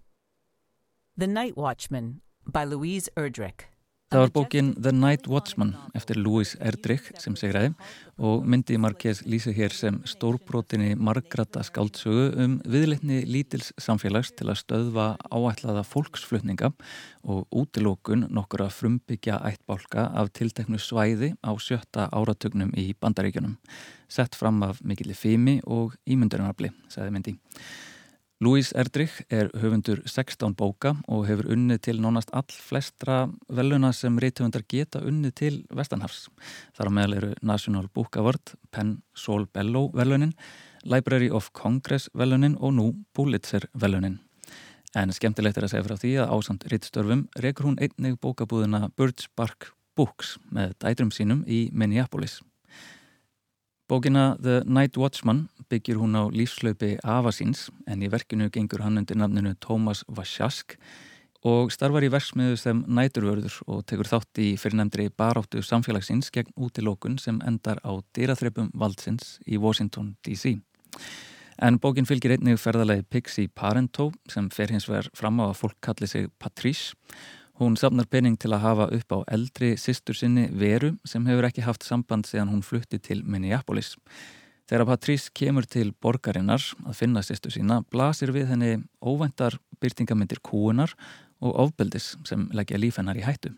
The 1.15 1.27
Night 1.27 1.55
Watchman 1.55 2.21
by 2.49 2.65
Louise 2.65 3.11
Erdrich. 3.15 3.67
Það 4.09 4.19
var 4.19 4.31
bókin 4.33 4.71
The 4.81 4.91
Night 4.91 5.27
Watchman 5.29 5.75
eftir 5.93 6.17
Louise 6.17 6.57
Erdrich 6.57 7.11
sem 7.21 7.35
segraði 7.37 7.69
og 8.17 8.47
myndi 8.49 8.79
Marquez 8.81 9.21
lýsi 9.29 9.53
hér 9.53 9.75
sem 9.77 9.99
stórbrotinni 10.09 10.95
margrata 10.97 11.61
skáldsögu 11.65 12.25
um 12.41 12.57
viðleitni 12.65 13.21
lítils 13.29 13.69
samfélags 13.77 14.33
til 14.33 14.49
að 14.49 14.63
stöðva 14.63 15.07
áætlaða 15.29 15.85
fólksflutninga 15.85 16.73
og 17.29 17.45
útilókun 17.61 18.25
nokkur 18.33 18.65
að 18.65 18.75
frumbyggja 18.79 19.37
ættbálka 19.53 20.09
af 20.17 20.33
tilteknu 20.33 20.81
svæði 20.81 21.35
á 21.45 21.53
sjötta 21.61 22.09
áratugnum 22.09 22.73
í 22.73 22.89
bandaríkjunum. 22.97 23.59
Sett 24.09 24.33
fram 24.33 24.65
af 24.65 24.81
mikilli 24.81 25.13
fimi 25.13 25.59
og 25.69 25.93
ímyndurinnafli, 26.09 26.73
sagði 26.89 27.17
myndi. 27.17 27.39
Louise 28.43 28.75
Erdrich 28.75 29.21
er 29.31 29.47
höfundur 29.55 30.01
16 30.03 30.55
bóka 30.59 30.97
og 31.07 31.27
hefur 31.29 31.47
unnið 31.53 31.79
til 31.85 32.01
nánast 32.03 32.33
all 32.35 32.49
flestra 32.51 33.29
veluna 33.47 33.93
sem 33.95 34.17
reythöfundar 34.19 34.65
geta 34.67 34.99
unnið 34.99 35.33
til 35.39 35.59
Vestanhafs. 35.71 36.25
Þar 36.75 36.91
á 36.91 36.95
meðal 36.97 37.15
eru 37.19 37.31
National 37.45 37.87
Book 37.93 38.17
Award, 38.19 38.55
Penn 38.73 38.97
Sol 39.15 39.45
Bellow 39.45 39.91
velunin, 39.95 40.33
Library 40.83 41.29
of 41.31 41.53
Congress 41.55 42.09
velunin 42.11 42.57
og 42.59 42.75
nú 42.75 42.87
Pulitzer 43.15 43.69
velunin. 43.79 44.19
En 44.91 45.13
skemmtilegt 45.15 45.61
er 45.61 45.69
að 45.69 45.77
segja 45.77 45.87
frá 45.87 45.95
því 46.01 46.15
að 46.25 46.33
ásand 46.35 46.67
rittstörfum 46.73 47.27
rekur 47.45 47.69
hún 47.69 47.79
einnig 47.79 48.19
bókabúðina 48.19 48.89
Birds 48.97 49.29
Bark 49.37 49.71
Books 49.95 50.35
með 50.51 50.75
dætrum 50.83 51.15
sínum 51.15 51.45
í 51.47 51.69
Minneapolis. 51.71 52.41
Bókina 53.87 54.37
The 54.41 54.61
Night 54.65 54.95
Watchman 54.97 55.49
byggir 55.67 55.97
hún 55.99 56.15
á 56.15 56.23
lífslaupi 56.31 56.95
Avasins 57.03 57.67
en 57.83 57.99
í 57.99 58.07
verkinu 58.07 58.47
gengur 58.47 58.79
hann 58.79 59.01
undir 59.01 59.17
nafninu 59.19 59.51
Thomas 59.59 60.05
Vasjask 60.07 60.77
og 61.43 61.73
starfar 61.75 62.05
í 62.07 62.11
versmiðu 62.13 62.55
sem 62.61 62.79
næturvörður 62.87 63.57
og 63.67 63.83
tekur 63.83 64.07
þátt 64.07 64.39
í 64.39 64.53
fyrirnemndri 64.55 65.09
baráttu 65.11 65.59
samfélagsins 65.59 66.31
gegn 66.31 66.55
útilókun 66.55 67.19
sem 67.19 67.41
endar 67.43 67.83
á 67.83 67.91
dýraþreipum 68.15 68.71
valdsins 68.71 69.35
í 69.43 69.59
Washington 69.59 70.15
DC. 70.23 70.55
En 71.59 71.75
bókin 71.75 72.07
fylgir 72.07 72.37
einnig 72.37 72.63
ferðalagi 72.63 73.03
Pixie 73.03 73.51
Parento 73.51 74.13
sem 74.31 74.47
fer 74.47 74.71
hins 74.71 74.87
vegar 74.87 75.11
fram 75.11 75.43
á 75.43 75.51
að 75.51 75.59
fólk 75.59 75.81
kalli 75.83 76.07
sig 76.07 76.31
Patrice 76.39 76.95
Hún 77.63 77.77
safnar 77.79 78.09
pening 78.11 78.33
til 78.35 78.49
að 78.51 78.59
hafa 78.59 78.85
upp 78.91 79.13
á 79.15 79.17
eldri 79.31 79.69
sýstur 79.79 80.17
sinni 80.19 80.49
Veru 80.51 80.89
sem 81.07 81.23
hefur 81.29 81.45
ekki 81.47 81.63
haft 81.63 81.85
samband 81.87 82.27
síðan 82.27 82.49
hún 82.51 82.63
flutti 82.65 82.97
til 82.99 83.21
Minneapolis. 83.23 83.93
Þegar 84.67 84.89
Patrís 84.89 85.29
kemur 85.31 85.63
til 85.63 85.93
borgarinnar 86.03 86.59
að 86.83 86.97
finna 86.99 87.23
sýstur 87.23 87.53
sína 87.55 87.77
blasir 87.87 88.33
við 88.35 88.49
henni 88.51 88.71
óvæntar 88.99 89.55
byrtingamindir 89.79 90.41
kúunar 90.43 90.91
og 91.39 91.55
ofbeldis 91.63 92.17
sem 92.27 92.49
leggja 92.51 92.81
líf 92.81 92.99
hennar 92.99 93.15
í 93.15 93.23
hættu. 93.23 93.53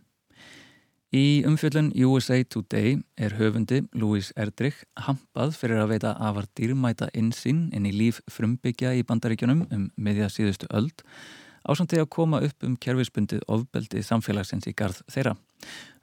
Í 1.09 1.41
umfjöldun 1.49 1.89
USA 2.05 2.37
Today 2.43 2.99
er 3.17 3.33
höfundi 3.39 3.87
Louise 3.97 4.35
Erdrich 4.37 4.83
hampað 5.07 5.57
fyrir 5.57 5.81
að 5.81 5.95
veita 5.95 6.13
afar 6.21 6.45
dýrmæta 6.53 7.09
insinn 7.17 7.71
inn 7.73 7.89
í 7.89 7.95
líf 7.95 8.21
frumbyggja 8.29 8.93
í 8.99 9.01
bandaríkjunum 9.01 9.65
um 9.71 9.89
miðja 9.97 10.29
síðustu 10.29 10.69
öld 10.69 11.01
Ásamt 11.01 11.44
því 11.65 11.99
að 12.03 12.09
koma 12.13 12.41
upp 12.45 12.63
um 12.63 12.77
kerfisbundið 12.77 13.43
ofbeldi 13.47 14.03
samfélagsins 14.05 14.67
í 14.69 14.73
garð 14.77 15.01
þeirra. 15.11 15.35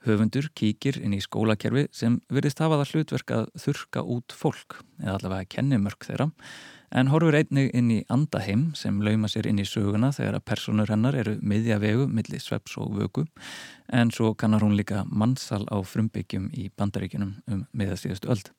Höfundur 0.02 0.48
kíkir 0.58 0.98
inn 0.98 1.14
í 1.14 1.22
skólakerfi 1.22 1.86
sem 1.94 2.20
virðist 2.28 2.58
hafa 2.58 2.80
það 2.80 2.94
hlutverk 2.94 3.34
að 3.36 3.50
þurka 3.62 4.02
út 4.02 4.34
fólk 4.34 4.80
eða 4.98 5.18
allavega 5.18 5.50
kennimörk 5.54 6.08
þeirra 6.08 6.32
en 6.92 7.08
horfur 7.08 7.36
einnig 7.38 7.70
inn 7.76 7.90
í 7.94 8.00
andaheim 8.12 8.72
sem 8.76 8.98
lauma 9.04 9.30
sér 9.30 9.48
inn 9.48 9.62
í 9.62 9.68
söguna 9.68 10.10
þegar 10.12 10.40
að 10.40 10.46
personur 10.50 10.90
hennar 10.92 11.16
eru 11.16 11.38
miðja 11.40 11.78
vegu 11.82 12.08
millir 12.10 12.42
sveps 12.42 12.76
og 12.82 12.92
vögu 12.98 13.24
en 13.92 14.12
svo 14.12 14.34
kannar 14.34 14.64
hún 14.64 14.76
líka 14.76 15.06
mannsal 15.08 15.64
á 15.72 15.78
frumbyggjum 15.80 16.50
í 16.52 16.68
bandaríkunum 16.76 17.38
um 17.48 17.64
miðastíðastu 17.72 18.32
öld. 18.34 18.52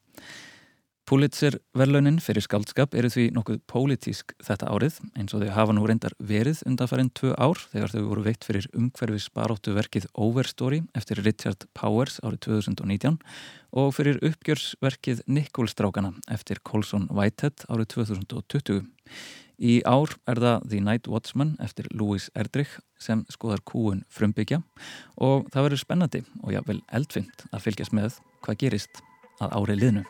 Pulitzer 1.03 1.57
verlaunin 1.75 2.15
fyrir 2.23 2.45
skaldskap 2.45 2.93
eru 2.95 3.09
því 3.11 3.25
nokkuð 3.35 3.57
pólitísk 3.67 4.31
þetta 4.39 4.69
árið 4.71 5.01
eins 5.19 5.33
og 5.35 5.41
þau 5.43 5.49
hafa 5.51 5.73
nú 5.75 5.83
reyndar 5.83 6.15
verið 6.23 6.61
undanfærið 6.69 7.09
tvö 7.19 7.31
ár 7.35 7.59
þegar 7.73 7.91
þau 7.91 8.03
voru 8.07 8.23
veitt 8.23 8.47
fyrir 8.47 8.69
umhverfis 8.71 9.25
baróttu 9.35 9.73
verkið 9.75 10.07
Overstory 10.15 10.79
eftir 10.95 11.19
Richard 11.25 11.67
Powers 11.75 12.21
árið 12.23 12.45
2019 12.47 13.19
og 13.75 13.91
fyrir 13.97 14.21
uppgjörsverkið 14.23 15.25
Nikkolstrákana 15.27 16.13
eftir 16.31 16.63
Colson 16.63 17.09
Whitehead 17.11 17.67
árið 17.67 17.91
2020. 17.97 18.87
Í 19.59 19.81
ár 19.83 20.15
er 20.23 20.39
það 20.39 20.67
The 20.71 20.81
Night 20.87 21.11
Watchman 21.11 21.57
eftir 21.59 21.91
Louis 21.91 22.31
Erdrich 22.31 22.79
sem 22.95 23.27
skoðar 23.27 23.59
kúun 23.67 24.05
frumbyggja 24.07 24.63
og 25.19 25.51
það 25.51 25.67
verður 25.67 25.83
spennandi 25.83 26.25
og 26.39 26.55
jável 26.55 26.79
eldfimt 26.95 27.47
að 27.51 27.67
fylgjast 27.67 27.99
með 27.99 28.21
hvað 28.39 28.61
gerist 28.63 29.03
að 29.43 29.59
árið 29.59 29.83
liðnu. 29.83 30.09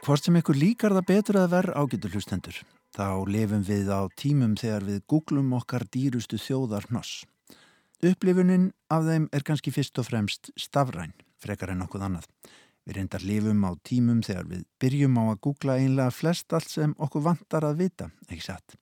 Hvort 0.00 0.24
sem 0.24 0.36
ykkur 0.38 0.56
líkar 0.56 0.94
það 0.96 1.08
betur 1.10 1.36
að 1.36 1.50
verð 1.52 1.74
ágætur 1.76 2.14
hlustendur, 2.14 2.56
þá 2.96 3.20
lefum 3.28 3.64
við 3.68 3.90
á 3.92 4.00
tímum 4.16 4.54
þegar 4.56 4.86
við 4.86 5.02
googlum 5.12 5.50
okkar 5.58 5.84
dýrustu 5.92 6.38
þjóðar 6.40 6.86
hnoss. 6.88 7.26
Upplifunin 8.00 8.70
af 8.88 9.04
þeim 9.04 9.26
er 9.36 9.44
kannski 9.44 9.74
fyrst 9.76 10.00
og 10.00 10.08
fremst 10.08 10.48
stafræn, 10.56 11.12
frekar 11.36 11.74
en 11.74 11.84
okkur 11.84 12.06
annað. 12.06 12.30
Við 12.88 12.96
reyndar 12.96 13.26
lifum 13.28 13.60
á 13.68 13.76
tímum 13.84 14.22
þegar 14.24 14.48
við 14.48 14.64
byrjum 14.80 15.20
á 15.20 15.24
að 15.26 15.42
googla 15.44 15.76
einlega 15.76 16.16
flest 16.16 16.56
allt 16.56 16.72
sem 16.72 16.96
okkur 16.96 17.26
vantar 17.28 17.68
að 17.68 17.84
vita, 17.84 18.08
ekki 18.30 18.46
satt. 18.46 18.78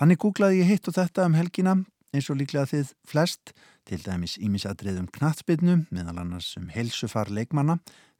Þannig 0.00 0.22
googlaði 0.24 0.62
ég 0.62 0.72
hitt 0.72 0.88
og 0.88 0.96
þetta 0.96 1.28
um 1.28 1.36
helgina 1.36 1.76
eins 2.16 2.32
og 2.32 2.40
líklega 2.40 2.64
þið 2.72 2.96
flest, 3.04 3.52
til 3.84 4.00
dæmis 4.00 4.38
ímisadriðum 4.40 5.12
knatsbytnum, 5.12 5.84
meðal 5.92 6.22
annars 6.24 6.54
um 6.56 6.70
helsufar 6.72 7.28
leikmanna, 7.28 7.76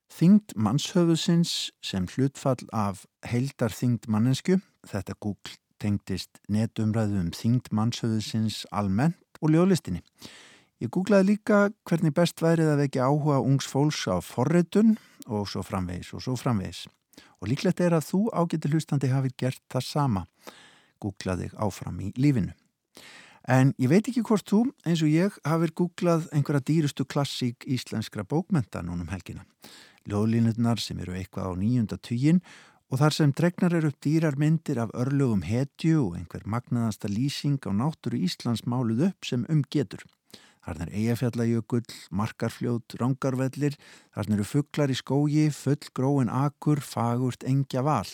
Þyngd 0.06 0.54
mannshöfusins 0.54 1.52
sem 1.82 2.06
hlutfall 2.06 2.62
af 2.72 3.04
heildar 3.26 3.74
þyngd 3.74 4.06
mannesku, 4.08 4.60
þetta 4.86 5.16
Google 5.18 5.56
tengdist 5.82 6.38
netumræðu 6.48 7.18
um 7.24 7.32
þyngd 7.34 7.72
mannshöfusins 7.74 8.62
almennt 8.70 9.40
og 9.42 9.50
ljóðlistinni. 9.52 10.04
Ég 10.80 10.92
googlaði 10.92 11.32
líka 11.32 11.58
hvernig 11.88 12.14
best 12.14 12.40
værið 12.44 12.70
að 12.74 12.82
vekja 12.84 13.08
áhuga 13.08 13.40
ungs 13.42 13.66
fólks 13.68 14.04
á 14.06 14.22
forritun 14.22 14.94
og 15.26 15.48
svo 15.50 15.64
framvegis 15.66 16.12
og 16.14 16.22
svo 16.22 16.36
framvegis. 16.38 16.84
Og 17.40 17.50
líklegt 17.50 17.82
er 17.82 17.96
að 17.96 18.06
þú 18.06 18.20
ágættir 18.30 18.76
hlustandi 18.76 19.10
hafið 19.10 19.34
gert 19.42 19.62
það 19.72 19.86
sama, 19.88 20.22
googlaði 21.02 21.50
áfram 21.56 21.98
í 22.04 22.12
lífinu. 22.16 22.54
En 23.46 23.74
ég 23.78 23.90
veit 23.90 24.06
ekki 24.08 24.24
hvort 24.26 24.46
þú, 24.48 24.62
eins 24.86 25.02
og 25.06 25.10
ég, 25.12 25.34
hafið 25.46 25.74
googlað 25.80 26.30
einhverja 26.34 26.64
dýrustu 26.66 27.06
klassík 27.06 27.66
íslenskra 27.66 28.24
bókmenta 28.26 28.82
núnum 28.82 29.10
helgina 29.12 29.44
ljóðlínutnar 30.10 30.80
sem 30.82 30.98
eru 31.02 31.16
eitthvað 31.18 31.50
á 31.50 31.52
nýjunda 31.58 31.98
tuyin 31.98 32.42
og 32.90 33.00
þar 33.00 33.14
sem 33.16 33.32
dregnar 33.34 33.74
eru 33.74 33.90
upp 33.90 34.02
dýrar 34.04 34.36
myndir 34.38 34.78
af 34.78 34.92
örlögum 34.94 35.42
hetju 35.46 36.04
og 36.04 36.18
einhver 36.18 36.44
magnaðasta 36.46 37.10
lýsing 37.10 37.58
á 37.66 37.70
náttúru 37.74 38.20
Íslands 38.22 38.62
máluð 38.66 39.08
upp 39.10 39.26
sem 39.26 39.46
umgetur. 39.50 40.04
Þarna 40.66 40.88
er 40.88 40.94
eigafjallajökull, 40.98 41.86
markarfljót, 42.10 42.96
rángarvellir, 42.98 43.76
þarna 44.14 44.34
eru 44.34 44.46
fugglar 44.46 44.90
í 44.90 44.96
skógi, 44.98 45.44
full 45.54 45.90
gróin 45.94 46.30
akur, 46.30 46.82
fagurt, 46.82 47.46
engja 47.46 47.84
val. 47.86 48.08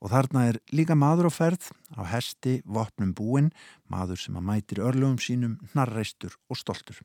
Og 0.00 0.08
þarna 0.12 0.46
er 0.48 0.60
líka 0.72 0.96
maður 0.96 1.28
á 1.28 1.32
ferð, 1.32 1.68
á 1.92 2.02
hesti, 2.14 2.62
vopnum 2.64 3.12
búin, 3.12 3.52
maður 3.92 4.24
sem 4.24 4.40
að 4.40 4.48
mætir 4.48 4.80
örlögum 4.80 5.20
sínum, 5.20 5.58
narreistur 5.76 6.32
og 6.48 6.60
stoltur. 6.60 6.96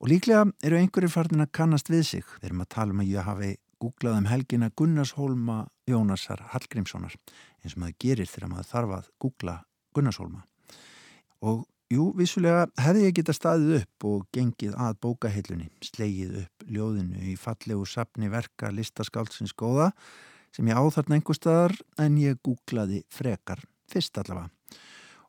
Og 0.00 0.10
líklega 0.12 0.44
eru 0.66 0.76
einhverjir 0.76 1.12
farnir 1.12 1.46
að 1.46 1.54
kannast 1.56 1.88
við 1.88 2.02
sig. 2.10 2.26
Við 2.40 2.50
erum 2.50 2.64
að 2.66 2.72
tala 2.74 2.92
um 2.92 3.00
að 3.04 3.12
ég 3.14 3.28
hafi 3.28 3.52
googlað 3.80 4.18
um 4.20 4.28
helgina 4.30 4.72
Gunnarshólma 4.76 5.56
Jónasar 5.88 6.42
Hallgrímssonar 6.52 7.16
eins 7.62 7.76
og 7.76 7.80
maður 7.82 7.96
gerir 8.04 8.30
þegar 8.30 8.52
maður 8.52 8.70
þarf 8.70 8.94
að 8.96 9.08
googla 9.22 9.56
Gunnarshólma. 9.96 10.44
Og 11.44 11.64
jú, 11.92 12.10
vissulega 12.16 12.66
hefði 12.80 13.06
ég 13.06 13.16
geta 13.18 13.36
staðið 13.36 13.76
upp 13.80 14.08
og 14.10 14.26
gengið 14.34 14.76
að 14.86 14.98
bókahillunni, 15.04 15.70
slegið 15.84 16.40
upp 16.44 16.66
ljóðinu 16.68 17.22
í 17.32 17.36
fallegu 17.40 17.86
sapni 17.88 18.32
verka 18.32 18.72
listaskáldsins 18.74 19.54
góða 19.56 19.92
sem 20.56 20.68
ég 20.68 20.76
áþarna 20.80 21.18
einhver 21.18 21.36
staðar 21.36 21.76
en 22.00 22.20
ég 22.20 22.40
googlaði 22.44 23.04
frekar 23.12 23.64
fyrst 23.92 24.16
allavega. 24.20 24.55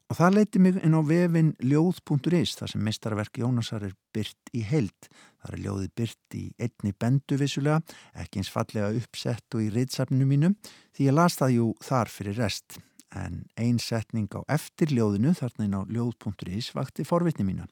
Og 0.07 0.15
það 0.15 0.35
leiti 0.37 0.59
mig 0.63 0.77
inn 0.87 0.95
á 0.95 1.03
vefin 1.03 1.49
ljóð.is 1.59 2.53
þar 2.55 2.71
sem 2.71 2.83
mestarverk 2.83 3.39
Jónasar 3.41 3.83
er 3.83 3.95
byrt 4.15 4.51
í 4.55 4.61
held. 4.63 5.09
Það 5.43 5.55
er 5.57 5.63
ljóðið 5.65 5.89
byrt 5.99 6.37
í 6.39 6.43
einni 6.63 6.93
bendu 6.95 7.39
vissulega, 7.41 7.81
ekki 8.15 8.39
eins 8.39 8.51
fallega 8.53 8.93
uppsett 8.95 9.57
og 9.57 9.65
í 9.65 9.67
reyðsafninu 9.75 10.29
mínu 10.29 10.53
því 10.95 11.09
ég 11.09 11.17
las 11.17 11.35
það 11.41 11.57
jú 11.57 11.67
þar 11.83 12.13
fyrir 12.13 12.39
rest. 12.39 12.79
En 13.11 13.43
einsetning 13.59 14.31
á 14.31 14.47
eftir 14.55 14.95
ljóðinu 14.95 15.35
þarna 15.35 15.67
inn 15.67 15.75
á 15.75 15.81
ljóð.is 15.91 16.71
vakti 16.77 17.03
forvitni 17.07 17.43
mína. 17.47 17.67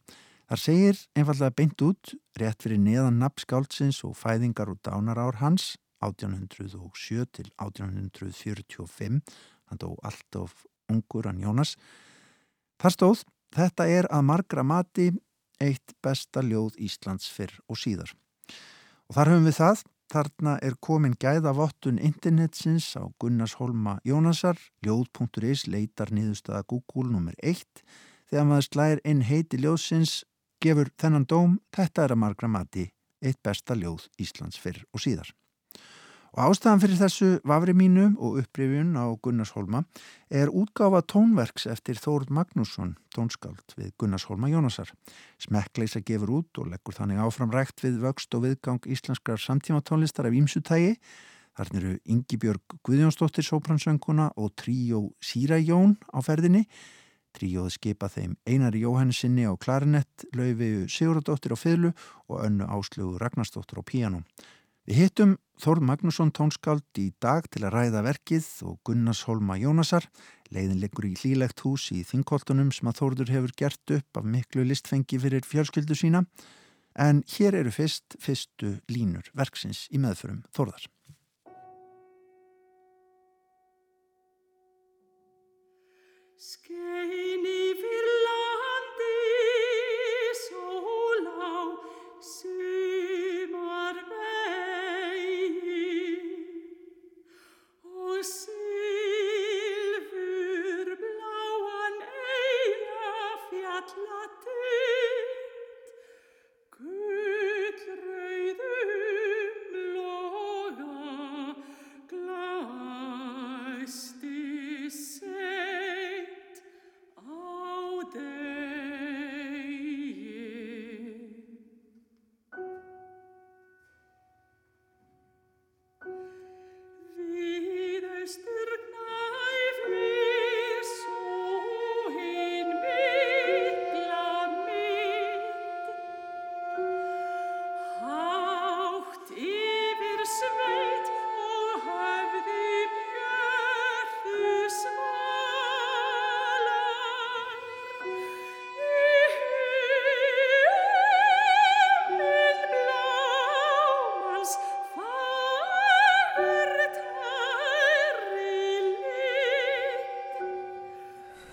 Þar 0.51 0.61
segir 0.61 0.99
einfallega 1.15 1.55
beint 1.55 1.81
út, 1.87 2.13
rétt 2.35 2.67
fyrir 2.67 2.83
neðan 2.83 3.21
nafnskáldsins 3.23 4.03
og 4.03 4.19
fæðingar 4.19 4.75
og 4.75 4.83
dánarár 4.83 5.39
hans 5.39 5.77
1807 6.03 7.25
til 7.31 7.47
1845, 7.63 9.23
hann 9.71 9.81
dó 9.81 9.95
allt 10.03 10.37
of 10.37 10.65
ungur 10.91 11.25
hann 11.31 11.41
Jónas, 11.41 11.77
Þar 12.81 12.95
stóð, 12.95 13.23
þetta 13.55 13.87
er 13.87 14.07
að 14.11 14.27
margra 14.29 14.63
mati 14.63 15.11
eitt 15.63 15.95
besta 16.03 16.43
ljóð 16.43 16.75
Íslands 16.83 17.27
fyrr 17.31 17.53
og 17.71 17.79
síðar. 17.79 18.11
Og 19.07 19.15
þar 19.17 19.31
höfum 19.31 19.47
við 19.47 19.57
það, 19.59 19.83
þarna 20.11 20.55
er 20.65 20.75
komin 20.83 21.15
gæðavottun 21.21 22.01
internetsins 22.01 22.91
á 22.99 23.03
Gunnars 23.21 23.55
Holma 23.59 23.99
Jónasar, 24.05 24.59
ljóð.is 24.85 25.67
leitar 25.67 26.11
niðurstaða 26.11 26.65
Google 26.67 27.13
nr. 27.13 27.37
1, 27.43 27.63
þegar 28.29 28.49
maður 28.49 28.69
slæðir 28.69 29.03
inn 29.05 29.23
heiti 29.29 29.61
ljóðsins, 29.61 30.23
gefur 30.61 30.91
þennan 30.99 31.29
dóm, 31.29 31.57
þetta 31.75 32.05
er 32.05 32.15
að 32.15 32.23
margra 32.25 32.51
mati 32.51 32.89
eitt 33.25 33.41
besta 33.43 33.77
ljóð 33.77 34.09
Íslands 34.21 34.59
fyrr 34.61 34.83
og 34.93 35.01
síðar. 35.01 35.31
Og 36.35 36.49
ástæðan 36.51 36.81
fyrir 36.83 36.97
þessu 36.99 37.27
vafri 37.47 37.71
mínu 37.71 38.09
og 38.19 38.41
upprifjun 38.41 38.89
á 38.99 39.07
Gunnarsholma 39.23 39.85
er 40.27 40.49
útgáfa 40.51 40.99
tónverks 41.07 41.63
eftir 41.71 41.95
Þórd 41.95 42.33
Magnússon, 42.35 42.97
tónskáld 43.15 43.71
við 43.77 43.93
Gunnarsholma 43.95 44.49
Jónasar. 44.51 44.91
Smekkleisa 45.39 46.01
gefur 46.03 46.33
út 46.41 46.59
og 46.59 46.67
leggur 46.73 46.97
þannig 46.97 47.21
áfram 47.23 47.53
rægt 47.55 47.79
við 47.85 48.01
vöxt 48.03 48.35
og 48.35 48.43
viðgang 48.43 48.83
íslenskrar 48.83 49.39
samtíma 49.39 49.79
tónlistar 49.79 50.27
af 50.27 50.35
ímsutægi. 50.35 50.97
Þarna 51.55 51.79
eru 51.79 51.93
Ingi 52.03 52.41
Björg 52.43 52.75
Guðjónsdóttir 52.83 53.47
Sópransönguna 53.47 54.33
og 54.35 54.51
tríó 54.59 55.05
Síra 55.23 55.55
Jón 55.63 55.95
á 56.11 56.19
ferðinni. 56.19 56.65
Tríóð 57.35 57.71
skipa 57.77 58.11
þeim 58.11 58.35
Einari 58.43 58.83
Jóhannesinni 58.83 59.47
á 59.47 59.55
klarinett, 59.55 60.27
Lauvi 60.35 60.89
Siguradóttir 60.91 61.55
á 61.55 61.57
fylgu 61.59 61.95
og 62.27 62.43
önnu 62.43 62.67
Áslögu 62.67 63.15
Ragnarsdóttir 63.23 63.79
á 63.79 63.83
píanum. 63.87 64.27
Við 64.85 64.99
hittum 65.01 65.31
Þórð 65.57 65.85
Magnússon 65.87 66.29
tónskáld 66.35 66.99
í 67.01 67.07
dag 67.23 67.47
til 67.49 67.63
að 67.65 67.73
ræða 67.73 68.03
verkið 68.05 68.45
og 68.69 68.75
Gunnars 68.85 69.23
Holma 69.25 69.55
Jónasar. 69.57 70.05
Leiðin 70.53 70.77
liggur 70.77 71.07
í 71.09 71.15
hlílegt 71.17 71.63
hús 71.65 71.87
í 71.95 72.03
Þingkoltunum 72.05 72.69
sem 72.75 72.91
að 72.91 72.99
Þórður 72.99 73.31
hefur 73.33 73.53
gert 73.57 73.93
upp 73.95 74.19
af 74.21 74.27
miklu 74.29 74.61
listfengi 74.67 75.17
fyrir 75.23 75.47
fjölskyldu 75.47 75.97
sína. 75.97 76.21
En 77.01 77.23
hér 77.33 77.57
eru 77.63 77.73
fyrst 77.73 78.13
fyrstu 78.21 78.75
línur 78.91 79.31
verksins 79.33 79.87
í 79.89 79.97
meðförum 79.97 80.43
Þórðar. 80.53 80.85
Skeini 86.37 87.04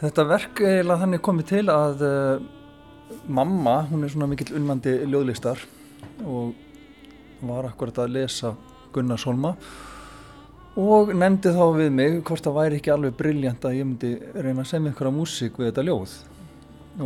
Þetta 0.02 0.22
verk 0.26 0.60
er 0.66 0.88
þannig 0.88 1.20
komið 1.22 1.46
til 1.46 1.62
að 1.70 2.00
uh, 2.02 2.40
mamma, 3.30 3.84
hún 3.86 4.02
er 4.02 4.10
svona 4.10 4.26
mikill 4.26 4.56
unnandi 4.58 4.96
ljóðlistar 5.06 5.60
og 6.26 6.56
var 7.46 7.68
akkurat 7.68 8.00
að 8.02 8.16
lesa 8.16 8.50
Gunnar 8.90 9.20
Solma 9.22 9.52
og 10.78 11.12
nefndi 11.14 11.52
þá 11.54 11.62
við 11.76 11.90
mig 11.94 12.16
hvort 12.26 12.42
það 12.42 12.56
væri 12.56 12.80
ekki 12.80 12.90
alveg 12.90 13.14
brilljant 13.18 13.66
að 13.68 13.76
ég 13.76 13.86
myndi 13.86 14.10
reyna 14.34 14.64
að 14.64 14.70
semja 14.72 14.90
einhverja 14.90 15.14
músík 15.14 15.60
við 15.60 15.68
þetta 15.68 15.84
ljóð. 15.86 16.14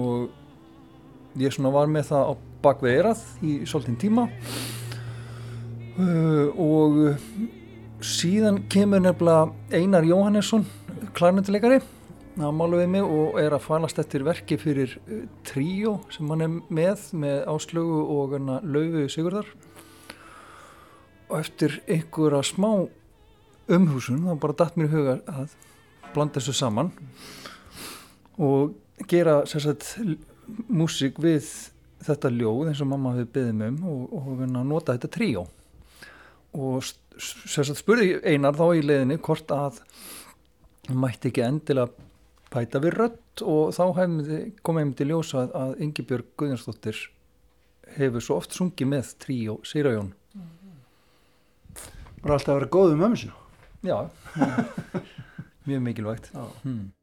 Og 0.00 1.42
ég 1.42 1.52
svona 1.52 1.72
var 1.74 1.90
með 1.92 2.08
það 2.14 2.30
á 2.30 2.32
bakvið 2.64 2.94
eirað 2.94 3.26
í 3.44 3.58
svolítinn 3.68 4.00
tíma 4.00 4.24
uh, 6.00 6.48
og 6.56 8.00
síðan 8.00 8.62
kemur 8.72 9.04
nefnilega 9.04 9.52
Einar 9.82 10.08
Jóhannesson 10.08 10.64
klarnöndileikari 11.12 11.82
að 12.36 12.52
málu 12.56 12.80
við 12.82 12.90
mig 12.92 13.06
og 13.06 13.38
er 13.40 13.56
að 13.56 13.64
falast 13.64 14.00
eftir 14.02 14.24
verki 14.26 14.58
fyrir 14.60 14.96
uh, 15.06 15.24
tríó 15.46 15.96
sem 16.14 16.28
hann 16.32 16.44
er 16.44 16.52
með 16.68 17.08
með 17.16 17.42
áslögu 17.52 18.02
og 18.16 18.36
laugu 18.62 19.06
Sigurdar 19.12 19.48
og 21.26 21.38
eftir 21.40 21.80
einhverja 21.88 22.44
smá 22.46 22.70
umhúsun 23.66 24.22
þá 24.22 24.34
bara 24.42 24.58
dætt 24.60 24.76
mér 24.78 24.90
í 24.90 24.94
huga 24.94 25.18
að 25.26 25.56
blanda 26.14 26.38
þessu 26.38 26.54
saman 26.54 26.92
og 28.38 28.76
gera 29.08 29.40
sérstaklega 29.48 30.34
músík 30.70 31.18
við 31.22 31.46
þetta 32.06 32.30
ljóð 32.30 32.70
eins 32.70 32.82
og 32.84 32.90
mamma 32.90 33.14
hefði 33.16 33.28
beðið 33.34 33.56
mig 33.58 33.72
um 33.72 33.86
og, 33.90 34.16
og 34.20 34.42
nota 34.54 34.94
þetta 34.94 35.12
tríó. 35.16 35.46
Og 36.56 36.84
sérstaklega 36.84 37.80
spurði 37.80 38.10
einar 38.24 38.58
þá 38.58 38.66
í 38.76 38.84
leiðinni 38.84 39.18
hvort 39.24 39.54
að 39.54 39.80
mætti 40.94 41.32
ekki 41.32 41.44
endilega 41.46 42.04
bæta 42.56 42.82
við 42.82 42.96
rött 42.96 43.44
og 43.44 43.72
þá 43.76 43.84
kom 44.66 44.82
um 44.82 44.92
til 44.96 45.10
ljósa 45.12 45.44
að, 45.44 45.56
að 45.62 45.80
Ingi 45.86 46.06
Björg 46.08 46.30
Guðjónsdóttir 46.40 47.02
hefur 47.96 48.24
svo 48.24 48.40
oft 48.40 48.56
sungið 48.56 48.94
með 48.96 49.16
tríó 49.22 49.58
Sýrajón 49.66 50.14
bara 52.22 52.38
alltaf 52.38 52.54
að 52.54 52.58
vera 52.58 52.72
góð 52.74 52.96
um 52.96 53.04
ömmu 53.06 53.20
sinu 53.20 53.42
já, 53.86 54.10
mjög 55.66 55.82
mikilvægt. 55.82 56.30
Hmm. 56.62 56.95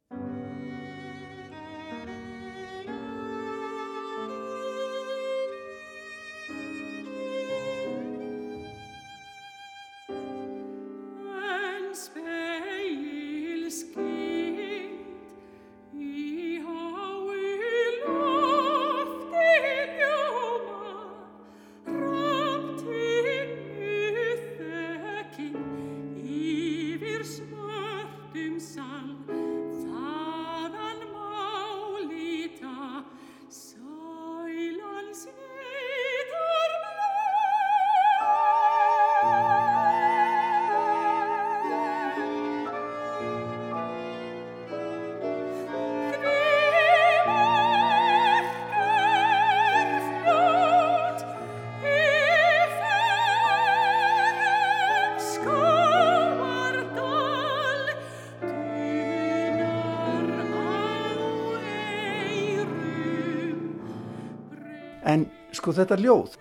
Sko 65.74 65.82
þetta 65.82 66.02
ljóð 66.04 66.38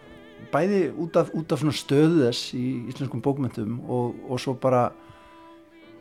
bæði 0.52 0.82
út 1.00 1.16
af, 1.20 1.30
út 1.36 1.54
af 1.54 1.62
stöðu 1.76 2.26
þess 2.26 2.52
í 2.58 2.66
íslenskum 2.90 3.22
bókmyndum 3.24 3.80
og, 3.86 4.18
og 4.28 4.40
svo 4.42 4.54
bara 4.58 4.90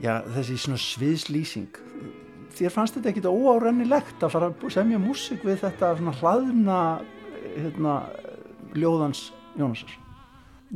já, 0.01 0.19
þessi 0.33 0.57
sviðslýsing. 0.81 1.79
Þér 2.57 2.73
fannst 2.73 2.97
þetta 2.97 3.11
ekkit 3.13 3.29
óárennilegt 3.29 4.23
að 4.23 4.33
fara 4.33 4.51
að 4.51 4.73
semja 4.73 4.99
músik 4.99 5.45
við 5.47 5.61
þetta 5.61 5.93
hlaðna 6.19 6.79
hérna, 7.55 7.95
ljóðans 8.75 9.29
Jónasar? 9.59 9.93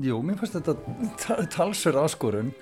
Jú, 0.03 0.19
mér 0.23 0.39
fannst 0.39 0.57
þetta 0.59 1.47
talsverð 1.55 2.03
áskorun 2.03 2.53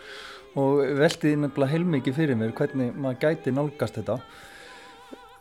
og 0.60 0.84
veltiði 1.00 1.40
nefnilega 1.42 1.74
heilmikið 1.74 2.18
fyrir 2.20 2.38
mér 2.38 2.54
hvernig 2.58 2.94
maður 2.94 3.22
gæti 3.24 3.54
nálgast 3.54 3.98
þetta 3.98 4.20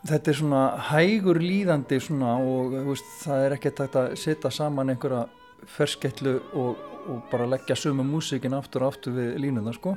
þetta 0.07 0.31
er 0.31 0.37
svona 0.37 0.63
hægur 0.89 1.39
líðandi 1.41 1.99
svona 2.03 2.35
og 2.41 2.75
veist, 2.89 3.07
það 3.23 3.45
er 3.45 3.55
ekkert 3.57 3.81
að 3.85 4.17
setja 4.19 4.51
saman 4.51 4.91
einhverja 4.93 5.23
ferskettlu 5.77 6.35
og, 6.59 6.81
og 7.07 7.23
bara 7.31 7.47
leggja 7.47 7.77
sömu 7.79 8.03
músikin 8.07 8.55
aftur 8.57 8.83
og 8.83 8.93
aftur 8.93 9.15
við 9.15 9.37
línuna 9.45 9.73
sko. 9.75 9.95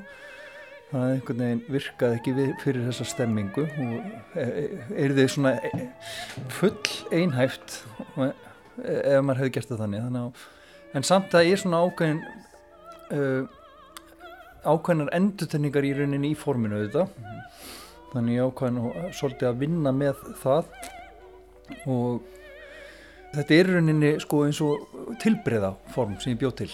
Það 0.92 1.02
er 1.02 1.14
einhvern 1.16 1.40
veginn 1.42 1.62
virkaði 1.74 2.18
ekki 2.20 2.34
við, 2.36 2.50
fyrir 2.62 2.84
þessa 2.86 3.08
stemmingu 3.10 3.64
og 3.66 4.36
er, 4.38 4.52
e, 4.54 4.66
er 5.02 5.14
þið 5.16 5.30
svona 5.34 5.56
e, 5.58 5.86
full 6.54 6.76
einhæft 7.10 7.80
e, 8.22 8.28
ef 8.30 9.24
maður 9.26 9.40
hefði 9.42 9.54
gert 9.56 9.72
það 9.72 9.82
þannig, 9.82 10.04
þannig 10.04 10.20
að, 10.28 10.44
en 10.94 11.08
samt 11.08 11.34
að 11.34 11.48
ég 11.48 11.56
er 11.56 11.62
svona 11.64 11.80
ákveðin 11.82 12.20
uh, 13.16 13.48
ákveðinar 14.62 15.10
endutenningar 15.18 15.88
í 15.88 15.92
rauninni 15.98 16.30
í 16.30 16.38
forminu 16.38 16.78
auðvitað. 16.78 17.10
-hmm 17.10 17.36
þannig 18.12 18.38
ég 18.38 18.48
ákvæði 18.50 19.10
svolítið 19.18 19.50
að 19.50 19.60
vinna 19.62 19.92
með 19.94 20.24
það. 20.42 20.72
Og 21.90 22.20
þetta 23.34 23.58
er 23.58 23.72
rauninni 23.74 24.12
sko 24.22 24.44
eins 24.46 24.62
og 24.64 25.16
tilbreyða 25.22 25.74
form 25.94 26.16
sem 26.22 26.34
ég 26.34 26.42
bjóð 26.42 26.56
til. 26.62 26.70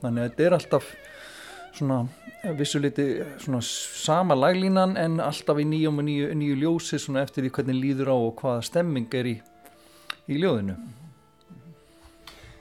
Þannig 0.00 0.22
að 0.22 0.28
þetta 0.30 0.46
er 0.46 0.56
alltaf 0.58 0.92
svona 1.76 2.00
vissuliti 2.56 3.06
svona 3.38 3.60
sama 3.64 4.36
laglínan 4.38 4.96
en 5.00 5.20
alltaf 5.22 5.60
í 5.60 5.66
nýjum 5.68 6.00
og 6.00 6.08
nýju, 6.08 6.30
nýju 6.40 6.56
ljósi 6.62 6.98
svona 7.00 7.24
eftir 7.26 7.44
því 7.44 7.52
hvernig 7.56 7.82
líður 7.84 8.14
á 8.14 8.16
og 8.16 8.40
hvaða 8.40 8.64
stemming 8.64 9.12
er 9.14 9.28
í, 9.28 9.36
í 10.30 10.40
ljóðinu 10.40 10.78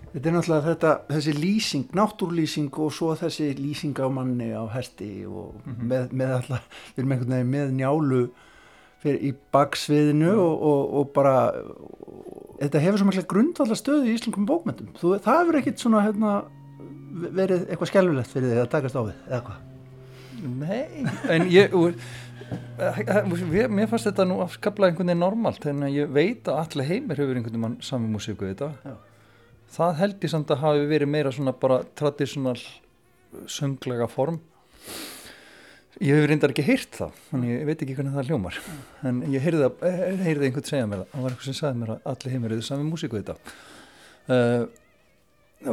Þetta 0.10 0.30
er 0.30 0.34
náttúrulega 0.34 0.66
þetta, 0.66 0.92
þessi 1.12 1.34
lýsing, 1.38 1.90
náttúrlýsing 1.98 2.78
og 2.82 2.94
svo 2.96 3.12
þessi 3.18 3.52
lýsing 3.60 4.00
á 4.02 4.08
manni 4.10 4.50
á 4.58 4.66
herti 4.74 5.26
og 5.30 5.54
mm 5.54 5.74
-hmm. 5.74 5.90
með, 5.92 6.12
með 6.12 6.32
alltaf, 6.38 6.64
við 6.96 7.02
erum 7.02 7.12
einhvern 7.12 7.34
veginn 7.36 7.52
með 7.54 7.74
njálu 7.78 8.22
fyrir 9.04 9.20
í 9.24 9.34
baksviðinu 9.54 10.32
mm. 10.32 10.40
og, 10.40 10.64
og, 10.70 10.94
og 11.00 11.12
bara, 11.16 11.36
og, 11.54 12.56
þetta 12.60 12.80
hefur 12.84 12.98
svo 13.00 13.10
mjög 13.10 13.28
grundvallar 13.34 13.80
stöðu 13.80 14.08
í 14.08 14.16
Íslandskum 14.18 14.48
bókmyndum. 14.50 14.90
Þú, 15.00 15.20
það 15.24 15.40
hefur 15.40 15.60
ekkit 15.60 15.84
svona 15.84 16.02
hérna, 16.04 16.32
verið 17.38 17.68
eitthvað 17.70 17.92
skjálfilegt 17.92 18.34
fyrir 18.34 18.50
þig 18.50 18.64
að 18.64 18.72
takast 18.74 18.98
á 18.98 19.02
við, 19.04 19.20
eða 19.30 19.44
hvað? 19.46 19.60
Nei, 20.40 21.06
en 21.30 21.48
ég, 21.52 21.76
mér 23.70 23.88
fannst 23.92 24.10
þetta 24.10 24.26
nú 24.26 24.42
afskaplega 24.42 24.92
einhvern 24.92 25.12
veginn 25.12 25.24
normalt, 25.24 25.66
en 25.70 25.86
ég 25.94 26.10
veit 26.12 26.48
að 26.48 26.60
allir 26.64 26.90
heimir 26.90 27.22
hefur 27.22 27.40
einhvern 27.40 27.62
veginn 27.62 27.80
saman 27.86 28.12
músíku 28.12 28.50
þetta. 28.50 28.74
Já 28.84 28.98
það 29.74 29.98
held 30.02 30.26
ég 30.26 30.32
samt 30.34 30.52
að 30.54 30.64
hafi 30.64 30.86
verið 30.90 31.12
meira 31.12 31.32
svona 31.34 31.54
bara 31.58 31.82
tradísjonal 31.98 32.58
sönglega 33.50 34.10
form. 34.10 34.40
Ég 36.00 36.16
hef 36.16 36.30
reyndar 36.30 36.54
ekki 36.54 36.64
heyrt 36.64 36.94
það 36.96 37.16
þannig 37.28 37.50
ég 37.52 37.66
veit 37.68 37.82
ekki 37.84 37.96
hvernig 37.98 38.16
það 38.16 38.30
hljómar. 38.32 38.60
En 39.08 39.18
ég 39.34 39.44
heyrði, 39.44 39.68
heyrði 40.24 40.48
einhvern 40.48 40.70
segja 40.70 40.88
mér 40.88 41.02
það 41.02 41.10
það 41.12 41.26
var 41.26 41.34
einhvern 41.34 41.48
sem 41.50 41.58
sagði 41.58 41.82
mér 41.82 41.92
að 41.96 42.08
allir 42.14 42.36
heimir 42.36 42.56
eru 42.56 42.66
sami 42.66 42.88
músíku 42.88 43.20
þetta. 43.20 43.36
Uh, 44.30 44.64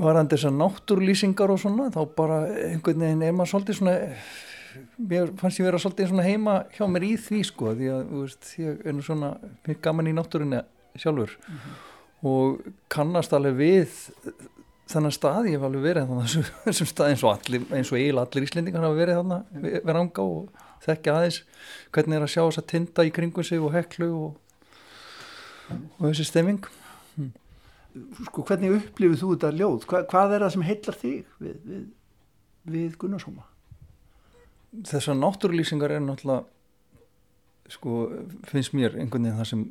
var 0.02 0.18
hann 0.18 0.30
þess 0.32 0.48
að 0.48 0.58
náttúrlýsingar 0.58 1.54
og 1.54 1.62
svona 1.62 1.88
þá 1.94 2.00
bara 2.18 2.40
einhvern 2.66 3.06
veginn 3.06 3.22
er 3.22 3.36
maður 3.36 3.52
svolítið 3.52 3.78
svona 3.78 3.96
mér 4.98 5.30
fannst 5.38 5.60
ég 5.60 5.68
vera 5.68 5.80
svolítið 5.80 6.10
svona 6.10 6.26
heima 6.26 6.56
hjá 6.74 6.88
mér 6.90 7.06
í 7.06 7.12
því 7.22 7.42
sko 7.46 7.76
því 7.76 7.92
að 7.94 8.14
veist, 8.16 8.48
ég 8.60 8.82
er 8.82 8.96
nú 8.96 9.04
svona 9.06 9.36
mjög 9.68 9.84
gaman 9.86 10.10
í 10.10 10.16
náttúrunni 10.16 10.64
sjálfur. 10.98 11.38
Mm 11.46 11.60
-hmm 11.60 11.95
og 12.26 12.68
kannast 12.92 13.34
alveg 13.36 13.58
við 13.58 13.98
þennan 14.90 15.14
stað, 15.14 15.48
ég 15.50 15.58
hef 15.58 15.66
alveg 15.66 15.84
verið 15.84 16.10
þannig 16.10 16.50
þessum 16.66 16.90
stað 16.90 17.12
eins 17.12 17.24
og 17.26 17.32
allir, 17.32 17.66
eins 17.74 17.90
og 17.90 17.98
eiginlega 17.98 18.26
allir 18.28 18.46
íslendingar 18.46 18.86
hafa 18.86 18.98
verið 19.00 19.20
þannig, 19.20 19.54
verið 19.76 20.00
ánga 20.02 20.26
og 20.26 20.64
þekkja 20.86 21.16
aðeins 21.16 21.40
hvernig 21.94 22.18
er 22.18 22.26
að 22.26 22.32
sjá 22.34 22.42
þess 22.42 22.62
að 22.62 22.68
tinda 22.72 23.06
í 23.06 23.12
kringum 23.14 23.46
sig 23.46 23.62
og 23.62 23.74
heklu 23.74 24.10
og, 24.14 24.36
og 25.74 26.02
þessi 26.06 26.28
stemming 26.30 26.70
hm. 27.16 27.32
Sko 28.28 28.44
hvernig 28.44 28.74
upplifið 28.76 29.22
þú 29.22 29.30
þetta 29.32 29.52
ljóð? 29.56 29.86
Hva, 29.88 30.02
hvað 30.10 30.34
er 30.36 30.42
það 30.44 30.54
sem 30.54 30.64
heillar 30.66 30.98
þig 31.00 31.36
við, 31.40 31.54
við, 31.64 31.86
við 32.74 32.98
Gunnarsóma? 33.00 33.46
Þessar 34.86 35.16
náttúrlýsingar 35.16 35.94
er 35.96 36.04
náttúrulega 36.04 36.44
sko 37.72 38.04
finnst 38.46 38.74
mér 38.76 38.94
einhvern 39.00 39.26
veginn 39.26 39.40
það 39.40 39.48
sem 39.50 39.62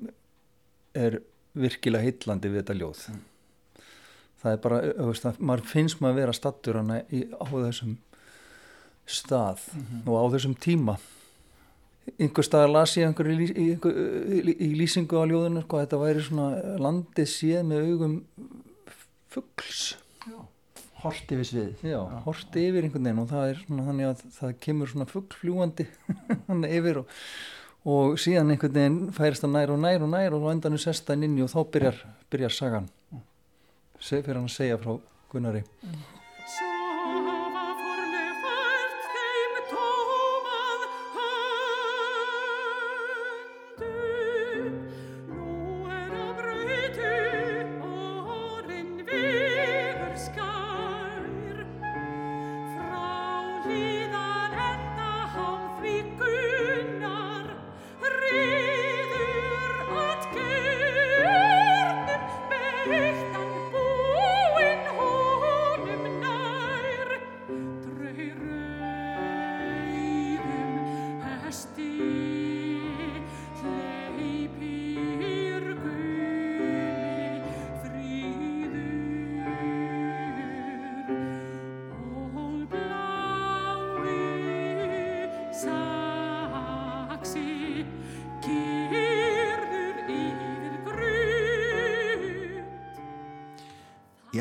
er 0.97 1.19
virkilega 1.55 2.05
heitlandi 2.05 2.51
við 2.51 2.61
þetta 2.61 2.77
ljóð 2.79 3.03
mm. 3.11 3.23
það 4.43 4.51
er 4.51 4.61
bara, 4.67 4.81
veist, 5.09 5.27
maður 5.39 5.65
finnst 5.71 6.01
maður 6.01 6.15
að 6.15 6.21
vera 6.21 6.37
stattur 6.39 6.79
hana 6.81 7.01
í, 7.09 7.25
á 7.31 7.45
þessum 7.49 7.97
stað 9.05 9.67
mm 9.71 9.83
-hmm. 9.83 10.07
og 10.09 10.15
á 10.17 10.25
þessum 10.35 10.55
tíma 10.57 10.97
einhver 12.19 12.45
stað 12.45 12.71
las 12.71 12.95
ég 12.97 13.07
einhver 13.07 13.29
í, 13.33 13.49
í, 13.49 13.67
í, 14.53 14.71
lýsingu 14.77 15.17
á 15.17 15.25
ljóðinu 15.25 15.65
sko, 15.65 15.81
þetta 15.81 16.01
væri 16.01 16.25
svona 16.25 16.77
landið 16.81 17.29
séð 17.29 17.63
með 17.69 17.87
augum 17.89 18.17
fuggls 19.33 19.95
horti 21.05 21.37
við 21.37 21.49
svið 21.49 21.83
já, 21.91 21.99
horti 22.25 22.63
yfir 22.69 22.85
einhvern 22.85 23.07
veginn 23.07 23.21
og 23.21 23.29
það 23.29 23.49
er 23.49 23.61
svona 23.61 23.85
þannig 23.89 24.09
að 24.09 24.23
það 24.37 24.55
kemur 24.65 24.91
svona 24.91 25.07
fugglfljúandi 25.09 25.85
hann 26.47 26.67
yfir 26.77 27.01
og, 27.01 27.11
og 27.85 28.17
síðan 28.21 28.51
einhvern 28.53 28.73
veginn 28.73 29.13
færist 29.13 29.45
það 29.45 29.55
nær 29.55 29.73
og 29.75 29.81
nær 29.83 30.05
og 30.05 30.11
nær 30.11 30.37
og 30.37 30.49
endan 30.51 30.77
er 30.77 30.81
sestan 30.81 31.23
inni 31.25 31.45
og 31.45 31.51
þá 31.53 31.59
byrjar, 31.75 32.01
byrjar 32.33 32.55
sagan 32.55 32.89
fyrir 34.01 34.35
hann 34.35 34.49
að 34.49 34.55
segja 34.57 34.81
frá 34.81 34.97
Gunnari 35.31 35.61
mm. 35.61 36.14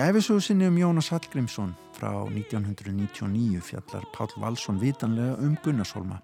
Æfisögusinni 0.04 0.66
um 0.68 0.76
Jónas 0.76 1.08
Hallgrímsson 1.08 1.70
frá 1.96 2.10
1999 2.28 3.60
fjallar 3.64 4.04
Pál 4.12 4.28
Valsson 4.36 4.80
vitanlega 4.80 5.38
um 5.40 5.56
Gunnarsholma, 5.64 6.18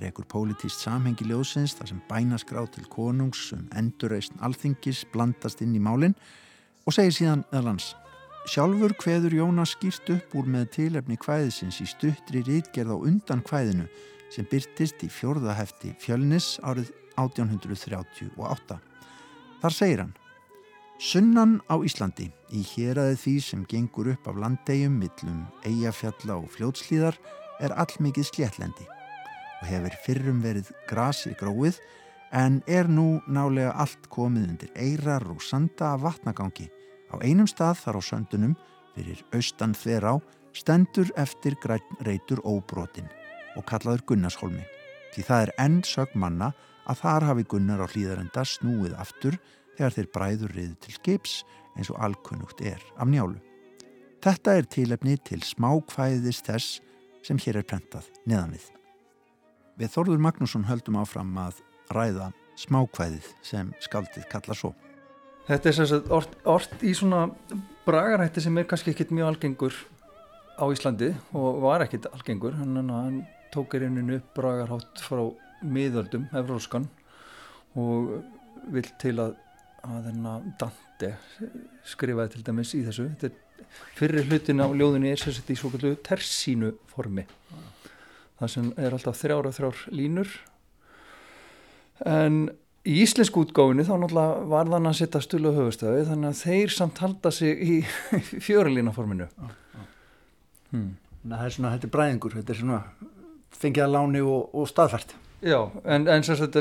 rekur 0.00 0.24
pólitíst 0.24 0.80
samhengi 0.80 1.26
ljósins 1.28 1.74
þar 1.76 1.90
sem 1.90 2.00
bænaskrá 2.08 2.64
til 2.72 2.86
konungs 2.88 3.52
um 3.52 3.66
endurreysn 3.76 4.40
alþingis 4.40 5.04
blandast 5.12 5.60
inn 5.60 5.76
í 5.76 5.82
málinn 5.82 6.16
og 6.86 6.96
segir 6.96 7.12
síðan 7.18 7.44
eðlans 7.52 7.92
Sjálfur 8.48 8.96
hveður 9.02 9.36
Jónas 9.42 9.74
skýrt 9.76 10.08
upp 10.16 10.36
úr 10.38 10.48
með 10.56 10.70
tilefni 10.78 11.20
hvæðisins 11.20 11.82
í 11.84 11.90
stuttri 11.92 12.44
rítgerð 12.46 12.94
á 12.94 12.96
undan 12.96 13.44
hvæðinu 13.44 13.90
sem 14.32 14.48
byrtist 14.48 15.04
í 15.04 15.10
fjörðahefti 15.12 15.92
fjölnis 16.00 16.54
árið 16.62 16.94
1838. 17.20 18.78
Þar 19.60 19.76
segir 19.76 20.06
hann 20.06 20.16
Sunnan 20.96 21.58
á 21.68 21.76
Íslandi, 21.84 22.30
í 22.56 22.62
héræði 22.64 23.16
því 23.20 23.32
sem 23.44 23.64
gengur 23.68 24.08
upp 24.14 24.28
af 24.30 24.38
landegjum 24.40 24.94
millum 24.96 25.42
eigafjalla 25.68 26.38
og 26.40 26.46
fljótslíðar 26.54 27.18
er 27.60 27.74
allmikið 27.76 28.24
sléttlendi 28.30 28.86
og 28.88 29.66
hefur 29.68 29.96
fyrrum 30.06 30.38
verið 30.40 30.70
grasi 30.88 31.34
gróið 31.36 31.76
en 32.32 32.62
er 32.64 32.88
nú 32.88 33.20
nálega 33.28 33.74
allt 33.76 34.08
komið 34.08 34.46
undir 34.54 34.72
eirar 34.72 35.26
og 35.28 35.44
sanda 35.44 35.90
af 35.92 36.06
vatnagangi. 36.06 36.70
Á 37.12 37.20
einum 37.20 37.44
stað 37.44 37.76
þar 37.82 38.00
á 38.00 38.02
söndunum, 38.08 38.56
fyrir 38.96 39.20
austan 39.36 39.76
þver 39.76 40.08
á, 40.08 40.14
stendur 40.56 41.12
eftir 41.20 41.58
græn 41.60 41.84
reytur 42.08 42.40
óbrotin 42.40 43.12
og 43.56 43.68
kallaður 43.68 44.06
Gunnarsholmi. 44.08 44.64
Því 45.12 45.28
það 45.28 45.44
er 45.44 45.54
enn 45.60 45.78
sög 45.84 46.16
manna 46.16 46.54
að 46.88 47.04
þar 47.04 47.28
hafi 47.28 47.46
Gunnar 47.52 47.84
á 47.84 47.86
hlýðarenda 47.92 48.48
snúið 48.48 48.96
aftur 48.96 49.36
þegar 49.76 49.96
þeir 49.96 50.08
bræður 50.14 50.56
riðu 50.56 50.78
til 50.84 50.96
skips 50.96 51.36
eins 51.76 51.90
og 51.92 52.00
alkunnugt 52.02 52.62
er 52.64 52.82
af 52.96 53.08
njálu. 53.10 53.38
Þetta 54.24 54.56
er 54.58 54.68
tilefni 54.72 55.16
til 55.22 55.42
smákvæðis 55.44 56.42
þess 56.46 56.80
sem 57.26 57.38
hér 57.42 57.60
er 57.60 57.68
prentað 57.68 58.08
neðan 58.26 58.56
við. 58.56 58.66
Við 59.76 59.92
Þorður 59.92 60.22
Magnússon 60.24 60.66
höldum 60.66 60.98
áfram 61.02 61.36
að 61.38 61.60
ræða 61.92 62.30
smákvæðið 62.58 63.28
sem 63.44 63.72
skaldið 63.84 64.26
kalla 64.32 64.56
svo. 64.56 64.72
Þetta 65.46 65.68
er 65.70 65.76
sem 65.76 66.10
orð, 66.10 66.32
orð 66.48 66.82
í 66.82 66.94
svona 66.96 67.26
bragarætti 67.86 68.42
sem 68.42 68.56
er 68.58 68.66
kannski 68.66 68.94
ekkit 68.94 69.12
mjög 69.14 69.34
algengur 69.34 69.76
á 70.56 70.64
Íslandi 70.72 71.12
og 71.36 71.60
var 71.62 71.84
ekkit 71.84 72.08
algengur, 72.10 72.56
hann 72.56 73.20
tók 73.54 73.76
er 73.76 73.86
upp 73.86 74.32
bragarhátt 74.34 75.02
frá 75.04 75.22
miðöldum, 75.62 76.26
Evróskan 76.34 76.88
og 77.76 78.24
vill 78.72 78.88
til 78.98 79.20
að 79.22 79.36
að 79.86 80.10
hennar 80.10 80.44
Dante 80.60 81.12
skrifaði 81.86 82.34
til 82.34 82.44
dæmis 82.46 82.74
í 82.76 82.82
þessu 82.86 83.08
fyrir 83.96 84.26
hlutin 84.28 84.62
á 84.62 84.68
ljóðinni 84.68 85.12
er 85.12 85.20
sérsett 85.20 85.50
í 85.52 85.56
svo 85.58 85.70
kallu 85.72 85.94
tersínu 86.06 86.72
formi 86.90 87.26
það 88.38 88.52
sem 88.52 88.70
er 88.76 88.94
alltaf 88.96 89.18
þrjár 89.20 89.48
og 89.48 89.56
þrjár 89.56 89.82
línur 89.96 90.30
en 92.04 92.46
í 92.86 93.00
íslensku 93.02 93.42
útgáfinu 93.46 93.86
þá 93.86 93.94
náttúrulega 93.96 94.46
var 94.52 94.70
þann 94.70 94.90
að 94.90 94.98
setja 95.00 95.22
stula 95.24 95.52
höfustöðu 95.56 96.06
þannig 96.10 96.32
að 96.32 96.42
þeir 96.44 96.74
samt 96.76 97.02
halda 97.02 97.32
sig 97.34 97.62
í 97.62 97.76
fjörulína 98.46 98.94
forminu 98.96 99.28
ah, 99.42 99.52
ah. 99.74 99.86
Hmm. 100.72 100.94
Það 101.26 101.44
er 101.44 101.54
svona, 101.56 101.72
þetta 101.74 101.88
er 101.88 101.94
bræðingur 101.96 102.36
þetta 102.36 102.54
er 102.54 102.60
svona 102.60 102.82
fengið 103.56 103.86
að 103.86 103.94
láni 103.96 104.22
og, 104.22 104.52
og 104.54 104.68
staðfært 104.70 105.16
Já, 105.44 105.58
en, 105.84 106.06
en 106.08 106.24
sem 106.24 106.38
sagt 106.38 106.56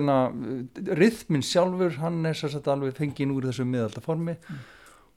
rithmin 0.99 1.43
sjálfur, 1.45 1.95
hann 2.01 2.25
er 2.27 2.35
sagt 2.35 2.67
alveg 2.67 2.97
fengið 2.97 3.31
úr 3.31 3.47
þessu 3.47 3.65
miðaldaformi. 3.69 4.35
Mm. 4.35 4.65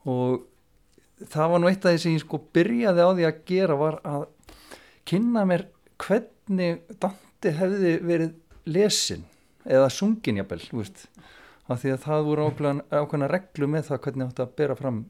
og 0.09 0.47
það 1.27 1.51
var 1.53 1.63
nú 1.63 1.71
eitt 1.71 1.87
af 1.87 1.95
því 1.95 2.03
sem 2.03 2.15
ég 2.15 2.23
sko 2.23 2.41
byrjaði 2.55 3.03
á 3.03 3.11
því 3.11 3.27
að 3.27 3.41
gera 3.51 3.79
var 3.79 3.99
að 4.07 4.27
kynna 5.09 5.45
mér 5.49 5.67
hvernig 5.99 6.85
Dante 7.03 7.55
hefði 7.59 7.95
verið 8.07 8.37
lesin 8.69 9.25
eða 9.67 9.91
sungin 9.93 10.39
jafnvel, 10.39 10.63
þú 10.63 10.83
veist. 10.83 11.07
Af 11.69 11.83
því 11.83 11.93
að 11.93 12.05
það 12.07 12.27
voru 12.29 12.47
ákveðna 12.49 13.31
reglu 13.33 13.69
með 13.69 13.91
það 13.91 14.03
hvernig 14.07 14.29
átt 14.29 14.43
að 14.45 14.55
bera 14.61 14.79
fram 14.79 15.03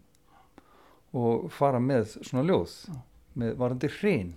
og 1.18 1.46
fara 1.54 1.80
með 1.80 2.16
svona 2.18 2.44
ljóð 2.48 2.74
með 3.38 3.54
varandi 3.60 3.90
hrein 4.00 4.32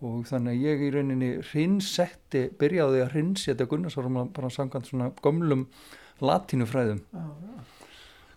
og 0.00 0.24
þannig 0.28 0.56
að 0.56 0.64
ég 0.64 0.84
í 0.84 0.90
rauninni 0.94 1.30
hrinsetti, 1.50 2.46
byrjaði 2.60 3.02
að 3.04 3.10
hrinsetja 3.14 3.66
Gunnarsvarum 3.68 4.20
bara 4.34 4.50
samkvæmt 4.52 4.88
svona 4.88 5.10
gömlum 5.20 5.66
latínufræðum. 6.24 7.02
Ah, 7.16 7.64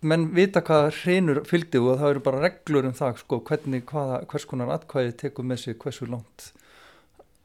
menn 0.03 0.27
vita 0.35 0.63
hvað 0.65 0.89
hrinur 1.01 1.41
fylgdi 1.47 1.79
og 1.79 2.01
það 2.01 2.15
eru 2.15 2.23
bara 2.25 2.41
reglur 2.43 2.89
um 2.89 2.95
það 2.97 3.21
sko, 3.21 3.39
hvernig, 3.47 3.85
hvaða, 3.89 4.19
hvers 4.31 4.47
konar 4.49 4.73
atkvæði 4.75 5.15
tekur 5.23 5.47
með 5.47 5.61
sig 5.63 5.77
hversu 5.79 6.07
langt 6.11 6.49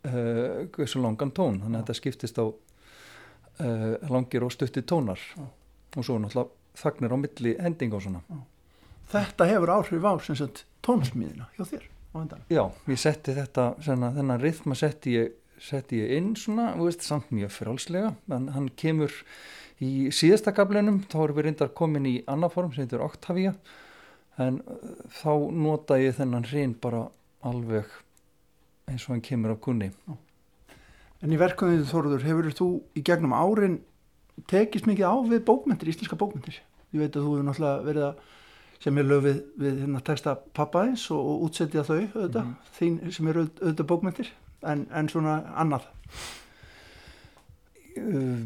uh, 0.09 0.67
hversu 0.75 1.03
langan 1.03 1.35
tón. 1.35 1.61
Þannig 1.63 1.79
að 1.79 1.85
þetta 1.85 1.99
skiptist 2.01 2.43
á 2.43 2.47
uh, 2.47 3.93
langir 4.11 4.47
og 4.47 4.55
stutti 4.55 4.83
tónar. 4.83 5.23
Ah. 5.39 5.53
og 5.97 6.05
svo 6.05 6.19
náttúrulega 6.21 6.79
þagnir 6.79 7.15
á 7.15 7.19
milli 7.19 7.55
hending 7.59 7.95
og 7.97 8.03
svona. 8.05 8.25
Ah. 8.35 8.43
Þetta 9.15 9.47
hefur 9.49 9.73
áhrif 9.79 10.05
á 10.05 10.15
tónsmíðina 10.85 11.49
hjá 11.57 11.65
þér 11.67 11.87
Já, 12.53 12.63
ég 12.91 13.01
setti 13.01 13.35
þetta 13.37 13.69
svona, 13.85 14.13
þennan 14.17 14.43
rithma 14.43 14.77
setti 14.79 15.15
ég, 15.17 15.35
setti 15.63 16.01
ég 16.03 16.15
inn 16.19 16.35
svona, 16.39 16.71
veist, 16.79 17.05
samt 17.07 17.33
mjög 17.35 17.53
frálslega 17.55 18.13
en 18.35 18.49
hann 18.55 18.69
kemur 18.79 19.15
í 19.85 20.09
síðasta 20.15 20.55
gablenum, 20.57 21.03
þá 21.11 21.19
erum 21.25 21.39
við 21.39 21.49
reyndar 21.49 21.75
komin 21.79 22.09
í 22.11 22.17
annað 22.31 22.55
form 22.57 22.73
sem 22.75 22.87
heitir 22.87 23.05
Octavia. 23.05 23.55
En 24.39 24.61
uh, 24.63 24.95
þá 25.21 25.33
nota 25.55 25.99
ég 25.99 26.17
þennan 26.19 26.47
hrein 26.51 26.75
bara 26.79 27.05
alveg 27.47 27.91
eins 28.89 29.05
og 29.07 29.15
hann 29.15 29.25
kemur 29.27 29.55
af 29.55 29.63
kunni. 29.63 29.93
En 31.23 31.35
í 31.35 31.39
verkunni 31.39 31.83
Þorður, 31.87 32.25
hefur 32.27 32.51
þú 32.55 32.69
í 32.99 33.03
gegnum 33.07 33.35
árin 33.35 33.81
tekist 34.51 34.87
mikið 34.87 35.11
á 35.11 35.15
við 35.27 35.47
bókmyndir, 35.47 35.91
íslenska 35.91 36.19
bókmyndir 36.19 36.61
ég 36.95 37.03
veit 37.03 37.17
að 37.17 37.25
þú 37.25 37.33
hefur 37.35 37.47
náttúrulega 37.49 37.87
verið 37.87 38.07
að 38.07 38.21
sem 38.83 38.99
er 38.99 39.07
löfið 39.09 39.39
við 39.59 39.79
hérna 39.83 40.03
texta 40.07 40.37
pappaðins 40.55 41.09
og, 41.15 41.19
og 41.19 41.47
útsetja 41.49 41.85
þau 41.87 41.97
auðvitað, 41.99 42.45
mm 42.45 42.51
-hmm. 42.55 42.75
þín 42.79 43.13
sem 43.13 43.29
eru 43.29 43.47
auðvitað 43.47 43.89
bókmyndir 43.91 44.33
en, 44.63 44.87
en 44.95 45.09
svona 45.09 45.39
annað. 45.59 45.89
Uh, 47.99 48.45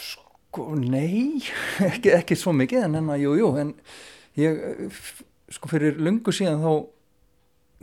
sko, 0.00 0.74
nei, 0.78 1.42
ekki, 1.90 2.12
ekki 2.14 2.36
svo 2.38 2.52
mikið 2.52 2.86
en 2.86 3.00
enna, 3.00 3.16
jú, 3.18 3.34
jú, 3.38 3.56
en 3.60 3.74
ég, 4.38 4.92
sko, 5.50 5.68
fyrir 5.68 5.98
lungu 5.98 6.32
síðan 6.32 6.62
þá 6.62 6.86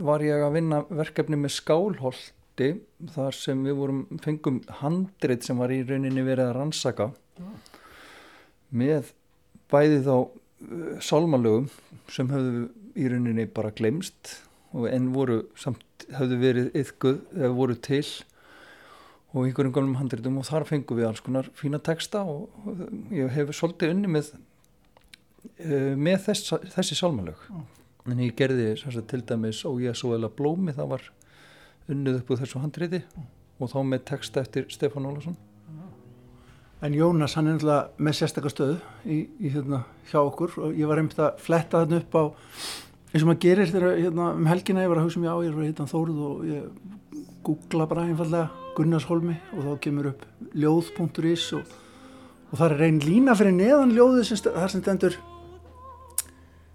var 0.04 0.24
ég 0.24 0.42
að 0.42 0.56
vinna 0.56 0.80
verkefni 0.88 1.36
með 1.38 1.54
skálholti 1.54 2.70
þar 3.14 3.36
sem 3.36 3.60
við 3.66 3.76
vorum, 3.78 4.06
fengum 4.24 4.62
handrit 4.80 5.44
sem 5.44 5.58
var 5.58 5.70
í 5.70 5.82
rauninni 5.86 6.24
verið 6.24 6.48
að 6.48 6.56
rannsaka. 6.58 7.10
Með 8.74 9.12
bæði 9.70 10.00
þá 10.06 10.16
sálmalögum 11.04 11.68
sem 12.12 12.30
höfðu 12.30 12.68
í 12.94 13.08
rauninni 13.10 13.46
bara 13.50 13.72
glemst 13.74 14.38
en 14.74 15.10
voru 15.14 15.44
samt 15.58 16.06
höfðu 16.14 16.38
verið 16.40 16.78
yfguð 16.78 17.20
eða 17.36 17.52
voru 17.56 17.76
til 17.78 18.04
og 19.34 19.46
einhverjum 19.48 19.74
gamlum 19.74 19.98
handritum 19.98 20.38
og 20.38 20.46
þar 20.46 20.66
fengum 20.68 20.98
við 20.98 21.08
alls 21.08 21.22
konar 21.24 21.48
fína 21.58 21.80
texta 21.82 22.22
og 22.22 22.50
ég 23.14 23.32
hef 23.34 23.54
svolítið 23.56 23.94
unni 23.94 24.10
með 24.14 24.34
uh, 24.34 25.94
með 25.98 26.20
þess, 26.28 26.54
þessi 26.76 26.98
sálmalög. 26.98 27.48
En 28.10 28.20
ég 28.20 28.36
gerði 28.38 28.74
sagt, 28.78 29.08
til 29.10 29.24
dæmis 29.26 29.64
og 29.66 29.80
ég 29.82 29.96
svo 29.98 30.12
eða 30.16 30.30
blómi 30.30 30.74
það 30.76 30.92
var 30.94 31.08
unnið 31.90 32.20
upp 32.20 32.30
úr 32.30 32.42
þessu 32.44 32.62
handriti 32.62 33.02
og 33.58 33.70
þá 33.72 33.78
með 33.88 34.06
texta 34.10 34.44
eftir 34.44 34.68
Stefán 34.72 35.08
Ólason 35.08 35.36
En 36.84 36.92
Jónas 36.92 37.32
hann 37.38 37.46
er 37.48 37.54
náttúrulega 37.56 38.02
með 38.04 38.16
sérstakar 38.18 38.52
stöðu 38.52 38.74
í, 39.08 39.22
í 39.40 39.52
hérna 39.54 39.78
hjá 40.10 40.18
okkur 40.20 40.58
og 40.60 40.74
ég 40.76 40.90
var 40.90 41.00
einmitt 41.00 41.22
að 41.22 41.38
fletta 41.40 41.80
þarna 41.80 42.00
upp 42.02 42.18
á 42.20 42.22
eins 43.14 43.22
og 43.22 43.30
maður 43.30 43.40
gerir 43.46 43.70
þegar 43.70 43.96
hérna, 44.02 44.26
um 44.36 44.50
helgina 44.50 44.84
ég 44.84 44.92
var 44.92 45.00
að 45.00 45.06
hugsa 45.06 45.22
mér 45.22 45.32
á, 45.32 45.44
ég 45.46 45.54
var 45.54 45.64
að 45.64 45.70
hitta 45.70 45.86
Þóruð 45.88 46.20
og 46.28 46.44
ég 46.50 47.24
googla 47.46 47.88
bara 47.88 48.04
einfallega 48.04 48.68
Gunnarsholmi 48.76 49.38
og 49.54 49.64
þá 49.64 49.72
kemur 49.86 50.10
upp 50.12 50.28
ljóð.is 50.52 51.48
og, 51.56 51.74
og 52.50 52.60
það 52.60 52.76
er 52.76 52.86
einn 52.90 53.02
lína 53.06 53.38
fyrir 53.38 53.56
neðan 53.56 53.96
ljóðu 53.96 54.28
sem, 54.28 54.44
þar 54.44 54.74
sem 54.74 54.84
stendur 54.84 55.18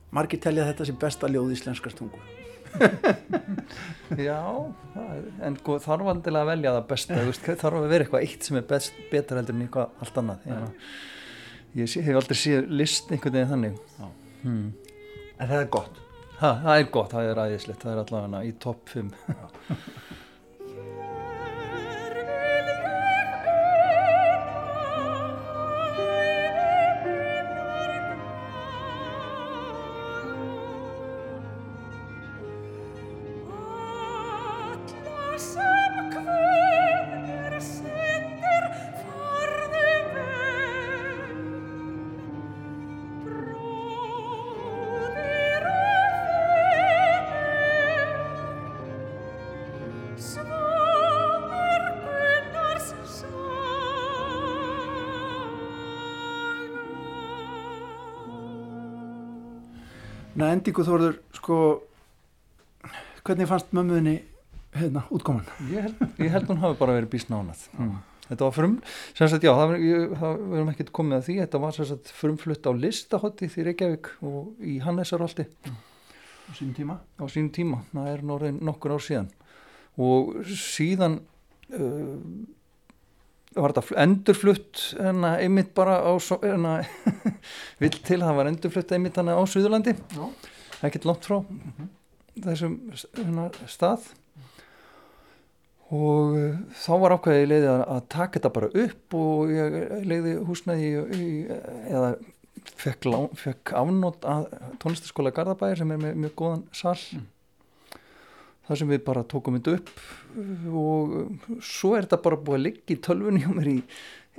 margir 0.09 0.41
telja 0.41 0.71
þetta 0.71 0.89
sem 0.89 1.01
besta 1.05 1.29
ljóð 1.29 1.53
í 1.53 1.59
íslenskast 1.59 2.01
tungu 2.01 2.38
Já, 4.29 4.41
en 5.45 5.57
sko, 5.59 5.77
þarf 5.83 6.07
vandilega 6.07 6.45
að 6.45 6.51
velja 6.51 6.73
það 6.75 6.87
besta, 6.89 7.21
veist, 7.27 7.49
þarf 7.61 7.79
að 7.79 7.87
vera 7.91 8.05
eitthvað 8.05 8.25
eitt 8.25 8.47
sem 8.47 8.59
er 8.59 8.67
best, 8.69 8.99
betur 9.11 9.39
heldur 9.39 9.55
en 9.55 9.63
eitthvað 9.65 10.03
allt 10.05 10.19
annað. 10.23 10.47
Ég 11.77 11.91
sé, 11.91 12.03
hef 12.05 12.17
aldrei 12.17 12.39
séð 12.39 12.71
list 12.73 13.11
einhvern 13.13 13.37
veginn 13.37 13.51
þannig. 13.53 13.81
Hmm. 14.41 14.69
En 15.37 15.51
það 15.51 15.59
er 15.59 15.69
gott? 15.77 15.99
Ha, 16.39 16.53
það 16.63 16.73
er 16.73 16.89
gott, 16.95 17.13
það 17.13 17.29
er 17.29 17.43
æðislegt, 17.45 17.83
það 17.83 17.93
er 17.93 18.01
allavega 18.05 18.41
í 18.47 18.55
topp 18.63 18.93
5. 18.95 19.13
Na 60.69 60.73
endingu 60.75 60.83
þóruður 60.85 61.15
sko 61.33 61.55
hvernig 63.25 63.47
fannst 63.49 63.71
mömmuðinni 63.73 64.19
hérna 64.77 65.01
útkoman? 65.09 65.47
Ég 65.71 65.87
ég 66.21 66.29
held 66.29 66.45
hún 66.51 66.59
hafi 66.61 66.77
bara 66.77 66.93
verið 66.93 67.09
bísn 67.09 67.33
ánað 67.33 67.63
mm. 67.73 67.95
þetta 68.27 68.43
var 68.43 68.53
frum, 68.53 68.75
sem 69.17 69.31
sagt 69.31 69.47
já 69.47 69.49
það 69.57 69.73
verðum 69.73 70.69
ekkert 70.69 70.91
komið 70.93 71.17
að 71.17 71.25
því 71.25 71.37
þetta 71.39 71.61
var 71.63 71.73
sem 71.73 71.87
sagt 71.89 72.11
frumflutt 72.13 72.69
á 72.69 72.71
listahotti 72.77 73.49
því 73.49 73.65
Reykjavík 73.65 74.11
og 74.29 74.61
í 74.61 74.75
Hannesarholti 74.83 75.47
mm. 75.49 75.81
á 76.21 76.51
sínum 76.59 76.77
tíma? 76.77 76.99
á 77.01 77.25
sínum 77.25 77.49
tíma, 77.57 77.81
það 77.89 78.13
er 78.13 78.61
nokkur 78.61 78.93
ár 78.93 79.03
síðan 79.07 79.33
og 79.97 80.37
síðan 80.53 81.17
uh, 81.73 82.13
var 83.57 83.73
þetta 83.73 84.03
endurflutt 84.05 84.85
enna 85.01 85.33
einmitt 85.41 85.73
bara 85.73 85.97
á 86.05 86.13
enna, 86.45 86.77
vill 87.81 87.95
til 87.97 88.21
að 88.21 88.27
það 88.27 88.39
var 88.43 88.53
endurflutt 88.53 88.95
einmitt 88.95 89.17
hana 89.17 89.33
á 89.33 89.41
Suðurlandi 89.49 89.97
ekkert 90.87 91.05
langt 91.09 91.27
frá 91.27 91.39
mm 91.41 91.59
-hmm. 91.77 91.91
þessum 92.45 92.79
enna, 93.25 93.49
stað. 93.67 94.11
Og 95.89 96.35
uh, 96.37 96.57
þá 96.77 96.93
var 97.01 97.15
ákveðið 97.17 97.43
í 97.43 97.49
leiði 97.49 97.69
að, 97.69 97.83
að 97.95 98.03
taka 98.09 98.33
þetta 98.39 98.55
bara 98.57 98.73
upp 98.83 99.13
og 99.13 99.49
ég 99.51 99.79
leiði 100.05 100.35
húsnaði 100.45 100.91
eða 101.89 102.11
fekk, 102.77 103.09
fekk 103.39 103.73
afnót 103.77 104.25
að 104.27 104.47
tónlistaskóla 104.81 105.33
Garðabæðir 105.35 105.81
sem 105.81 105.91
er 105.91 106.01
með 106.03 106.23
mjög 106.23 106.33
góðan 106.41 106.63
sall 106.75 107.01
mm. 107.17 107.27
Þar 108.69 108.77
sem 108.77 108.91
við 108.93 108.99
bara 109.01 109.25
tókum 109.25 109.55
þetta 109.57 109.71
upp 109.79 110.01
og 110.77 111.13
svo 111.65 111.95
er 111.97 112.05
þetta 112.05 112.19
bara 112.21 112.37
búið 112.37 112.59
að 112.59 112.65
liggja 112.67 112.93
í 112.93 112.99
tölfunni 113.01 113.41
hjá 113.41 113.49
mér 113.55 113.69
í, 113.71 113.77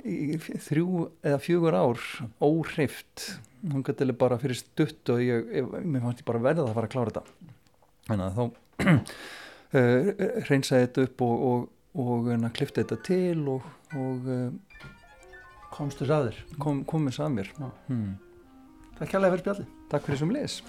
í 0.07 0.19
þrjú 0.39 1.01
eða 1.19 1.39
fjögur 1.43 1.75
ár 1.75 2.05
óhreift 2.39 3.25
hún 3.69 3.85
gæti 3.85 4.07
bara 4.17 4.39
fyrir 4.41 4.57
stutt 4.59 5.13
og 5.13 5.21
ég, 5.23 5.45
ég, 5.59 5.69
mér 5.85 6.03
fannst 6.05 6.23
ég 6.23 6.27
bara 6.27 6.43
verða 6.43 6.65
að 6.67 6.75
fara 6.77 6.89
að 6.89 6.95
klára 6.95 7.13
þetta. 7.13 7.53
Þannig 8.09 8.25
að 8.25 8.39
þá 8.39 8.43
uh, 9.77 10.11
reynsaði 10.49 10.87
þetta 10.87 11.07
upp 11.07 11.25
og, 11.27 11.45
og, 11.51 11.69
og, 12.01 12.29
og 12.33 12.51
klifti 12.57 12.83
þetta 12.83 12.99
til 13.07 13.47
og 13.53 14.27
uh, 14.35 14.85
komstu 15.71 16.09
sæðir 16.09 16.43
kom, 16.59 16.83
komið 16.89 17.19
sæð 17.19 17.33
mér. 17.37 17.55
Hmm. 17.87 18.13
Takk 18.99 19.17
hérlega 19.17 19.37
fyrir 19.37 19.45
spjalli 19.45 19.67
Takk 19.91 20.07
fyrir 20.07 20.23
sem 20.23 20.35
les 20.35 20.61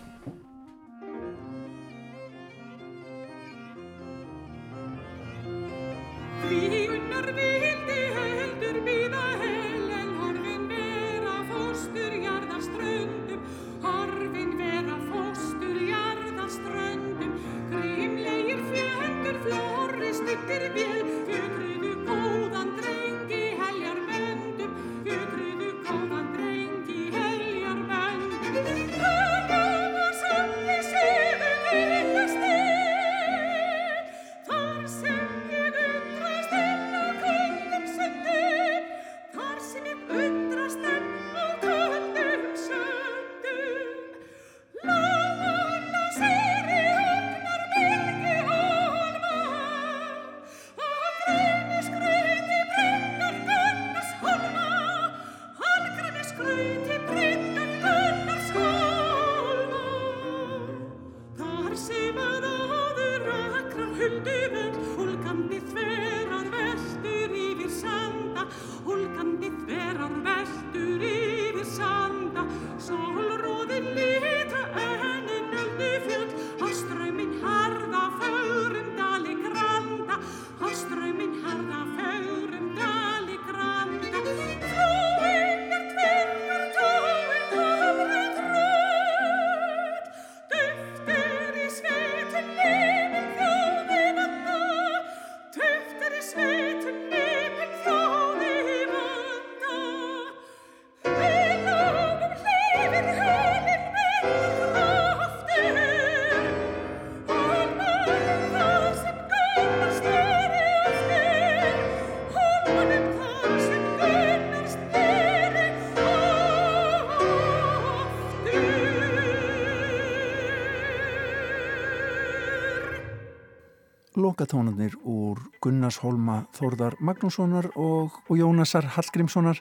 lokatónarnir 124.23 124.95
úr 125.05 125.41
Gunnars 125.63 125.99
Holma 126.03 126.43
Þórðar 126.57 126.97
Magnússonar 127.03 127.73
og, 127.75 128.21
og 128.29 128.39
Jónasar 128.39 128.87
Hallgrímssonar 128.95 129.61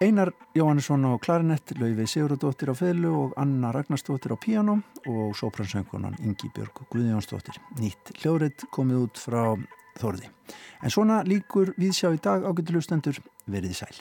Einar 0.00 0.30
Jóhannesson 0.54 1.08
á 1.10 1.18
klarinett, 1.18 1.72
Lauvi 1.74 2.04
Sigurðardóttir 2.06 2.70
á 2.70 2.74
feðlu 2.78 3.10
og 3.18 3.32
Anna 3.40 3.72
Ragnarsdóttir 3.74 4.30
á 4.30 4.38
piano 4.38 4.76
og 5.10 5.32
sopransöngunan 5.34 6.14
Ingi 6.22 6.52
Björg 6.54 6.84
Guðjónsdóttir. 6.92 7.58
Nýtt 7.82 8.12
hljóðrið 8.20 8.68
komið 8.70 9.08
út 9.08 9.18
frá 9.18 9.42
Þórði. 9.98 10.30
En 10.86 10.94
svona 10.94 11.24
líkur 11.26 11.74
við 11.74 11.96
sjá 11.98 12.12
í 12.14 12.22
dag 12.22 12.46
ágættilustendur 12.46 13.18
veriði 13.50 13.80
sæl. 13.80 13.96